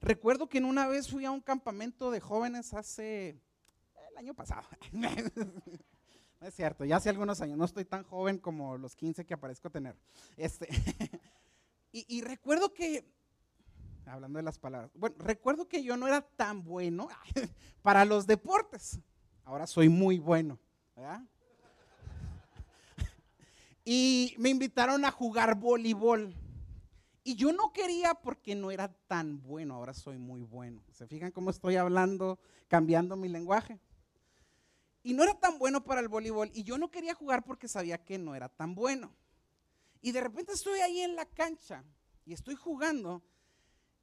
Recuerdo 0.00 0.48
que 0.48 0.58
en 0.58 0.64
una 0.64 0.88
vez 0.88 1.08
fui 1.08 1.24
a 1.24 1.30
un 1.30 1.40
campamento 1.40 2.10
de 2.10 2.18
jóvenes 2.18 2.74
hace 2.74 3.40
año 4.16 4.34
pasado. 4.34 4.66
no 4.92 5.08
es 6.40 6.54
cierto, 6.54 6.84
ya 6.84 6.96
hace 6.96 7.10
algunos 7.10 7.40
años, 7.40 7.56
no 7.56 7.64
estoy 7.64 7.84
tan 7.84 8.04
joven 8.04 8.38
como 8.38 8.76
los 8.76 8.94
15 8.94 9.24
que 9.24 9.34
aparezco 9.34 9.70
tener. 9.70 9.96
Este, 10.36 10.68
y, 11.92 12.20
recuerdo 12.20 12.72
que, 12.72 13.04
hablando 14.04 14.38
de 14.38 14.42
las 14.42 14.58
palabras, 14.58 14.90
bueno, 14.94 15.16
recuerdo 15.18 15.66
que 15.68 15.82
yo 15.82 15.96
no 15.96 16.06
era 16.06 16.22
tan 16.22 16.62
bueno 16.62 17.08
para 17.82 18.04
los 18.04 18.26
deportes. 18.26 19.00
Ahora 19.44 19.66
soy 19.66 19.88
muy 19.88 20.18
bueno. 20.18 20.58
Y 23.84 24.34
me 24.38 24.48
invitaron 24.48 25.04
a 25.04 25.12
jugar 25.12 25.54
voleibol. 25.54 26.34
Y 27.22 27.36
yo 27.36 27.52
no 27.52 27.72
quería 27.72 28.14
porque 28.14 28.54
no 28.54 28.70
era 28.70 28.92
tan 29.06 29.40
bueno, 29.42 29.74
ahora 29.74 29.94
soy 29.94 30.18
muy 30.18 30.42
bueno. 30.42 30.80
¿Se 30.92 31.06
fijan 31.06 31.30
cómo 31.30 31.50
estoy 31.50 31.76
hablando, 31.76 32.38
cambiando 32.68 33.16
mi 33.16 33.28
lenguaje? 33.28 33.80
Y 35.06 35.14
no 35.14 35.22
era 35.22 35.38
tan 35.38 35.56
bueno 35.60 35.84
para 35.84 36.00
el 36.00 36.08
voleibol 36.08 36.50
y 36.52 36.64
yo 36.64 36.78
no 36.78 36.90
quería 36.90 37.14
jugar 37.14 37.44
porque 37.44 37.68
sabía 37.68 37.96
que 37.96 38.18
no 38.18 38.34
era 38.34 38.48
tan 38.48 38.74
bueno. 38.74 39.14
Y 40.02 40.10
de 40.10 40.20
repente 40.20 40.52
estoy 40.52 40.80
ahí 40.80 40.98
en 40.98 41.14
la 41.14 41.24
cancha 41.26 41.84
y 42.24 42.32
estoy 42.32 42.56
jugando 42.56 43.22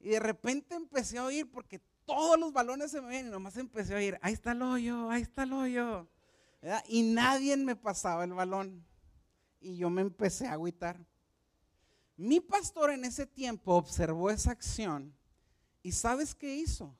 y 0.00 0.08
de 0.08 0.18
repente 0.18 0.74
empecé 0.74 1.18
a 1.18 1.26
oír 1.26 1.50
porque 1.50 1.78
todos 2.06 2.40
los 2.40 2.54
balones 2.54 2.90
se 2.90 3.02
me 3.02 3.08
ven 3.08 3.26
y 3.26 3.30
nomás 3.30 3.58
empecé 3.58 3.92
a 3.92 3.98
oír, 3.98 4.18
ahí 4.22 4.32
está 4.32 4.52
el 4.52 4.62
hoyo, 4.62 5.10
ahí 5.10 5.20
está 5.20 5.42
el 5.42 5.52
hoyo. 5.52 6.08
Y 6.88 7.02
nadie 7.02 7.54
me 7.58 7.76
pasaba 7.76 8.24
el 8.24 8.32
balón. 8.32 8.82
Y 9.60 9.76
yo 9.76 9.90
me 9.90 10.00
empecé 10.00 10.46
a 10.46 10.52
agüitar. 10.52 10.98
Mi 12.16 12.40
pastor 12.40 12.88
en 12.88 13.04
ese 13.04 13.26
tiempo 13.26 13.74
observó 13.74 14.30
esa 14.30 14.52
acción 14.52 15.14
y 15.82 15.92
¿sabes 15.92 16.34
qué 16.34 16.54
hizo? 16.56 16.96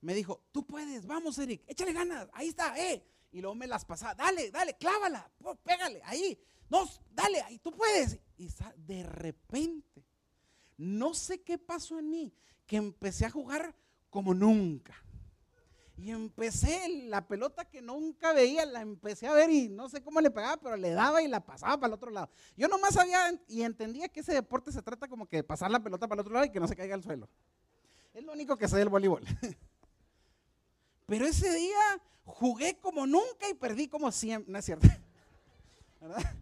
Me 0.00 0.14
dijo, 0.14 0.40
tú 0.52 0.64
puedes, 0.64 1.04
vamos 1.04 1.36
Eric, 1.38 1.64
échale 1.66 1.92
ganas, 1.92 2.28
ahí 2.32 2.46
está, 2.50 2.78
eh, 2.78 3.04
y 3.34 3.40
luego 3.40 3.56
me 3.56 3.66
las 3.66 3.84
pasaba, 3.84 4.14
dale, 4.14 4.52
dale, 4.52 4.76
clávala, 4.76 5.28
pégale, 5.64 6.00
ahí, 6.04 6.38
no, 6.70 6.88
dale, 7.10 7.42
ahí, 7.42 7.58
tú 7.58 7.72
puedes. 7.72 8.16
Y 8.38 8.48
de 8.76 9.02
repente, 9.02 10.06
no 10.76 11.14
sé 11.14 11.42
qué 11.42 11.58
pasó 11.58 11.98
en 11.98 12.10
mí, 12.10 12.32
que 12.64 12.76
empecé 12.76 13.26
a 13.26 13.30
jugar 13.30 13.74
como 14.08 14.34
nunca. 14.34 14.94
Y 15.96 16.12
empecé 16.12 16.88
la 17.08 17.26
pelota 17.26 17.64
que 17.64 17.82
nunca 17.82 18.32
veía, 18.32 18.64
la 18.66 18.82
empecé 18.82 19.26
a 19.26 19.32
ver 19.32 19.50
y 19.50 19.68
no 19.68 19.88
sé 19.88 20.00
cómo 20.00 20.20
le 20.20 20.30
pegaba, 20.30 20.56
pero 20.58 20.76
le 20.76 20.90
daba 20.90 21.20
y 21.20 21.26
la 21.26 21.44
pasaba 21.44 21.76
para 21.76 21.88
el 21.88 21.94
otro 21.94 22.12
lado. 22.12 22.30
Yo 22.56 22.68
nomás 22.68 22.94
sabía 22.94 23.36
y 23.48 23.62
entendía 23.62 24.08
que 24.08 24.20
ese 24.20 24.32
deporte 24.32 24.70
se 24.70 24.82
trata 24.82 25.08
como 25.08 25.26
que 25.26 25.38
de 25.38 25.44
pasar 25.44 25.72
la 25.72 25.82
pelota 25.82 26.06
para 26.06 26.20
el 26.20 26.26
otro 26.26 26.34
lado 26.34 26.46
y 26.46 26.52
que 26.52 26.60
no 26.60 26.68
se 26.68 26.76
caiga 26.76 26.94
al 26.94 27.02
suelo. 27.02 27.28
Es 28.12 28.22
lo 28.22 28.32
único 28.32 28.56
que 28.56 28.68
sé 28.68 28.76
del 28.76 28.90
voleibol. 28.90 29.24
Pero 31.06 31.26
ese 31.26 31.52
día 31.54 32.00
jugué 32.24 32.78
como 32.78 33.06
nunca 33.06 33.48
y 33.50 33.54
perdí 33.54 33.88
como 33.88 34.10
siempre. 34.10 34.50
No 34.50 34.58
es 34.58 34.64
cierto. 34.64 34.88
¿Verdad? 36.00 36.36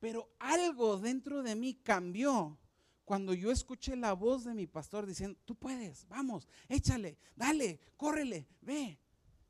Pero 0.00 0.28
algo 0.38 0.98
dentro 0.98 1.42
de 1.42 1.54
mí 1.56 1.74
cambió 1.74 2.58
cuando 3.04 3.32
yo 3.32 3.50
escuché 3.50 3.96
la 3.96 4.12
voz 4.12 4.44
de 4.44 4.54
mi 4.54 4.66
pastor 4.66 5.06
diciendo, 5.06 5.38
tú 5.44 5.54
puedes, 5.54 6.06
vamos, 6.08 6.48
échale, 6.68 7.18
dale, 7.34 7.80
córrele, 7.96 8.46
ve. 8.60 8.98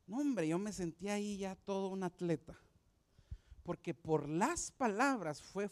No, 0.05 0.19
hombre, 0.19 0.47
yo 0.47 0.57
me 0.57 0.71
sentía 0.71 1.15
ahí 1.15 1.37
ya 1.37 1.55
todo 1.55 1.89
un 1.89 2.03
atleta. 2.03 2.57
Porque 3.63 3.93
por 3.93 4.29
las 4.29 4.71
palabras 4.71 5.41
fue 5.41 5.69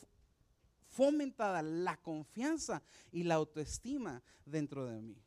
fomentada 0.90 1.62
la 1.62 1.96
confianza 1.98 2.84
y 3.12 3.24
la 3.24 3.36
autoestima 3.36 4.22
dentro 4.46 4.86
de 4.86 5.02
mí 5.02 5.25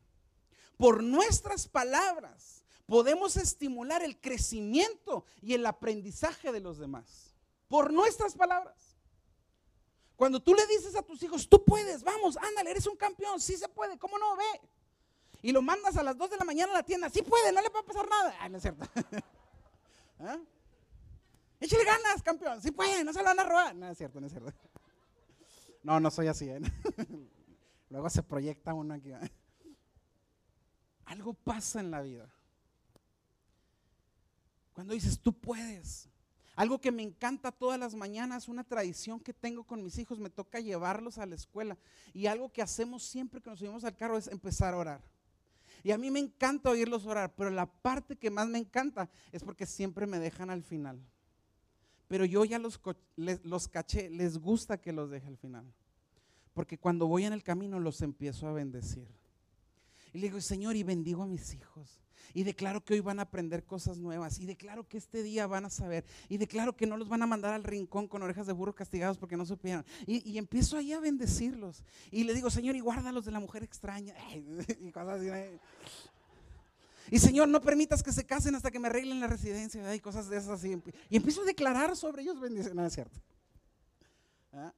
por 0.78 1.02
nuestras 1.02 1.68
palabras 1.68 2.64
podemos 2.86 3.36
estimular 3.36 4.02
el 4.02 4.18
crecimiento 4.18 5.26
y 5.42 5.52
el 5.52 5.66
aprendizaje 5.66 6.50
de 6.52 6.60
los 6.60 6.78
demás. 6.78 7.34
Por 7.68 7.92
nuestras 7.92 8.34
palabras. 8.34 8.96
Cuando 10.16 10.40
tú 10.40 10.54
le 10.54 10.66
dices 10.66 10.96
a 10.96 11.02
tus 11.02 11.22
hijos, 11.22 11.48
tú 11.48 11.62
puedes, 11.64 12.02
vamos, 12.02 12.38
ándale, 12.38 12.70
eres 12.70 12.86
un 12.86 12.96
campeón, 12.96 13.38
sí 13.38 13.56
se 13.56 13.68
puede, 13.68 13.98
¿cómo 13.98 14.18
no? 14.18 14.36
Ve. 14.36 14.60
Y 15.42 15.52
lo 15.52 15.62
mandas 15.62 15.96
a 15.96 16.02
las 16.02 16.16
2 16.16 16.30
de 16.30 16.36
la 16.38 16.44
mañana 16.44 16.72
a 16.72 16.76
la 16.76 16.82
tienda, 16.82 17.10
sí 17.10 17.22
puede, 17.22 17.52
no 17.52 17.60
le 17.60 17.68
va 17.68 17.80
a 17.80 17.84
pasar 17.84 18.08
nada. 18.08 18.34
Ah, 18.40 18.48
no 18.48 18.56
es 18.56 18.62
cierto. 18.62 18.84
¿Ah? 20.18 20.38
Échale 21.60 21.84
ganas, 21.84 22.22
campeón, 22.22 22.60
sí 22.62 22.70
puede, 22.70 23.04
no 23.04 23.12
se 23.12 23.18
lo 23.18 23.26
van 23.26 23.38
a 23.38 23.44
robar. 23.44 23.76
No 23.76 23.88
es 23.90 23.98
cierto, 23.98 24.20
no 24.20 24.26
es 24.26 24.32
cierto. 24.32 24.52
No, 25.82 26.00
no 26.00 26.10
soy 26.10 26.28
así. 26.28 26.48
¿eh? 26.48 26.60
Luego 27.90 28.10
se 28.10 28.22
proyecta 28.22 28.74
uno 28.74 28.94
aquí. 28.94 29.12
¿eh? 29.12 29.30
Algo 31.08 31.32
pasa 31.32 31.80
en 31.80 31.90
la 31.90 32.02
vida. 32.02 32.28
Cuando 34.74 34.94
dices, 34.94 35.18
tú 35.18 35.32
puedes. 35.32 36.08
Algo 36.54 36.80
que 36.80 36.92
me 36.92 37.02
encanta 37.02 37.50
todas 37.50 37.80
las 37.80 37.94
mañanas, 37.94 38.48
una 38.48 38.62
tradición 38.62 39.18
que 39.18 39.32
tengo 39.32 39.64
con 39.64 39.82
mis 39.82 39.98
hijos, 39.98 40.18
me 40.18 40.28
toca 40.28 40.60
llevarlos 40.60 41.18
a 41.18 41.26
la 41.26 41.34
escuela. 41.34 41.78
Y 42.12 42.26
algo 42.26 42.52
que 42.52 42.62
hacemos 42.62 43.02
siempre 43.02 43.40
que 43.40 43.48
nos 43.48 43.58
subimos 43.58 43.84
al 43.84 43.96
carro 43.96 44.18
es 44.18 44.28
empezar 44.28 44.74
a 44.74 44.76
orar. 44.76 45.02
Y 45.82 45.92
a 45.92 45.98
mí 45.98 46.10
me 46.10 46.18
encanta 46.18 46.70
oírlos 46.70 47.06
orar, 47.06 47.34
pero 47.36 47.50
la 47.50 47.66
parte 47.66 48.16
que 48.16 48.30
más 48.30 48.48
me 48.48 48.58
encanta 48.58 49.08
es 49.32 49.42
porque 49.42 49.66
siempre 49.66 50.06
me 50.06 50.18
dejan 50.18 50.50
al 50.50 50.62
final. 50.62 51.00
Pero 52.06 52.24
yo 52.24 52.44
ya 52.44 52.58
los, 52.58 52.80
los 53.16 53.68
caché, 53.68 54.10
les 54.10 54.38
gusta 54.38 54.80
que 54.80 54.92
los 54.92 55.10
deje 55.10 55.28
al 55.28 55.38
final. 55.38 55.72
Porque 56.52 56.76
cuando 56.76 57.06
voy 57.06 57.24
en 57.24 57.32
el 57.32 57.42
camino 57.42 57.80
los 57.80 58.02
empiezo 58.02 58.46
a 58.46 58.52
bendecir. 58.52 59.17
Y 60.12 60.18
le 60.18 60.28
digo, 60.28 60.40
Señor, 60.40 60.76
y 60.76 60.82
bendigo 60.82 61.22
a 61.22 61.26
mis 61.26 61.54
hijos. 61.54 62.00
Y 62.34 62.44
declaro 62.44 62.84
que 62.84 62.94
hoy 62.94 63.00
van 63.00 63.18
a 63.18 63.22
aprender 63.22 63.64
cosas 63.64 63.98
nuevas. 63.98 64.38
Y 64.38 64.46
declaro 64.46 64.86
que 64.86 64.98
este 64.98 65.22
día 65.22 65.46
van 65.46 65.64
a 65.64 65.70
saber. 65.70 66.04
Y 66.28 66.36
declaro 66.36 66.76
que 66.76 66.86
no 66.86 66.96
los 66.96 67.08
van 67.08 67.22
a 67.22 67.26
mandar 67.26 67.54
al 67.54 67.64
rincón 67.64 68.06
con 68.06 68.22
orejas 68.22 68.46
de 68.46 68.52
burro 68.52 68.74
castigados 68.74 69.16
porque 69.18 69.36
no 69.36 69.46
supieron. 69.46 69.84
Y, 70.06 70.28
y 70.30 70.38
empiezo 70.38 70.76
ahí 70.76 70.92
a 70.92 71.00
bendecirlos. 71.00 71.82
Y 72.10 72.24
le 72.24 72.34
digo, 72.34 72.50
Señor, 72.50 72.76
y 72.76 72.80
guárdalos 72.80 73.24
de 73.24 73.32
la 73.32 73.40
mujer 73.40 73.62
extraña. 73.62 74.14
y 74.34 74.90
cosas 74.92 75.20
así. 75.20 75.58
Y 77.10 77.18
Señor, 77.18 77.48
no 77.48 77.60
permitas 77.62 78.02
que 78.02 78.12
se 78.12 78.24
casen 78.24 78.54
hasta 78.54 78.70
que 78.70 78.78
me 78.78 78.88
arreglen 78.88 79.20
la 79.20 79.26
residencia. 79.26 79.94
Y 79.94 80.00
cosas 80.00 80.28
de 80.28 80.36
esas 80.36 80.50
así. 80.60 80.80
Y 81.08 81.16
empiezo 81.16 81.42
a 81.42 81.44
declarar 81.44 81.96
sobre 81.96 82.22
ellos 82.22 82.38
bendiciones. 82.38 82.74
No 82.74 82.84
es 82.84 82.92
cierto. 82.92 83.18
¿Ah? 84.52 84.72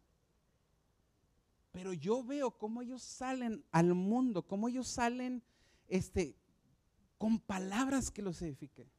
Pero 1.72 1.92
yo 1.92 2.24
veo 2.24 2.50
cómo 2.50 2.82
ellos 2.82 3.02
salen 3.02 3.64
al 3.70 3.94
mundo, 3.94 4.46
cómo 4.46 4.68
ellos 4.68 4.88
salen 4.88 5.42
este, 5.88 6.36
con 7.18 7.38
palabras 7.38 8.10
que 8.10 8.22
los 8.22 8.40
edifique. 8.42 8.90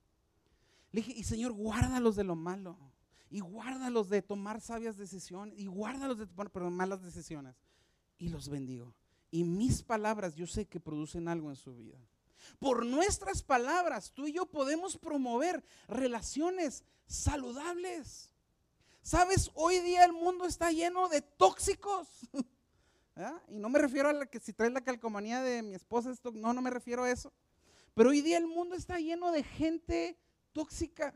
Le 0.92 1.02
dije, 1.02 1.14
y 1.16 1.24
Señor, 1.24 1.54
guárdalos 1.54 2.16
de 2.16 2.24
lo 2.24 2.36
malo. 2.36 2.78
Y 3.30 3.40
guárdalos 3.40 4.10
de 4.10 4.22
tomar 4.22 4.60
sabias 4.60 4.98
decisiones. 4.98 5.58
Y 5.58 5.68
guárdalos 5.68 6.18
de 6.18 6.28
tomar 6.28 6.52
malas 6.70 7.02
decisiones. 7.02 7.56
Y 8.18 8.30
los 8.30 8.50
bendigo. 8.50 8.94
Y 9.32 9.46
mis 9.46 9.84
palabras 9.84 10.36
yo 10.36 10.46
sé 10.48 10.68
que 10.68 10.80
producen 10.80 11.28
algo 11.30 11.50
en 11.50 11.56
su 11.56 11.76
vida. 11.76 11.98
Por 12.60 12.86
nuestras 12.86 13.44
palabras, 13.44 14.12
tú 14.12 14.28
y 14.28 14.34
yo 14.34 14.46
podemos 14.46 14.98
promover 14.98 15.64
relaciones 15.88 16.84
saludables. 17.06 18.34
Sabes, 19.02 19.50
hoy 19.54 19.80
día 19.80 20.06
el 20.06 20.14
mundo 20.14 20.46
está 20.46 20.72
lleno 20.72 21.08
de 21.08 21.22
tóxicos. 21.22 22.08
¿Ah? 23.16 23.42
Y 23.50 23.60
no 23.60 23.70
me 23.70 23.80
refiero 23.80 24.10
a 24.10 24.14
la 24.14 24.26
que 24.26 24.40
si 24.40 24.54
traes 24.54 24.72
la 24.72 24.82
calcomanía 24.82 25.42
de 25.42 25.62
mi 25.62 25.76
esposa, 25.76 26.12
esto, 26.12 26.32
no, 26.32 26.54
no 26.54 26.62
me 26.62 26.70
refiero 26.70 27.04
a 27.04 27.12
eso. 27.12 27.34
Pero 27.94 28.10
hoy 28.10 28.22
día 28.22 28.38
el 28.38 28.48
mundo 28.48 28.76
está 28.76 29.00
lleno 29.00 29.32
de 29.32 29.44
gente 29.44 30.18
tóxica, 30.54 31.14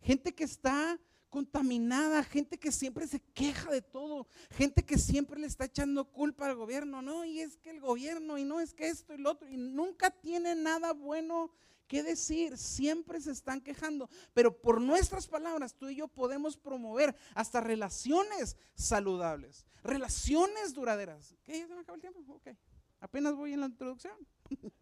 gente 0.00 0.34
que 0.34 0.44
está 0.44 1.00
contaminada, 1.30 2.22
gente 2.24 2.58
que 2.58 2.72
siempre 2.72 3.06
se 3.06 3.20
queja 3.20 3.70
de 3.70 3.82
todo, 3.82 4.26
gente 4.50 4.84
que 4.84 4.98
siempre 4.98 5.38
le 5.38 5.46
está 5.46 5.66
echando 5.66 6.10
culpa 6.10 6.46
al 6.46 6.56
gobierno, 6.56 7.02
no, 7.02 7.24
y 7.24 7.40
es 7.40 7.56
que 7.58 7.70
el 7.70 7.80
gobierno, 7.80 8.38
y 8.38 8.44
no 8.44 8.60
es 8.60 8.74
que 8.74 8.88
esto 8.88 9.14
y 9.14 9.18
lo 9.18 9.32
otro, 9.32 9.48
y 9.48 9.56
nunca 9.56 10.10
tiene 10.10 10.54
nada 10.54 10.92
bueno 10.92 11.50
que 11.88 12.02
decir, 12.02 12.56
siempre 12.56 13.20
se 13.20 13.32
están 13.32 13.60
quejando, 13.60 14.08
pero 14.34 14.56
por 14.60 14.80
nuestras 14.80 15.26
palabras 15.26 15.74
tú 15.74 15.88
y 15.88 15.96
yo 15.96 16.06
podemos 16.06 16.56
promover 16.56 17.16
hasta 17.34 17.60
relaciones 17.60 18.56
saludables, 18.74 19.66
relaciones 19.82 20.74
duraderas. 20.74 21.34
¿Qué? 21.42 21.58
¿Ya 21.58 21.66
se 21.66 21.74
me 21.74 21.80
acaba 21.80 21.96
el 21.96 22.02
tiempo? 22.02 22.20
Ok, 22.28 22.50
apenas 23.00 23.34
voy 23.34 23.54
en 23.54 23.60
la 23.60 23.66
introducción. 23.66 24.14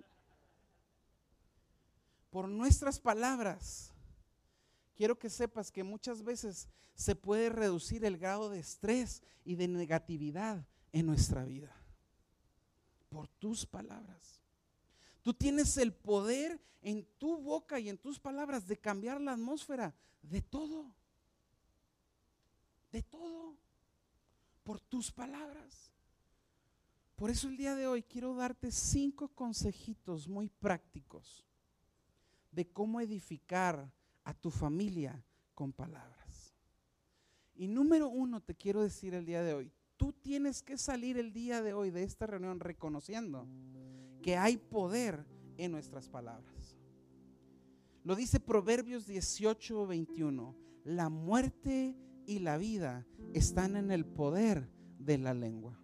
por 2.30 2.48
nuestras 2.48 3.00
palabras 3.00 3.92
quiero 4.94 5.18
que 5.18 5.30
sepas 5.30 5.70
que 5.70 5.84
muchas 5.84 6.22
veces 6.22 6.68
se 6.94 7.14
puede 7.14 7.50
reducir 7.50 8.04
el 8.04 8.18
grado 8.18 8.50
de 8.50 8.58
estrés 8.58 9.22
y 9.44 9.54
de 9.54 9.68
negatividad 9.68 10.66
en 10.92 11.06
nuestra 11.06 11.44
vida. 11.44 11.74
Por 13.08 13.28
tus 13.28 13.64
palabras. 13.64 14.45
Tú 15.26 15.34
tienes 15.34 15.76
el 15.76 15.92
poder 15.92 16.60
en 16.82 17.04
tu 17.18 17.36
boca 17.36 17.80
y 17.80 17.88
en 17.88 17.98
tus 17.98 18.20
palabras 18.20 18.68
de 18.68 18.76
cambiar 18.76 19.20
la 19.20 19.32
atmósfera 19.32 19.92
de 20.22 20.40
todo. 20.40 20.94
De 22.92 23.02
todo. 23.02 23.56
Por 24.62 24.78
tus 24.78 25.10
palabras. 25.10 25.90
Por 27.16 27.28
eso 27.30 27.48
el 27.48 27.56
día 27.56 27.74
de 27.74 27.88
hoy 27.88 28.04
quiero 28.04 28.36
darte 28.36 28.70
cinco 28.70 29.26
consejitos 29.26 30.28
muy 30.28 30.48
prácticos 30.48 31.44
de 32.52 32.68
cómo 32.68 33.00
edificar 33.00 33.90
a 34.22 34.32
tu 34.32 34.52
familia 34.52 35.24
con 35.56 35.72
palabras. 35.72 36.54
Y 37.56 37.66
número 37.66 38.06
uno, 38.06 38.40
te 38.40 38.54
quiero 38.54 38.80
decir 38.80 39.12
el 39.12 39.26
día 39.26 39.42
de 39.42 39.54
hoy, 39.54 39.72
tú 39.96 40.12
tienes 40.12 40.62
que 40.62 40.78
salir 40.78 41.18
el 41.18 41.32
día 41.32 41.62
de 41.62 41.72
hoy 41.72 41.90
de 41.90 42.04
esta 42.04 42.28
reunión 42.28 42.60
reconociendo 42.60 43.48
que 44.26 44.36
hay 44.36 44.56
poder 44.56 45.24
en 45.56 45.70
nuestras 45.70 46.08
palabras. 46.08 46.76
Lo 48.02 48.16
dice 48.16 48.40
Proverbios 48.40 49.06
18, 49.06 49.86
21. 49.86 50.56
La 50.82 51.08
muerte 51.08 51.94
y 52.26 52.40
la 52.40 52.58
vida 52.58 53.06
están 53.34 53.76
en 53.76 53.92
el 53.92 54.04
poder 54.04 54.68
de 54.98 55.18
la 55.18 55.32
lengua. 55.32 55.80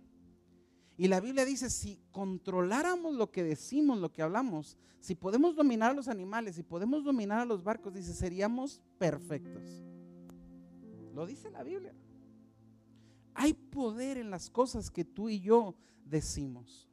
Y 0.96 1.06
la 1.06 1.20
Biblia 1.20 1.44
dice, 1.44 1.70
si 1.70 2.00
controláramos 2.10 3.14
lo 3.14 3.30
que 3.30 3.44
decimos, 3.44 4.00
lo 4.00 4.12
que 4.12 4.22
hablamos, 4.22 4.76
si 4.98 5.14
podemos 5.14 5.54
dominar 5.54 5.92
a 5.92 5.94
los 5.94 6.08
animales, 6.08 6.56
si 6.56 6.64
podemos 6.64 7.04
dominar 7.04 7.38
a 7.38 7.44
los 7.44 7.62
barcos, 7.62 7.94
dice, 7.94 8.12
seríamos 8.12 8.82
perfectos. 8.98 9.84
Lo 11.14 11.26
dice 11.26 11.48
la 11.48 11.62
Biblia. 11.62 11.94
Hay 13.34 13.54
poder 13.54 14.16
en 14.16 14.32
las 14.32 14.50
cosas 14.50 14.90
que 14.90 15.04
tú 15.04 15.28
y 15.28 15.38
yo 15.38 15.76
decimos. 16.04 16.91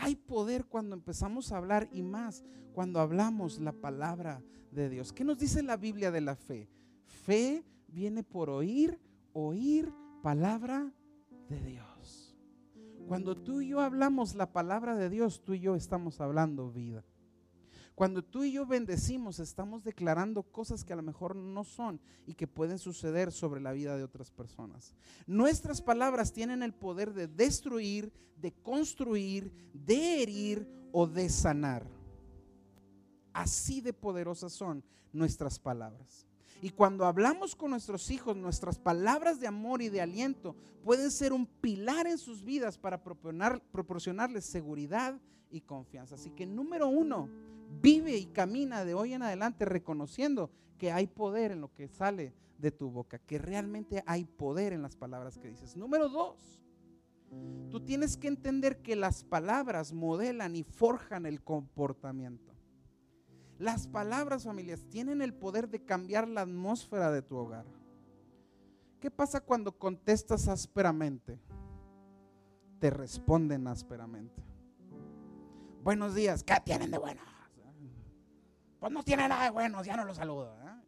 Hay 0.00 0.14
poder 0.14 0.64
cuando 0.66 0.94
empezamos 0.94 1.50
a 1.50 1.56
hablar 1.56 1.88
y 1.92 2.02
más 2.02 2.44
cuando 2.72 3.00
hablamos 3.00 3.58
la 3.58 3.72
palabra 3.72 4.40
de 4.70 4.88
Dios. 4.88 5.12
¿Qué 5.12 5.24
nos 5.24 5.38
dice 5.38 5.60
la 5.60 5.76
Biblia 5.76 6.12
de 6.12 6.20
la 6.20 6.36
fe? 6.36 6.68
Fe 7.04 7.64
viene 7.88 8.22
por 8.22 8.48
oír, 8.48 9.00
oír 9.32 9.92
palabra 10.22 10.92
de 11.48 11.60
Dios. 11.62 12.36
Cuando 13.08 13.36
tú 13.36 13.60
y 13.60 13.68
yo 13.68 13.80
hablamos 13.80 14.36
la 14.36 14.52
palabra 14.52 14.94
de 14.94 15.10
Dios, 15.10 15.42
tú 15.42 15.54
y 15.54 15.60
yo 15.60 15.74
estamos 15.74 16.20
hablando 16.20 16.70
vida. 16.70 17.04
Cuando 17.98 18.22
tú 18.22 18.44
y 18.44 18.52
yo 18.52 18.64
bendecimos, 18.64 19.40
estamos 19.40 19.82
declarando 19.82 20.44
cosas 20.44 20.84
que 20.84 20.92
a 20.92 20.96
lo 20.96 21.02
mejor 21.02 21.34
no 21.34 21.64
son 21.64 22.00
y 22.28 22.34
que 22.34 22.46
pueden 22.46 22.78
suceder 22.78 23.32
sobre 23.32 23.60
la 23.60 23.72
vida 23.72 23.96
de 23.96 24.04
otras 24.04 24.30
personas. 24.30 24.94
Nuestras 25.26 25.82
palabras 25.82 26.32
tienen 26.32 26.62
el 26.62 26.72
poder 26.72 27.12
de 27.12 27.26
destruir, 27.26 28.12
de 28.40 28.52
construir, 28.52 29.50
de 29.72 30.22
herir 30.22 30.68
o 30.92 31.08
de 31.08 31.28
sanar. 31.28 31.84
Así 33.32 33.80
de 33.80 33.92
poderosas 33.92 34.52
son 34.52 34.84
nuestras 35.12 35.58
palabras. 35.58 36.24
Y 36.62 36.70
cuando 36.70 37.04
hablamos 37.04 37.56
con 37.56 37.72
nuestros 37.72 38.12
hijos, 38.12 38.36
nuestras 38.36 38.78
palabras 38.78 39.40
de 39.40 39.48
amor 39.48 39.82
y 39.82 39.88
de 39.88 40.02
aliento 40.02 40.54
pueden 40.84 41.10
ser 41.10 41.32
un 41.32 41.46
pilar 41.46 42.06
en 42.06 42.18
sus 42.18 42.44
vidas 42.44 42.78
para 42.78 43.02
proporcionarles 43.02 44.44
seguridad 44.44 45.20
y 45.50 45.62
confianza. 45.62 46.14
Así 46.14 46.30
que 46.30 46.46
número 46.46 46.88
uno, 46.88 47.28
vive 47.80 48.16
y 48.16 48.26
camina 48.26 48.84
de 48.84 48.94
hoy 48.94 49.14
en 49.14 49.22
adelante 49.22 49.64
reconociendo 49.64 50.50
que 50.78 50.92
hay 50.92 51.06
poder 51.06 51.52
en 51.52 51.60
lo 51.60 51.72
que 51.74 51.88
sale 51.88 52.34
de 52.58 52.70
tu 52.70 52.90
boca, 52.90 53.18
que 53.18 53.38
realmente 53.38 54.02
hay 54.06 54.24
poder 54.24 54.72
en 54.72 54.82
las 54.82 54.96
palabras 54.96 55.38
que 55.38 55.48
dices. 55.48 55.76
Número 55.76 56.08
dos, 56.08 56.60
tú 57.70 57.80
tienes 57.80 58.16
que 58.16 58.28
entender 58.28 58.82
que 58.82 58.96
las 58.96 59.24
palabras 59.24 59.92
modelan 59.92 60.56
y 60.56 60.62
forjan 60.62 61.26
el 61.26 61.42
comportamiento. 61.42 62.52
Las 63.58 63.88
palabras, 63.88 64.44
familias, 64.44 64.84
tienen 64.88 65.20
el 65.20 65.34
poder 65.34 65.68
de 65.68 65.84
cambiar 65.84 66.28
la 66.28 66.42
atmósfera 66.42 67.10
de 67.10 67.22
tu 67.22 67.36
hogar. 67.36 67.66
¿Qué 69.00 69.10
pasa 69.10 69.40
cuando 69.40 69.76
contestas 69.76 70.48
ásperamente? 70.48 71.40
Te 72.78 72.90
responden 72.90 73.66
ásperamente. 73.66 74.42
Buenos 75.82 76.14
días, 76.14 76.42
¿qué 76.42 76.54
tienen 76.64 76.90
de 76.90 76.98
bueno? 76.98 77.20
Pues 78.78 78.92
no 78.92 79.02
tiene 79.02 79.28
nada 79.28 79.44
de 79.44 79.50
buenos, 79.50 79.86
ya 79.86 79.96
no 79.96 80.04
los 80.04 80.16
saludo. 80.16 80.56
¿eh? 80.62 80.82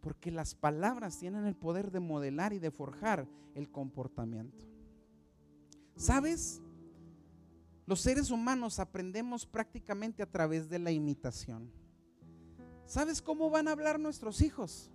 Porque 0.00 0.30
las 0.30 0.54
palabras 0.54 1.18
tienen 1.18 1.44
el 1.44 1.54
poder 1.54 1.90
de 1.90 2.00
modelar 2.00 2.52
y 2.52 2.58
de 2.58 2.70
forjar 2.70 3.26
el 3.54 3.70
comportamiento. 3.70 4.64
¿Sabes? 5.96 6.62
Los 7.86 8.00
seres 8.00 8.30
humanos 8.30 8.78
aprendemos 8.78 9.46
prácticamente 9.46 10.22
a 10.22 10.30
través 10.30 10.68
de 10.68 10.78
la 10.78 10.90
imitación. 10.90 11.70
¿Sabes 12.86 13.20
cómo 13.20 13.50
van 13.50 13.68
a 13.68 13.72
hablar 13.72 13.98
nuestros 13.98 14.40
hijos? 14.40 14.90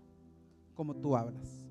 Como 0.75 0.95
tú 0.95 1.15
hablas. 1.15 1.63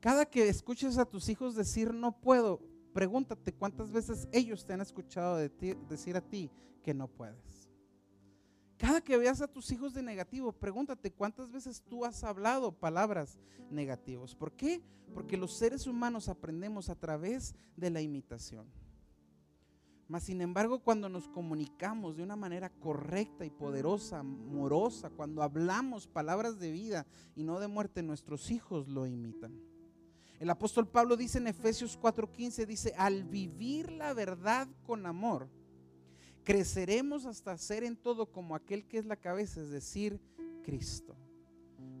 Cada 0.00 0.24
que 0.24 0.48
escuches 0.48 0.96
a 0.96 1.04
tus 1.04 1.28
hijos 1.28 1.54
decir 1.54 1.92
no 1.92 2.12
puedo, 2.20 2.60
pregúntate 2.94 3.52
cuántas 3.52 3.90
veces 3.90 4.28
ellos 4.32 4.64
te 4.64 4.72
han 4.72 4.80
escuchado 4.80 5.36
decir 5.36 6.16
a 6.16 6.20
ti 6.20 6.50
que 6.82 6.94
no 6.94 7.08
puedes. 7.08 7.57
Cada 8.78 9.00
que 9.00 9.16
veas 9.16 9.40
a 9.40 9.48
tus 9.48 9.72
hijos 9.72 9.92
de 9.92 10.02
negativo, 10.02 10.52
pregúntate 10.52 11.10
cuántas 11.10 11.50
veces 11.50 11.82
tú 11.88 12.04
has 12.04 12.22
hablado 12.22 12.70
palabras 12.70 13.36
negativas. 13.70 14.36
¿Por 14.36 14.52
qué? 14.52 14.80
Porque 15.12 15.36
los 15.36 15.52
seres 15.52 15.88
humanos 15.88 16.28
aprendemos 16.28 16.88
a 16.88 16.94
través 16.94 17.56
de 17.76 17.90
la 17.90 18.00
imitación. 18.00 18.66
Mas, 20.06 20.22
sin 20.22 20.40
embargo, 20.40 20.78
cuando 20.78 21.08
nos 21.08 21.28
comunicamos 21.28 22.16
de 22.16 22.22
una 22.22 22.36
manera 22.36 22.70
correcta 22.70 23.44
y 23.44 23.50
poderosa, 23.50 24.20
amorosa, 24.20 25.10
cuando 25.10 25.42
hablamos 25.42 26.06
palabras 26.06 26.58
de 26.58 26.70
vida 26.70 27.06
y 27.34 27.42
no 27.42 27.58
de 27.58 27.68
muerte, 27.68 28.02
nuestros 28.02 28.50
hijos 28.50 28.88
lo 28.88 29.06
imitan. 29.06 29.60
El 30.38 30.50
apóstol 30.50 30.86
Pablo 30.86 31.16
dice 31.16 31.38
en 31.38 31.48
Efesios 31.48 31.98
4:15, 32.00 32.64
dice, 32.64 32.94
al 32.96 33.24
vivir 33.24 33.90
la 33.90 34.14
verdad 34.14 34.68
con 34.86 35.04
amor, 35.04 35.48
creceremos 36.48 37.26
hasta 37.26 37.56
ser 37.58 37.84
en 37.84 37.96
todo 37.96 38.32
como 38.32 38.56
aquel 38.56 38.88
que 38.88 38.98
es 38.98 39.04
la 39.04 39.16
cabeza, 39.16 39.60
es 39.60 39.70
decir, 39.70 40.18
Cristo. 40.62 41.14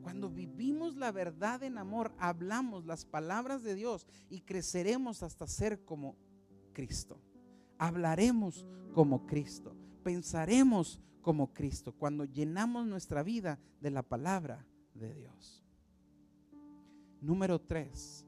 Cuando 0.02 0.28
vivimos 0.30 0.96
la 0.96 1.12
verdad 1.12 1.62
en 1.62 1.78
amor, 1.78 2.12
hablamos 2.18 2.86
las 2.86 3.04
palabras 3.04 3.62
de 3.62 3.74
Dios 3.74 4.06
y 4.28 4.40
creceremos 4.40 5.22
hasta 5.22 5.46
ser 5.46 5.84
como 5.84 6.16
Cristo 6.72 7.20
hablaremos 7.78 8.66
como 8.92 9.26
Cristo, 9.26 9.74
pensaremos 10.02 11.00
como 11.22 11.52
Cristo, 11.52 11.92
cuando 11.92 12.24
llenamos 12.24 12.86
nuestra 12.86 13.22
vida 13.22 13.58
de 13.80 13.90
la 13.90 14.02
palabra 14.02 14.66
de 14.94 15.14
Dios. 15.14 15.64
Número 17.20 17.60
tres, 17.60 18.26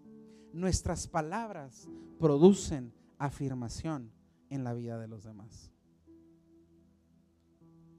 nuestras 0.52 1.06
palabras 1.06 1.88
producen 2.18 2.92
afirmación 3.18 4.12
en 4.48 4.64
la 4.64 4.74
vida 4.74 4.98
de 4.98 5.08
los 5.08 5.24
demás. 5.24 5.70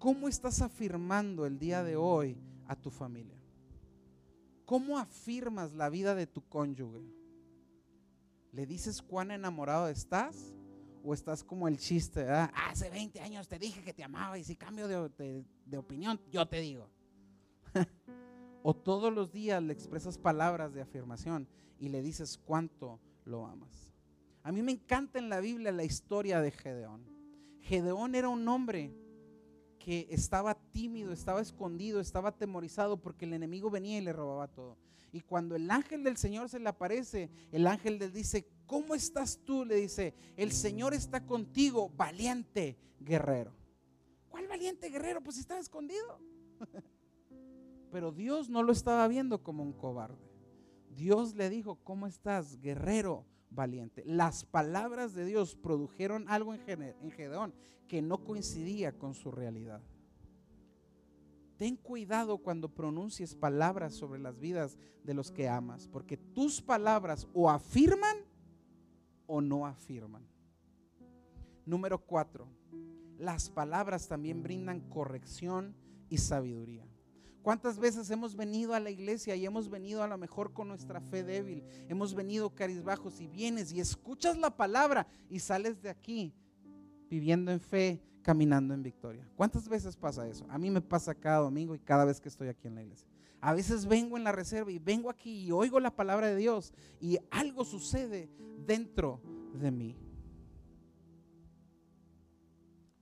¿Cómo 0.02 0.28
estás 0.28 0.64
afirmando 0.64 1.46
el 1.46 1.60
día 1.60 1.84
de 1.84 1.96
hoy 1.96 2.36
a 2.66 2.76
tu 2.76 2.90
familia? 2.90 3.38
¿Cómo 4.66 4.98
afirmas 4.98 5.74
la 5.74 5.90
vida 5.90 6.16
de 6.16 6.26
tu 6.26 6.42
cónyuge? 6.42 7.04
¿Le 8.52 8.66
dices 8.66 9.00
cuán 9.00 9.30
enamorado 9.30 9.90
estás? 9.90 10.56
¿O 11.04 11.14
estás 11.14 11.44
como 11.44 11.68
el 11.68 11.78
chiste? 11.78 12.28
Hace 12.28 12.90
20 12.90 13.22
años 13.22 13.48
te 13.48 13.60
dije 13.60 13.84
que 13.84 13.94
te 13.94 14.04
amaba 14.04 14.40
y 14.40 14.44
si 14.44 14.56
cambio 14.56 14.88
de, 14.88 15.46
de 15.68 15.78
opinión, 15.78 16.20
yo 16.32 16.48
te 16.48 16.62
digo. 16.62 16.90
o 18.64 18.74
todos 18.74 19.14
los 19.14 19.32
días 19.32 19.62
le 19.62 19.72
expresas 19.72 20.18
palabras 20.18 20.74
de 20.74 20.82
afirmación 20.82 21.48
y 21.78 21.90
le 21.90 22.02
dices 22.02 22.40
cuánto 22.44 23.00
lo 23.24 23.46
amas. 23.46 23.94
A 24.42 24.52
mí 24.52 24.64
me 24.64 24.72
encanta 24.72 25.20
en 25.20 25.30
la 25.30 25.42
Biblia 25.42 25.72
la 25.72 25.84
historia 25.84 26.42
de 26.42 26.50
Gedeón. 26.50 27.06
Gedeón 27.60 28.16
era 28.16 28.30
un 28.30 28.48
hombre 28.48 28.96
que 29.84 30.08
estaba 30.10 30.56
tímido, 30.56 31.12
estaba 31.12 31.41
escondido, 31.41 32.00
estaba 32.00 32.30
atemorizado 32.30 32.98
porque 32.98 33.26
el 33.26 33.34
enemigo 33.34 33.70
venía 33.70 33.98
y 33.98 34.02
le 34.02 34.13
robaba 34.13 34.48
todo. 34.48 34.78
Y 35.12 35.22
cuando 35.22 35.56
el 35.56 35.70
ángel 35.70 36.04
del 36.04 36.17
Señor 36.17 36.50
se 36.50 36.60
le 36.60 36.70
aparece, 36.70 37.30
el 37.52 37.67
ángel 37.67 37.98
le 37.98 38.10
dice, 38.10 38.48
¿cómo 38.65 38.96
estás 38.96 39.39
tú? 39.44 39.65
Le 39.65 39.76
dice, 39.76 40.13
el 40.38 40.52
Señor 40.52 40.94
está 40.94 41.26
contigo, 41.26 41.89
valiente 41.98 42.78
guerrero. 43.00 43.54
¿Cuál 44.30 44.48
valiente 44.48 44.89
guerrero? 44.89 45.22
Pues 45.22 45.38
estaba 45.38 45.60
escondido. 45.60 46.20
Pero 47.91 48.12
Dios 48.12 48.50
no 48.50 48.63
lo 48.63 48.72
estaba 48.72 49.08
viendo 49.08 49.44
como 49.44 49.63
un 49.63 49.74
cobarde. 49.74 50.32
Dios 50.89 51.36
le 51.36 51.50
dijo, 51.50 51.80
¿cómo 51.84 52.08
estás, 52.08 52.60
guerrero 52.62 53.26
valiente? 53.52 54.04
Las 54.06 54.44
palabras 54.44 55.14
de 55.14 55.26
Dios 55.26 55.56
produjeron 55.56 56.26
algo 56.28 56.54
en 56.56 57.12
Gedeón 57.12 57.54
que 57.88 58.02
no 58.02 58.24
coincidía 58.24 58.98
con 58.98 59.14
su 59.14 59.32
realidad. 59.32 59.82
Ten 61.58 61.76
cuidado 61.76 62.40
cuando 62.40 62.74
pronuncies 62.74 63.36
palabras 63.36 63.94
sobre 63.94 64.20
las 64.20 64.40
vidas 64.40 64.80
de 65.04 65.14
los 65.14 65.32
que 65.32 65.48
amas, 65.48 65.88
porque 65.88 66.18
tus 66.18 66.60
palabras 66.60 67.28
o 67.34 67.52
afirman 67.52 68.18
o 69.28 69.42
no 69.42 69.68
afirman. 69.68 70.26
Número 71.66 72.00
cuatro, 72.00 72.48
las 73.20 73.50
palabras 73.50 74.08
también 74.08 74.42
brindan 74.42 74.80
corrección 74.90 75.76
y 76.10 76.18
sabiduría. 76.18 76.90
¿Cuántas 77.41 77.80
veces 77.80 78.10
hemos 78.12 78.36
venido 78.36 78.73
a 78.73 78.80
la 78.80 78.91
iglesia 78.91 79.36
y 79.36 79.45
hemos 79.45 79.69
venido 79.69 80.04
a 80.04 80.08
lo 80.08 80.17
mejor 80.17 80.54
con 80.54 80.67
nuestra 80.67 81.01
fe 81.01 81.23
débil? 81.23 81.63
Hemos 81.89 82.13
venido 82.13 82.54
carizbajos 82.54 83.19
y 83.19 83.27
vienes 83.27 83.71
y 83.71 83.80
escuchas 83.80 84.38
la 84.38 84.56
palabra 84.56 85.08
y 85.30 85.39
sales 85.39 85.82
de 85.82 85.89
aquí 85.89 86.34
viviendo 87.10 87.51
en 87.51 87.60
fe, 87.60 88.01
caminando 88.21 88.73
en 88.73 88.84
victoria. 88.84 89.27
¿Cuántas 89.36 89.67
veces 89.67 89.97
pasa 89.97 90.27
eso? 90.27 90.45
A 90.49 90.58
mí 90.60 90.69
me 90.69 90.82
pasa 90.82 91.15
cada 91.15 91.39
domingo 91.39 91.73
y 91.73 91.80
cada 91.80 92.06
vez 92.06 92.21
que 92.21 92.30
estoy 92.30 92.47
aquí 92.47 92.67
en 92.67 92.75
la 92.75 92.84
iglesia. 92.84 93.08
A 93.41 93.54
veces 93.54 93.88
vengo 93.88 94.17
en 94.17 94.23
la 94.23 94.32
reserva 94.32 94.71
y 94.71 94.77
vengo 94.77 95.10
aquí 95.10 95.45
y 95.45 95.51
oigo 95.51 95.80
la 95.80 95.95
palabra 95.95 96.27
de 96.27 96.36
Dios 96.36 96.73
y 96.99 97.17
algo 97.32 97.65
sucede 97.65 98.30
dentro 98.67 99.19
de 99.56 99.71
mí. 99.71 99.97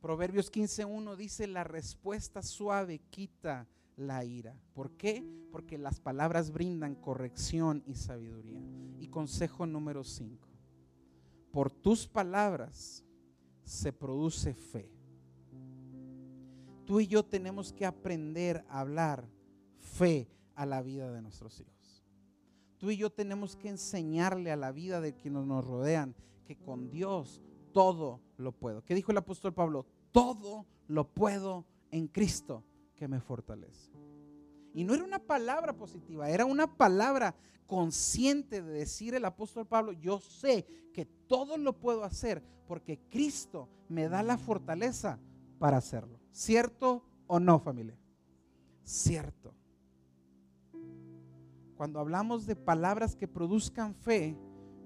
Proverbios 0.01 0.49
15.1 0.49 1.17
dice, 1.17 1.45
la 1.45 1.65
respuesta 1.65 2.41
suave 2.41 3.01
quita 3.09 3.67
la 3.99 4.23
ira. 4.23 4.55
¿Por 4.73 4.91
qué? 4.91 5.23
Porque 5.51 5.77
las 5.77 5.99
palabras 5.99 6.51
brindan 6.51 6.95
corrección 6.95 7.83
y 7.85 7.95
sabiduría. 7.95 8.61
Y 8.99 9.07
consejo 9.07 9.65
número 9.65 10.03
5. 10.03 10.47
Por 11.51 11.71
tus 11.71 12.07
palabras 12.07 13.03
se 13.63 13.91
produce 13.91 14.53
fe. 14.53 14.89
Tú 16.85 16.99
y 16.99 17.07
yo 17.07 17.23
tenemos 17.23 17.71
que 17.71 17.85
aprender 17.85 18.65
a 18.69 18.79
hablar 18.79 19.27
fe 19.77 20.27
a 20.55 20.65
la 20.65 20.81
vida 20.81 21.11
de 21.11 21.21
nuestros 21.21 21.59
hijos. 21.59 22.03
Tú 22.77 22.91
y 22.91 22.97
yo 22.97 23.11
tenemos 23.11 23.55
que 23.55 23.69
enseñarle 23.69 24.51
a 24.51 24.55
la 24.55 24.71
vida 24.71 25.01
de 25.01 25.13
quienes 25.13 25.45
nos 25.45 25.65
rodean 25.65 26.15
que 26.45 26.55
con 26.57 26.89
Dios 26.89 27.41
todo 27.73 28.21
lo 28.37 28.51
puedo. 28.53 28.83
¿Qué 28.83 28.95
dijo 28.95 29.11
el 29.11 29.17
apóstol 29.17 29.53
Pablo? 29.53 29.85
Todo 30.11 30.65
lo 30.87 31.07
puedo 31.07 31.65
en 31.91 32.07
Cristo 32.07 32.63
que 32.99 33.07
me 33.07 33.21
fortalece. 33.21 33.89
Y 34.73 34.83
no 34.83 34.93
era 34.93 35.03
una 35.03 35.19
palabra 35.19 35.73
positiva, 35.73 36.29
era 36.29 36.45
una 36.45 36.67
palabra 36.77 37.33
consciente 37.65 38.61
de 38.61 38.73
decir 38.73 39.15
el 39.15 39.25
apóstol 39.25 39.65
Pablo, 39.65 39.93
yo 39.93 40.19
sé 40.19 40.67
que 40.93 41.05
todo 41.05 41.57
lo 41.57 41.79
puedo 41.79 42.03
hacer 42.03 42.43
porque 42.67 42.99
Cristo 43.09 43.69
me 43.87 44.09
da 44.09 44.21
la 44.21 44.37
fortaleza 44.37 45.17
para 45.57 45.77
hacerlo. 45.77 46.19
¿Cierto 46.31 47.03
o 47.25 47.39
no, 47.39 47.59
familia? 47.59 47.97
Cierto. 48.83 49.53
Cuando 51.75 51.99
hablamos 51.99 52.45
de 52.45 52.55
palabras 52.55 53.15
que 53.15 53.27
produzcan 53.27 53.95
fe, 53.95 54.37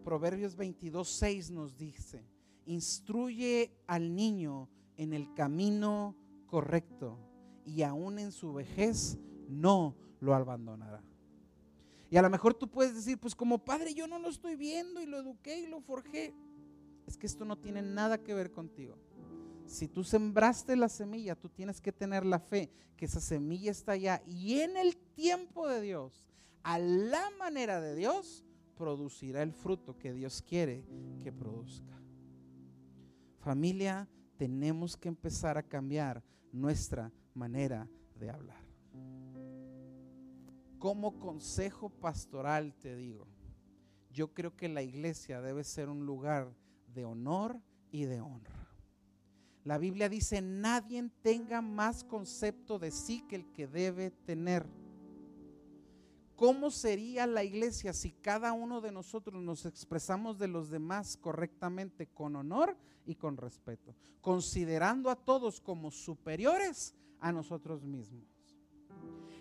Proverbios 0.04 0.56
22, 0.56 1.10
6 1.10 1.52
nos 1.52 1.78
dice, 1.78 2.28
instruye 2.66 3.76
al 3.88 4.14
niño 4.16 4.70
en 4.98 5.14
el 5.14 5.34
camino 5.34 6.16
correcto 6.46 7.18
y 7.66 7.84
aún 7.84 8.20
en 8.20 8.32
su 8.32 8.54
vejez 8.54 9.18
no 9.48 9.96
lo 10.20 10.34
abandonará. 10.34 11.04
Y 12.10 12.18
a 12.18 12.22
lo 12.22 12.30
mejor 12.30 12.54
tú 12.54 12.70
puedes 12.70 12.94
decir, 12.94 13.18
pues 13.18 13.34
como 13.34 13.58
padre 13.58 13.94
yo 13.94 14.08
no 14.08 14.20
lo 14.20 14.30
estoy 14.30 14.56
viendo 14.56 15.02
y 15.02 15.06
lo 15.06 15.18
eduqué 15.18 15.62
y 15.62 15.68
lo 15.68 15.82
forjé. 15.82 16.34
Es 17.08 17.18
que 17.18 17.26
esto 17.26 17.44
no 17.44 17.58
tiene 17.58 17.82
nada 17.82 18.20
que 18.20 18.34
ver 18.34 18.52
contigo. 18.52 18.98
Si 19.66 19.88
tú 19.88 20.04
sembraste 20.04 20.76
la 20.76 20.90
semilla, 20.90 21.36
tú 21.36 21.50
tienes 21.50 21.82
que 21.82 21.92
tener 21.92 22.26
la 22.26 22.40
fe 22.40 22.70
que 22.96 23.06
esa 23.06 23.20
semilla 23.20 23.72
está 23.72 23.94
allá 23.94 24.22
y 24.28 24.60
en 24.60 24.78
el 24.78 24.96
tiempo 24.96 25.68
de 25.68 25.82
Dios, 25.82 26.24
a 26.62 26.78
la 26.78 27.30
manera 27.40 27.82
de 27.82 27.96
Dios, 27.96 28.44
producirá 28.76 29.42
el 29.42 29.54
fruto 29.54 29.98
que 29.98 30.14
Dios 30.14 30.42
quiere 30.42 30.86
que 31.22 31.32
produzca. 31.32 32.00
Familia, 33.40 34.08
tenemos 34.38 34.96
que 34.96 35.10
empezar 35.10 35.58
a 35.58 35.64
cambiar 35.64 36.24
nuestra 36.52 37.12
manera 37.36 37.88
de 38.16 38.30
hablar. 38.30 38.64
Como 40.80 41.20
consejo 41.20 41.90
pastoral 41.90 42.74
te 42.76 42.96
digo, 42.96 43.28
yo 44.12 44.34
creo 44.34 44.56
que 44.56 44.70
la 44.70 44.82
iglesia 44.82 45.42
debe 45.42 45.64
ser 45.64 45.90
un 45.90 46.06
lugar 46.06 46.54
de 46.94 47.06
honor 47.06 47.60
y 47.92 48.04
de 48.04 48.22
honra. 48.22 48.64
La 49.64 49.78
Biblia 49.78 50.10
dice, 50.10 50.42
nadie 50.42 51.10
tenga 51.22 51.62
más 51.62 52.04
concepto 52.04 52.80
de 52.80 52.92
sí 52.92 53.22
que 53.30 53.38
el 53.38 53.52
que 53.54 53.66
debe 53.66 54.12
tener. 54.12 54.68
¿Cómo 56.36 56.70
sería 56.70 57.26
la 57.28 57.44
iglesia 57.44 57.94
si 57.94 58.12
cada 58.12 58.52
uno 58.52 58.82
de 58.82 58.92
nosotros 58.92 59.42
nos 59.42 59.66
expresamos 59.66 60.38
de 60.38 60.50
los 60.50 60.70
demás 60.70 61.16
correctamente, 61.16 62.08
con 62.08 62.36
honor 62.36 62.76
y 63.06 63.16
con 63.16 63.38
respeto, 63.38 63.96
considerando 64.20 65.10
a 65.10 65.16
todos 65.16 65.62
como 65.62 65.92
superiores 65.92 66.94
a 67.24 67.32
nosotros 67.32 67.86
mismos? 67.86 68.28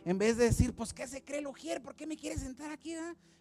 En 0.05 0.16
vez 0.16 0.37
de 0.37 0.45
decir, 0.45 0.75
pues, 0.75 0.92
¿qué 0.92 1.07
se 1.07 1.23
cree 1.23 1.40
el 1.40 1.47
Ujier? 1.47 1.83
¿Por 1.83 1.95
qué 1.95 2.07
me 2.07 2.16
quiere 2.16 2.38
sentar 2.38 2.71
aquí? 2.71 2.95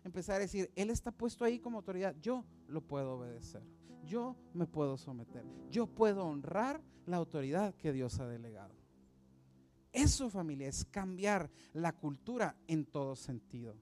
Empezar 0.04 0.38
a 0.38 0.40
decir, 0.40 0.72
Él 0.76 0.90
está 0.90 1.12
puesto 1.12 1.46
ahí 1.46 1.60
como 1.60 1.78
autoridad. 1.78 2.16
Yo 2.22 2.44
lo 2.68 2.82
puedo 2.82 3.14
obedecer. 3.14 3.64
Yo 4.06 4.36
me 4.54 4.66
puedo 4.66 4.98
someter. 4.98 5.44
Yo 5.70 5.88
puedo 5.88 6.26
honrar 6.26 6.82
la 7.06 7.18
autoridad 7.18 7.76
que 7.76 7.94
Dios 7.94 8.20
ha 8.20 8.28
delegado. 8.28 8.76
Eso, 9.92 10.30
familia, 10.30 10.68
es 10.68 10.86
cambiar 10.86 11.50
la 11.74 11.94
cultura 11.94 12.56
en 12.68 12.86
todo 12.86 13.16
sentido. 13.16 13.76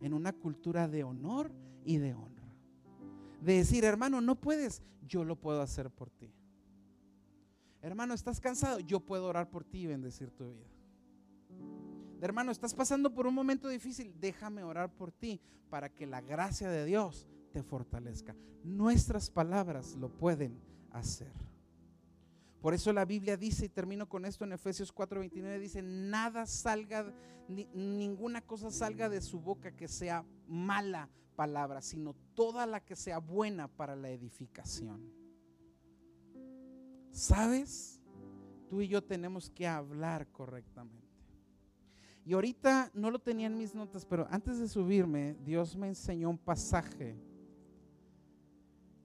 En 0.00 0.14
una 0.14 0.32
cultura 0.32 0.88
de 0.88 1.04
honor 1.04 1.52
y 1.84 1.98
de 1.98 2.14
honra. 2.14 2.48
De 3.42 3.54
decir, 3.58 3.84
hermano, 3.84 4.20
no 4.20 4.36
puedes, 4.36 4.82
yo 5.06 5.24
lo 5.24 5.36
puedo 5.36 5.60
hacer 5.60 5.90
por 5.90 6.10
ti. 6.10 6.32
Hermano, 7.80 8.14
¿estás 8.14 8.40
cansado? 8.40 8.80
Yo 8.80 9.00
puedo 9.00 9.26
orar 9.26 9.48
por 9.50 9.64
ti 9.64 9.80
y 9.80 9.86
bendecir 9.86 10.30
tu 10.30 10.48
vida 10.50 10.78
hermano, 12.20 12.50
estás 12.52 12.74
pasando 12.74 13.12
por 13.14 13.26
un 13.26 13.34
momento 13.34 13.68
difícil, 13.68 14.14
déjame 14.18 14.62
orar 14.62 14.90
por 14.92 15.12
ti 15.12 15.40
para 15.70 15.88
que 15.88 16.06
la 16.06 16.20
gracia 16.20 16.70
de 16.70 16.84
Dios 16.84 17.26
te 17.52 17.62
fortalezca. 17.62 18.34
Nuestras 18.64 19.30
palabras 19.30 19.94
lo 19.96 20.08
pueden 20.08 20.60
hacer. 20.90 21.32
Por 22.60 22.74
eso 22.74 22.92
la 22.92 23.04
Biblia 23.04 23.36
dice, 23.36 23.66
y 23.66 23.68
termino 23.68 24.08
con 24.08 24.24
esto 24.24 24.44
en 24.44 24.52
Efesios 24.52 24.92
4:29, 24.92 25.60
dice, 25.60 25.82
nada 25.82 26.44
salga, 26.46 27.12
ninguna 27.46 28.40
cosa 28.40 28.70
salga 28.70 29.08
de 29.08 29.20
su 29.20 29.40
boca 29.40 29.76
que 29.76 29.86
sea 29.86 30.24
mala 30.48 31.08
palabra, 31.36 31.80
sino 31.80 32.14
toda 32.34 32.66
la 32.66 32.84
que 32.84 32.96
sea 32.96 33.18
buena 33.18 33.68
para 33.68 33.94
la 33.94 34.10
edificación. 34.10 35.17
¿Sabes? 37.10 38.00
Tú 38.68 38.80
y 38.80 38.88
yo 38.88 39.02
tenemos 39.02 39.50
que 39.50 39.66
hablar 39.66 40.26
correctamente. 40.30 41.06
Y 42.24 42.34
ahorita 42.34 42.90
no 42.92 43.10
lo 43.10 43.18
tenía 43.18 43.46
en 43.46 43.56
mis 43.56 43.74
notas, 43.74 44.04
pero 44.04 44.26
antes 44.30 44.58
de 44.58 44.68
subirme, 44.68 45.36
Dios 45.44 45.76
me 45.76 45.88
enseñó 45.88 46.28
un 46.28 46.38
pasaje 46.38 47.16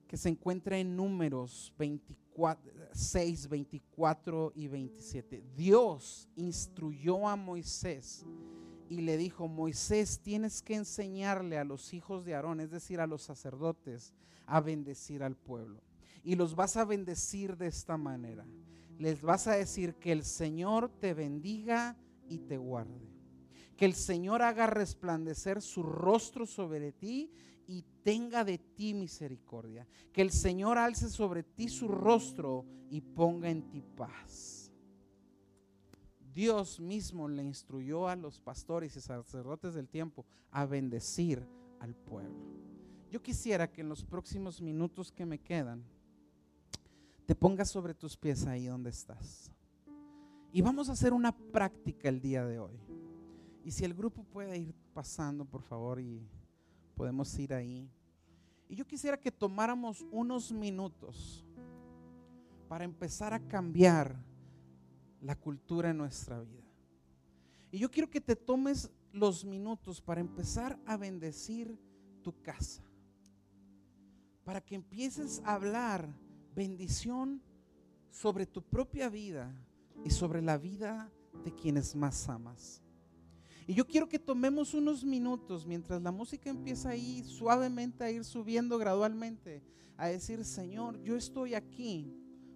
que 0.06 0.16
se 0.16 0.28
encuentra 0.28 0.78
en 0.78 0.94
números 0.94 1.72
24 1.78 2.24
6, 2.94 3.48
24 3.48 4.52
y 4.54 4.68
27. 4.68 5.44
Dios 5.56 6.28
instruyó 6.36 7.28
a 7.28 7.36
Moisés 7.36 8.24
y 8.88 9.00
le 9.00 9.16
dijo, 9.16 9.48
Moisés, 9.48 10.20
tienes 10.20 10.62
que 10.62 10.74
enseñarle 10.74 11.58
a 11.58 11.64
los 11.64 11.92
hijos 11.92 12.24
de 12.24 12.34
Aarón, 12.34 12.60
es 12.60 12.70
decir, 12.70 13.00
a 13.00 13.06
los 13.06 13.22
sacerdotes, 13.22 14.14
a 14.46 14.60
bendecir 14.60 15.22
al 15.22 15.36
pueblo. 15.36 15.80
Y 16.24 16.34
los 16.34 16.56
vas 16.56 16.76
a 16.76 16.84
bendecir 16.84 17.56
de 17.56 17.68
esta 17.68 17.96
manera. 17.96 18.44
Les 18.98 19.22
vas 19.22 19.46
a 19.46 19.54
decir 19.54 19.94
que 19.96 20.10
el 20.10 20.24
Señor 20.24 20.88
te 20.88 21.14
bendiga 21.14 21.96
y 22.28 22.38
te 22.38 22.56
guarde. 22.56 23.12
Que 23.76 23.84
el 23.84 23.94
Señor 23.94 24.42
haga 24.42 24.66
resplandecer 24.66 25.60
su 25.60 25.82
rostro 25.82 26.46
sobre 26.46 26.92
ti 26.92 27.30
y 27.66 27.84
tenga 28.02 28.44
de 28.44 28.58
ti 28.58 28.94
misericordia. 28.94 29.86
Que 30.12 30.22
el 30.22 30.30
Señor 30.30 30.78
alce 30.78 31.08
sobre 31.08 31.42
ti 31.42 31.68
su 31.68 31.88
rostro 31.88 32.64
y 32.90 33.00
ponga 33.00 33.50
en 33.50 33.68
ti 33.70 33.82
paz. 33.82 34.72
Dios 36.34 36.80
mismo 36.80 37.28
le 37.28 37.44
instruyó 37.44 38.08
a 38.08 38.16
los 38.16 38.40
pastores 38.40 38.96
y 38.96 39.00
sacerdotes 39.00 39.74
del 39.74 39.88
tiempo 39.88 40.26
a 40.50 40.66
bendecir 40.66 41.46
al 41.78 41.94
pueblo. 41.94 42.64
Yo 43.08 43.22
quisiera 43.22 43.70
que 43.70 43.82
en 43.82 43.88
los 43.88 44.04
próximos 44.04 44.60
minutos 44.60 45.12
que 45.12 45.26
me 45.26 45.38
quedan, 45.38 45.84
te 47.26 47.34
pongas 47.34 47.70
sobre 47.70 47.94
tus 47.94 48.16
pies 48.16 48.46
ahí 48.46 48.66
donde 48.66 48.90
estás. 48.90 49.50
Y 50.52 50.62
vamos 50.62 50.88
a 50.88 50.92
hacer 50.92 51.12
una 51.12 51.36
práctica 51.36 52.08
el 52.08 52.20
día 52.20 52.44
de 52.44 52.58
hoy. 52.58 52.78
Y 53.64 53.70
si 53.70 53.84
el 53.84 53.94
grupo 53.94 54.22
puede 54.24 54.58
ir 54.58 54.74
pasando, 54.92 55.44
por 55.44 55.62
favor, 55.62 56.00
y 56.00 56.28
podemos 56.94 57.36
ir 57.38 57.54
ahí. 57.54 57.90
Y 58.68 58.76
yo 58.76 58.86
quisiera 58.86 59.18
que 59.18 59.32
tomáramos 59.32 60.04
unos 60.10 60.52
minutos 60.52 61.44
para 62.68 62.84
empezar 62.84 63.32
a 63.32 63.40
cambiar 63.40 64.16
la 65.20 65.34
cultura 65.34 65.90
en 65.90 65.98
nuestra 65.98 66.40
vida. 66.40 66.62
Y 67.70 67.78
yo 67.78 67.90
quiero 67.90 68.10
que 68.10 68.20
te 68.20 68.36
tomes 68.36 68.90
los 69.12 69.44
minutos 69.44 70.00
para 70.00 70.20
empezar 70.20 70.78
a 70.86 70.96
bendecir 70.96 71.76
tu 72.22 72.32
casa. 72.42 72.82
Para 74.44 74.60
que 74.60 74.74
empieces 74.74 75.40
a 75.44 75.54
hablar 75.54 76.08
bendición 76.54 77.42
sobre 78.10 78.46
tu 78.46 78.62
propia 78.62 79.08
vida 79.08 79.54
y 80.04 80.10
sobre 80.10 80.42
la 80.42 80.56
vida 80.56 81.10
de 81.44 81.54
quienes 81.54 81.94
más 81.94 82.28
amas. 82.28 82.82
Y 83.66 83.74
yo 83.74 83.86
quiero 83.86 84.08
que 84.08 84.18
tomemos 84.18 84.74
unos 84.74 85.04
minutos 85.04 85.66
mientras 85.66 86.00
la 86.02 86.12
música 86.12 86.50
empieza 86.50 86.90
ahí 86.90 87.24
suavemente 87.24 88.04
a 88.04 88.10
ir 88.10 88.24
subiendo 88.24 88.76
gradualmente, 88.78 89.62
a 89.96 90.08
decir, 90.08 90.44
Señor, 90.44 91.00
yo 91.02 91.16
estoy 91.16 91.54
aquí 91.54 92.12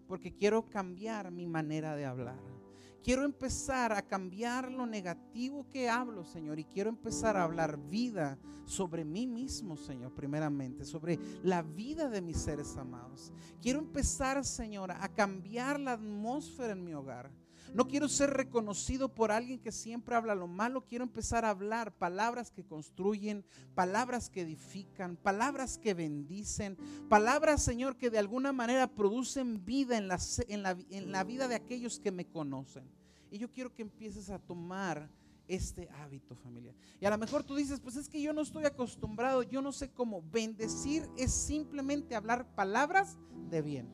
porque 0.07 0.35
quiero 0.35 0.69
cambiar 0.69 1.31
mi 1.31 1.47
manera 1.47 1.97
de 1.97 2.05
hablar. 2.05 2.58
Quiero 3.03 3.25
empezar 3.25 3.93
a 3.93 4.03
cambiar 4.03 4.71
lo 4.71 4.87
negativo 4.87 5.69
que 5.71 5.89
hablo, 5.89 6.25
Señor, 6.25 6.59
y 6.59 6.65
quiero 6.65 6.91
empezar 6.91 7.37
a 7.37 7.45
hablar 7.45 7.79
vida 7.79 8.39
sobre 8.65 9.05
mí 9.05 9.27
mismo, 9.27 9.77
Señor, 9.77 10.15
primeramente, 10.15 10.85
sobre 10.85 11.19
la 11.43 11.63
vida 11.63 12.09
de 12.09 12.21
mis 12.21 12.37
seres 12.37 12.77
amados. 12.77 13.33
Quiero 13.63 13.79
empezar, 13.79 14.45
Señor, 14.45 14.91
a 14.91 15.09
cambiar 15.09 15.81
la 15.81 15.93
atmósfera 15.93 16.73
en 16.73 16.85
mi 16.85 16.93
hogar. 16.93 17.31
No 17.75 17.87
quiero 17.87 18.09
ser 18.09 18.31
reconocido 18.31 19.15
por 19.15 19.31
alguien 19.31 19.59
que 19.59 19.73
siempre 19.73 20.15
habla 20.15 20.35
lo 20.35 20.47
malo. 20.47 20.85
Quiero 20.87 21.05
empezar 21.05 21.45
a 21.45 21.51
hablar 21.51 21.93
palabras 21.93 22.51
que 22.51 22.65
construyen, 22.65 23.45
palabras 23.75 24.31
que 24.31 24.43
edifican, 24.43 25.17
palabras 25.17 25.79
que 25.79 25.95
bendicen, 25.95 26.77
palabras, 27.09 27.63
Señor, 27.63 27.97
que 27.97 28.11
de 28.11 28.19
alguna 28.19 28.53
manera 28.53 28.87
producen 28.89 29.65
vida 29.65 29.97
en 29.97 30.09
la, 30.09 30.19
en 30.49 30.63
la, 30.63 30.77
en 30.91 31.13
la 31.13 31.25
vida 31.25 31.49
de 31.49 31.55
aquellos 31.55 32.01
que 32.01 32.11
me 32.11 32.27
conocen. 32.27 32.85
Y 33.31 33.39
yo 33.39 33.51
quiero 33.53 33.75
que 33.75 33.83
empieces 33.83 34.31
a 34.31 34.39
tomar 34.39 35.11
este 35.47 35.89
hábito 35.91 36.37
familiar. 36.37 36.75
Y 37.01 37.07
a 37.07 37.11
lo 37.11 37.19
mejor 37.19 37.43
tú 37.43 37.55
dices, 37.55 37.81
pues 37.81 37.97
es 37.97 38.09
que 38.09 38.21
yo 38.21 38.33
no 38.33 38.43
estoy 38.43 38.65
acostumbrado, 38.65 39.43
yo 39.43 39.63
no 39.63 39.73
sé 39.73 39.91
cómo. 39.91 40.23
Bendecir 40.31 41.09
es 41.17 41.33
simplemente 41.33 42.15
hablar 42.15 42.55
palabras 42.55 43.19
de 43.51 43.63
bien. 43.63 43.89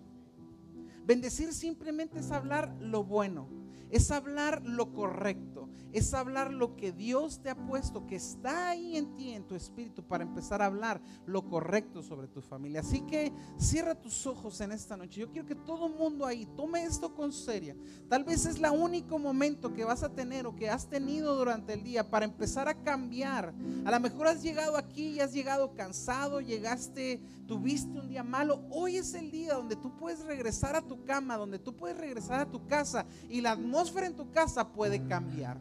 Bendecir 1.06 1.52
simplemente 1.52 2.18
es 2.20 2.30
hablar 2.30 2.74
lo 2.80 3.04
bueno 3.04 3.63
es 3.94 4.10
hablar 4.10 4.62
lo 4.64 4.92
correcto, 4.92 5.68
es 5.94 6.12
hablar 6.12 6.52
lo 6.52 6.74
que 6.76 6.90
Dios 6.90 7.40
te 7.40 7.50
ha 7.50 7.54
puesto, 7.54 8.04
que 8.04 8.16
está 8.16 8.70
ahí 8.70 8.96
en 8.96 9.14
ti, 9.14 9.30
en 9.30 9.44
tu 9.46 9.54
espíritu, 9.54 10.02
para 10.02 10.24
empezar 10.24 10.60
a 10.60 10.66
hablar 10.66 11.00
lo 11.24 11.48
correcto 11.48 12.02
sobre 12.02 12.26
tu 12.26 12.42
familia. 12.42 12.80
Así 12.80 13.02
que 13.02 13.32
cierra 13.58 13.94
tus 13.94 14.26
ojos 14.26 14.60
en 14.60 14.72
esta 14.72 14.96
noche. 14.96 15.20
Yo 15.20 15.30
quiero 15.30 15.46
que 15.46 15.54
todo 15.54 15.86
el 15.86 15.94
mundo 15.94 16.26
ahí 16.26 16.46
tome 16.56 16.82
esto 16.82 17.14
con 17.14 17.32
seria. 17.32 17.76
Tal 18.08 18.24
vez 18.24 18.44
es 18.44 18.56
el 18.56 18.64
único 18.64 19.20
momento 19.20 19.72
que 19.72 19.84
vas 19.84 20.02
a 20.02 20.08
tener 20.08 20.48
o 20.48 20.56
que 20.56 20.68
has 20.68 20.88
tenido 20.88 21.36
durante 21.36 21.74
el 21.74 21.84
día 21.84 22.10
para 22.10 22.24
empezar 22.24 22.68
a 22.68 22.74
cambiar. 22.82 23.54
A 23.84 23.90
lo 23.92 24.00
mejor 24.00 24.26
has 24.26 24.42
llegado 24.42 24.76
aquí 24.76 25.10
y 25.10 25.20
has 25.20 25.32
llegado 25.32 25.74
cansado, 25.74 26.40
llegaste, 26.40 27.20
tuviste 27.46 28.00
un 28.00 28.08
día 28.08 28.24
malo. 28.24 28.64
Hoy 28.70 28.96
es 28.96 29.14
el 29.14 29.30
día 29.30 29.54
donde 29.54 29.76
tú 29.76 29.96
puedes 29.96 30.24
regresar 30.24 30.74
a 30.74 30.82
tu 30.82 31.04
cama, 31.04 31.36
donde 31.36 31.60
tú 31.60 31.76
puedes 31.76 31.96
regresar 31.96 32.40
a 32.40 32.50
tu 32.50 32.66
casa 32.66 33.06
y 33.30 33.40
la 33.40 33.52
atmósfera 33.52 34.08
en 34.08 34.16
tu 34.16 34.28
casa 34.32 34.72
puede 34.72 35.06
cambiar. 35.06 35.60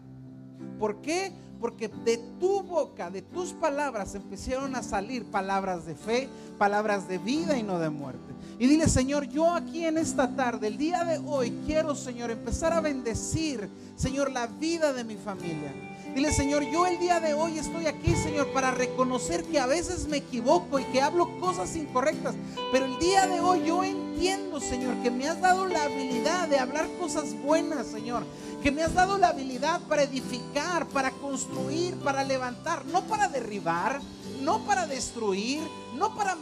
¿Por 0.79 1.01
qué? 1.01 1.31
Porque 1.59 1.87
de 1.87 2.17
tu 2.39 2.61
boca, 2.61 3.09
de 3.09 3.21
tus 3.21 3.53
palabras, 3.53 4.15
empezaron 4.15 4.75
a 4.75 4.83
salir 4.83 5.25
palabras 5.25 5.85
de 5.85 5.95
fe, 5.95 6.27
palabras 6.57 7.07
de 7.07 7.17
vida 7.17 7.57
y 7.57 7.63
no 7.63 7.79
de 7.79 7.89
muerte. 7.89 8.33
Y 8.59 8.67
dile, 8.67 8.87
Señor, 8.87 9.27
yo 9.29 9.53
aquí 9.53 9.85
en 9.85 9.97
esta 9.97 10.35
tarde, 10.35 10.67
el 10.67 10.77
día 10.77 11.03
de 11.03 11.19
hoy, 11.25 11.57
quiero, 11.65 11.95
Señor, 11.95 12.31
empezar 12.31 12.73
a 12.73 12.81
bendecir, 12.81 13.69
Señor, 13.95 14.31
la 14.31 14.47
vida 14.47 14.93
de 14.93 15.03
mi 15.03 15.15
familia. 15.15 15.73
Dile, 16.13 16.31
Señor, 16.31 16.63
yo 16.69 16.85
el 16.85 16.99
día 16.99 17.19
de 17.19 17.33
hoy 17.33 17.57
estoy 17.57 17.87
aquí, 17.87 18.13
Señor, 18.15 18.53
para 18.53 18.69
reconocer 18.69 19.43
que 19.45 19.59
a 19.59 19.65
veces 19.65 20.07
me 20.07 20.17
equivoco 20.17 20.77
y 20.77 20.83
que 20.85 21.01
hablo 21.01 21.39
cosas 21.39 21.75
incorrectas. 21.75 22.35
Pero 22.71 22.85
el 22.85 22.99
día 22.99 23.25
de 23.25 23.39
hoy 23.39 23.63
yo 23.65 23.83
entiendo, 24.13 24.59
Señor, 24.59 24.95
que 25.01 25.11
me 25.11 25.27
has 25.27 25.41
dado 25.41 25.65
la 25.65 25.83
habilidad 25.83 26.47
de 26.47 26.59
hablar 26.59 26.87
cosas 26.99 27.33
buenas, 27.41 27.87
Señor 27.87 28.23
que 28.63 28.71
me 28.71 28.81
has 28.81 28.93
dado 28.93 29.17
la 29.17 29.27
habilidad 29.27 29.81
para 29.89 30.03
edificar, 30.03 30.87
para 30.87 31.11
construir, 31.11 31.97
para 31.97 32.23
levantar, 32.23 32.85
no 32.85 33.03
para 33.03 33.27
derribar, 33.27 33.99
no 34.39 34.59
para 34.59 34.87
destruir, 34.87 35.59
no 35.97 36.15
para 36.15 36.37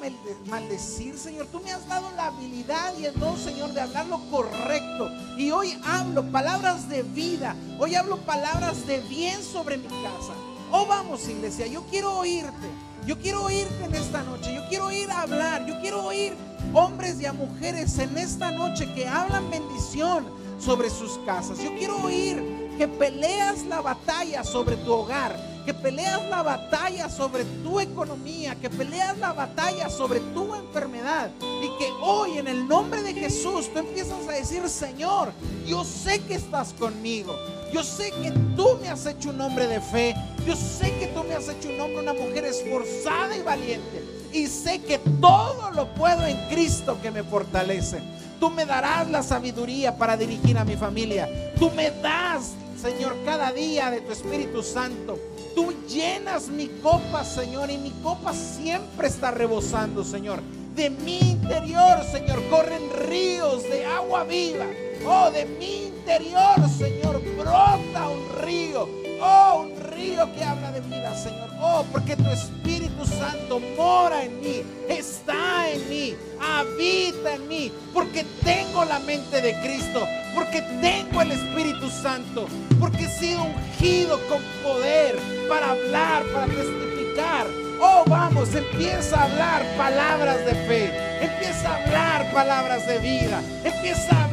maldecir, 0.46 1.18
Señor. 1.18 1.48
Tú 1.48 1.60
me 1.62 1.72
has 1.72 1.88
dado 1.88 2.12
la 2.16 2.28
habilidad 2.28 2.94
y 3.00 3.06
el 3.06 3.20
don, 3.20 3.36
Señor, 3.40 3.74
de 3.74 3.82
hablar 3.82 4.06
lo 4.06 4.20
correcto. 4.30 5.10
Y 5.36 5.50
hoy 5.50 5.76
hablo 5.84 6.24
palabras 6.32 6.88
de 6.90 7.02
vida, 7.02 7.56
hoy 7.80 7.96
hablo 7.96 8.18
palabras 8.18 8.86
de 8.86 9.00
bien 9.00 9.42
sobre 9.42 9.78
mi 9.78 9.88
casa. 9.88 10.34
Oh, 10.72 10.86
vamos, 10.86 11.28
iglesia, 11.28 11.66
yo 11.66 11.82
quiero 11.90 12.20
oírte. 12.20 12.68
Yo 13.08 13.18
quiero 13.18 13.46
oírte 13.46 13.84
en 13.84 13.96
esta 13.96 14.22
noche. 14.22 14.54
Yo 14.54 14.62
quiero 14.70 14.86
oír 14.86 15.10
hablar. 15.10 15.66
Yo 15.66 15.82
quiero 15.82 16.06
oír 16.06 16.36
hombres 16.74 17.20
y 17.22 17.26
a 17.26 17.34
mujeres 17.34 17.98
en 18.00 18.18
esta 18.18 18.52
noche 18.52 18.92
que 18.94 19.08
hablan 19.08 19.50
bendición 19.50 20.26
sobre 20.60 20.90
sus 20.90 21.18
casas. 21.26 21.60
Yo 21.60 21.76
quiero 21.78 22.02
oír 22.04 22.42
que 22.78 22.88
peleas 22.88 23.64
la 23.66 23.82
batalla 23.82 24.44
sobre 24.44 24.76
tu 24.78 24.94
hogar, 24.94 25.36
que 25.66 25.74
peleas 25.74 26.22
la 26.30 26.42
batalla 26.42 27.10
sobre 27.10 27.44
tu 27.64 27.80
economía, 27.80 28.56
que 28.56 28.70
peleas 28.70 29.18
la 29.18 29.34
batalla 29.34 29.90
sobre 29.90 30.20
tu 30.20 30.56
enfermedad 30.56 31.30
y 31.40 31.68
que 31.78 31.92
hoy 32.02 32.38
en 32.38 32.48
el 32.48 32.68
nombre 32.68 33.02
de 33.04 33.14
Jesús 33.14 33.72
tú 33.72 33.80
empiezas 33.80 34.28
a 34.28 34.32
decir, 34.32 34.68
Señor, 34.68 35.32
yo 35.68 35.84
sé 35.84 36.20
que 36.22 36.36
estás 36.36 36.74
conmigo. 36.74 37.36
Yo 37.72 37.84
sé 37.84 38.12
que 38.22 38.32
tú 38.56 38.78
me 38.82 38.90
has 38.90 39.06
hecho 39.06 39.30
un 39.30 39.40
hombre 39.40 39.68
de 39.68 39.80
fe. 39.80 40.16
Yo 40.46 40.56
sé 40.56 40.92
que 41.00 41.08
tú 41.08 41.24
me 41.24 41.36
has 41.36 41.48
hecho 41.48 41.70
un 41.70 41.80
hombre, 41.80 42.00
una 42.00 42.14
mujer 42.14 42.46
esforzada 42.46 43.36
y 43.36 43.42
valiente. 43.42 44.04
Y 44.34 44.48
sé 44.48 44.82
que 44.82 44.98
todo 45.20 45.72
lo 45.72 45.88
puedo 45.94 46.26
en 46.26 46.38
Cristo 46.50 46.98
que 47.02 47.12
me 47.12 47.24
fortalece. 47.24 48.02
Tú 48.40 48.50
me 48.50 48.66
darás 48.66 49.10
la 49.10 49.22
sabiduría 49.22 49.98
para 49.98 50.18
dirigir 50.18 50.58
a 50.58 50.66
mi 50.66 50.76
familia. 50.76 51.30
Tú 51.60 51.70
me 51.72 51.92
das, 51.92 52.54
Señor, 52.82 53.16
cada 53.26 53.52
día 53.52 53.92
de 53.92 54.02
tu 54.02 54.12
Espíritu 54.12 54.64
Santo. 54.64 55.20
Tú 55.54 55.74
llenas 55.88 56.48
mi 56.48 56.68
copa, 56.82 57.24
Señor, 57.26 57.70
y 57.70 57.78
mi 57.78 57.92
copa 58.02 58.34
siempre 58.34 59.08
está 59.08 59.32
rebosando, 59.32 60.04
Señor. 60.04 60.42
De 60.76 60.90
mi 60.90 61.20
interior, 61.20 62.04
Señor, 62.10 62.42
corren 62.50 62.82
ríos 63.08 63.64
de 63.64 63.86
agua 63.86 64.24
viva. 64.24 64.66
Oh, 65.06 65.30
de 65.30 65.46
mi 65.46 65.88
interior, 65.88 66.56
Señor, 66.78 67.22
brota 67.38 68.08
un 68.08 68.42
río. 68.44 68.88
Oh, 69.22 69.66
un 69.66 69.71
que 70.12 70.44
habla 70.44 70.72
de 70.72 70.82
vida, 70.82 71.16
Señor. 71.16 71.50
Oh, 71.60 71.84
porque 71.92 72.16
tu 72.16 72.30
Espíritu 72.30 73.06
Santo 73.06 73.60
mora 73.78 74.24
en 74.24 74.40
mí, 74.42 74.64
está 74.90 75.70
en 75.70 75.90
mí, 75.90 76.16
habita 76.40 77.36
en 77.36 77.48
mí, 77.48 77.72
porque 77.94 78.26
tengo 78.44 78.84
la 78.86 79.00
mente 79.00 79.42
de 79.42 79.54
Cristo, 79.62 80.06
porque 80.36 80.62
tengo 80.82 81.22
el 81.22 81.32
Espíritu 81.32 81.90
Santo, 81.90 82.48
porque 82.80 83.06
he 83.06 83.20
sido 83.20 83.44
ungido 83.44 84.20
con 84.28 84.42
poder 84.64 85.18
para 85.48 85.72
hablar, 85.72 86.24
para 86.34 86.48
testificar. 86.48 87.48
Oh, 87.82 88.04
vamos, 88.08 88.54
empieza 88.54 89.18
a 89.20 89.24
hablar 89.24 89.66
palabras 89.78 90.46
de 90.46 90.54
fe 90.68 91.12
Empieza 91.22 91.70
a 91.70 91.76
hablar 91.76 92.32
palabras 92.34 92.88
de 92.88 92.98
vida. 92.98 93.42
Empieza 93.64 94.10
a 94.10 94.24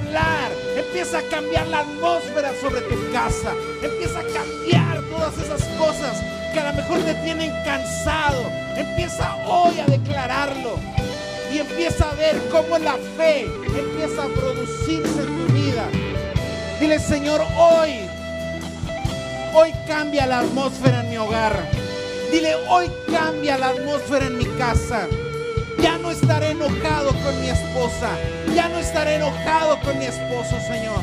Empieza 0.77 1.19
a 1.19 1.23
cambiar 1.23 1.67
la 1.69 1.81
atmósfera 1.81 2.53
sobre 2.61 2.81
tu 2.83 3.13
casa. 3.13 3.53
Empieza 3.83 4.21
a 4.21 4.23
cambiar 4.23 5.03
todas 5.11 5.37
esas 5.39 5.63
cosas 5.79 6.23
que 6.53 6.61
a 6.61 6.71
lo 6.71 6.75
mejor 6.75 7.01
te 7.01 7.15
tienen 7.15 7.53
cansado. 7.65 8.51
Empieza 8.77 9.37
hoy 9.47 9.79
a 9.81 9.87
declararlo. 9.87 10.79
Y 11.53 11.59
empieza 11.59 12.11
a 12.11 12.15
ver 12.15 12.37
cómo 12.51 12.79
la 12.79 12.97
fe 13.17 13.45
empieza 13.67 14.25
a 14.25 14.29
producirse 14.29 15.21
en 15.21 15.47
tu 15.47 15.53
vida. 15.53 15.85
Dile, 16.81 16.99
Señor, 16.99 17.43
hoy, 17.57 18.01
hoy 19.55 19.73
cambia 19.87 20.27
la 20.27 20.41
atmósfera 20.41 21.01
en 21.01 21.11
mi 21.11 21.17
hogar. 21.17 21.55
Dile, 22.31 22.55
hoy 22.69 22.91
cambia 23.11 23.59
la 23.59 23.69
atmósfera 23.69 24.27
en 24.27 24.39
mi 24.39 24.47
casa. 24.59 25.07
Ya 25.83 25.99
no 25.99 26.11
estaré 26.11 26.51
enojado 26.51 27.11
con 27.23 27.41
mi 27.41 27.49
esposa. 27.49 28.11
Ya 28.55 28.69
no 28.69 28.79
estaré 28.79 29.17
enojado 29.17 29.81
con 29.81 29.99
mi 29.99 30.07
esposo, 30.07 30.57
Señor. 30.67 31.01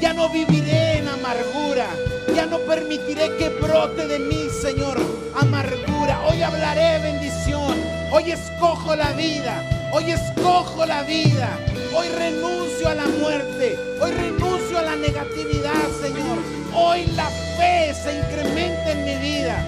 Ya 0.00 0.12
no 0.12 0.28
viviré 0.28 0.98
en 0.98 1.08
amargura. 1.08 1.86
Ya 2.34 2.46
no 2.46 2.58
permitiré 2.60 3.36
que 3.36 3.48
brote 3.48 4.06
de 4.06 4.18
mí, 4.18 4.48
Señor, 4.62 4.98
amargura. 5.40 6.20
Hoy 6.28 6.42
hablaré 6.42 6.98
bendición. 7.00 7.76
Hoy 8.12 8.32
escojo 8.32 8.94
la 8.96 9.12
vida. 9.12 9.90
Hoy 9.92 10.10
escojo 10.12 10.86
la 10.86 11.02
vida. 11.02 11.58
Hoy 11.94 12.08
renuncio 12.08 12.88
a 12.88 12.94
la 12.94 13.06
muerte. 13.06 13.78
Hoy 14.00 14.12
renuncio 14.12 14.78
a 14.78 14.82
la 14.82 14.96
negatividad, 14.96 15.88
Señor. 16.00 16.38
Hoy 16.74 17.06
la 17.14 17.28
fe 17.58 17.92
se 17.94 18.18
incrementa 18.18 18.92
en 18.92 19.04
mi 19.04 19.14
vida. 19.16 19.62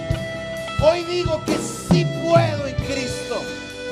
Hoy 0.81 1.03
digo 1.03 1.43
que 1.45 1.55
sí 1.57 2.05
puedo 2.23 2.67
en 2.67 2.75
Cristo. 2.75 3.41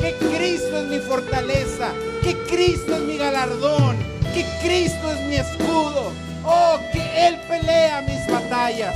Que 0.04 0.12
Cristo 0.16 0.80
es 0.80 0.88
mi 0.88 1.00
fortaleza. 1.00 1.94
Que 2.22 2.36
Cristo 2.50 2.94
es 2.94 3.04
mi 3.04 3.16
galardón. 3.16 3.96
Que 4.34 4.46
Cristo 4.62 5.10
es 5.14 5.22
mi 5.30 5.36
escudo. 5.36 6.12
Oh, 6.44 6.78
que 6.92 7.28
Él 7.28 7.40
pelea 7.48 8.02
mis 8.02 8.28
batallas. 8.28 8.94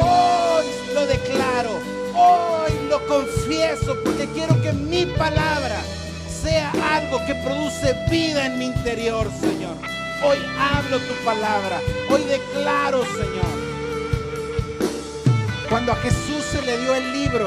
Hoy 0.00 0.64
lo 0.94 1.06
declaro. 1.06 1.78
Hoy 2.16 2.72
lo 2.90 3.06
confieso 3.06 3.96
porque 4.02 4.26
quiero 4.34 4.60
que 4.60 4.72
mi 4.72 5.06
palabra 5.06 5.80
sea 6.42 6.72
algo 6.92 7.24
que 7.24 7.36
produce 7.36 7.94
vida 8.10 8.46
en 8.46 8.58
mi 8.58 8.66
interior, 8.66 9.30
Señor. 9.40 9.76
Hoy 10.24 10.38
hablo 10.58 10.98
tu 10.98 11.14
palabra. 11.24 11.80
Hoy 12.10 12.24
declaro, 12.24 13.04
Señor. 13.04 13.62
Cuando 15.70 15.92
a 15.92 15.96
Jesús 15.98 16.44
se 16.50 16.62
le 16.62 16.78
dio 16.78 16.96
el 16.96 17.12
libro 17.12 17.46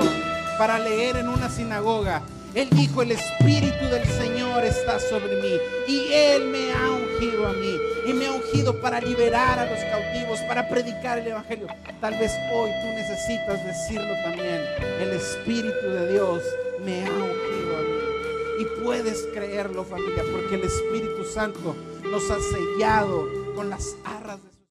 para 0.57 0.79
leer 0.79 1.17
en 1.17 1.27
una 1.27 1.49
sinagoga, 1.49 2.21
él 2.55 2.69
dijo, 2.69 3.01
el 3.01 3.11
Espíritu 3.11 3.85
del 3.91 4.05
Señor 4.05 4.63
está 4.63 4.97
sobre 4.97 5.41
mí 5.41 5.59
y 5.87 6.13
Él 6.13 6.45
me 6.45 6.71
ha 6.71 6.89
ungido 6.89 7.47
a 7.47 7.51
mí 7.51 7.77
y 8.05 8.13
me 8.13 8.27
ha 8.27 8.31
ungido 8.31 8.79
para 8.79 9.01
liberar 9.01 9.59
a 9.59 9.69
los 9.69 9.79
cautivos, 9.83 10.39
para 10.47 10.69
predicar 10.69 11.19
el 11.19 11.27
Evangelio. 11.27 11.67
Tal 11.99 12.13
vez 12.17 12.31
hoy 12.53 12.69
tú 12.81 12.87
necesitas 12.95 13.65
decirlo 13.65 14.13
también. 14.23 14.61
El 15.01 15.11
Espíritu 15.11 15.85
de 15.85 16.13
Dios 16.13 16.43
me 16.85 17.05
ha 17.05 17.11
ungido 17.11 17.77
a 17.77 17.81
mí. 17.81 18.61
Y 18.61 18.83
puedes 18.83 19.27
creerlo 19.33 19.83
familia, 19.83 20.23
porque 20.31 20.55
el 20.55 20.63
Espíritu 20.63 21.25
Santo 21.25 21.75
nos 22.03 22.23
ha 22.31 22.37
sellado 22.39 23.53
con 23.53 23.69
las 23.69 23.97
arras 24.05 24.39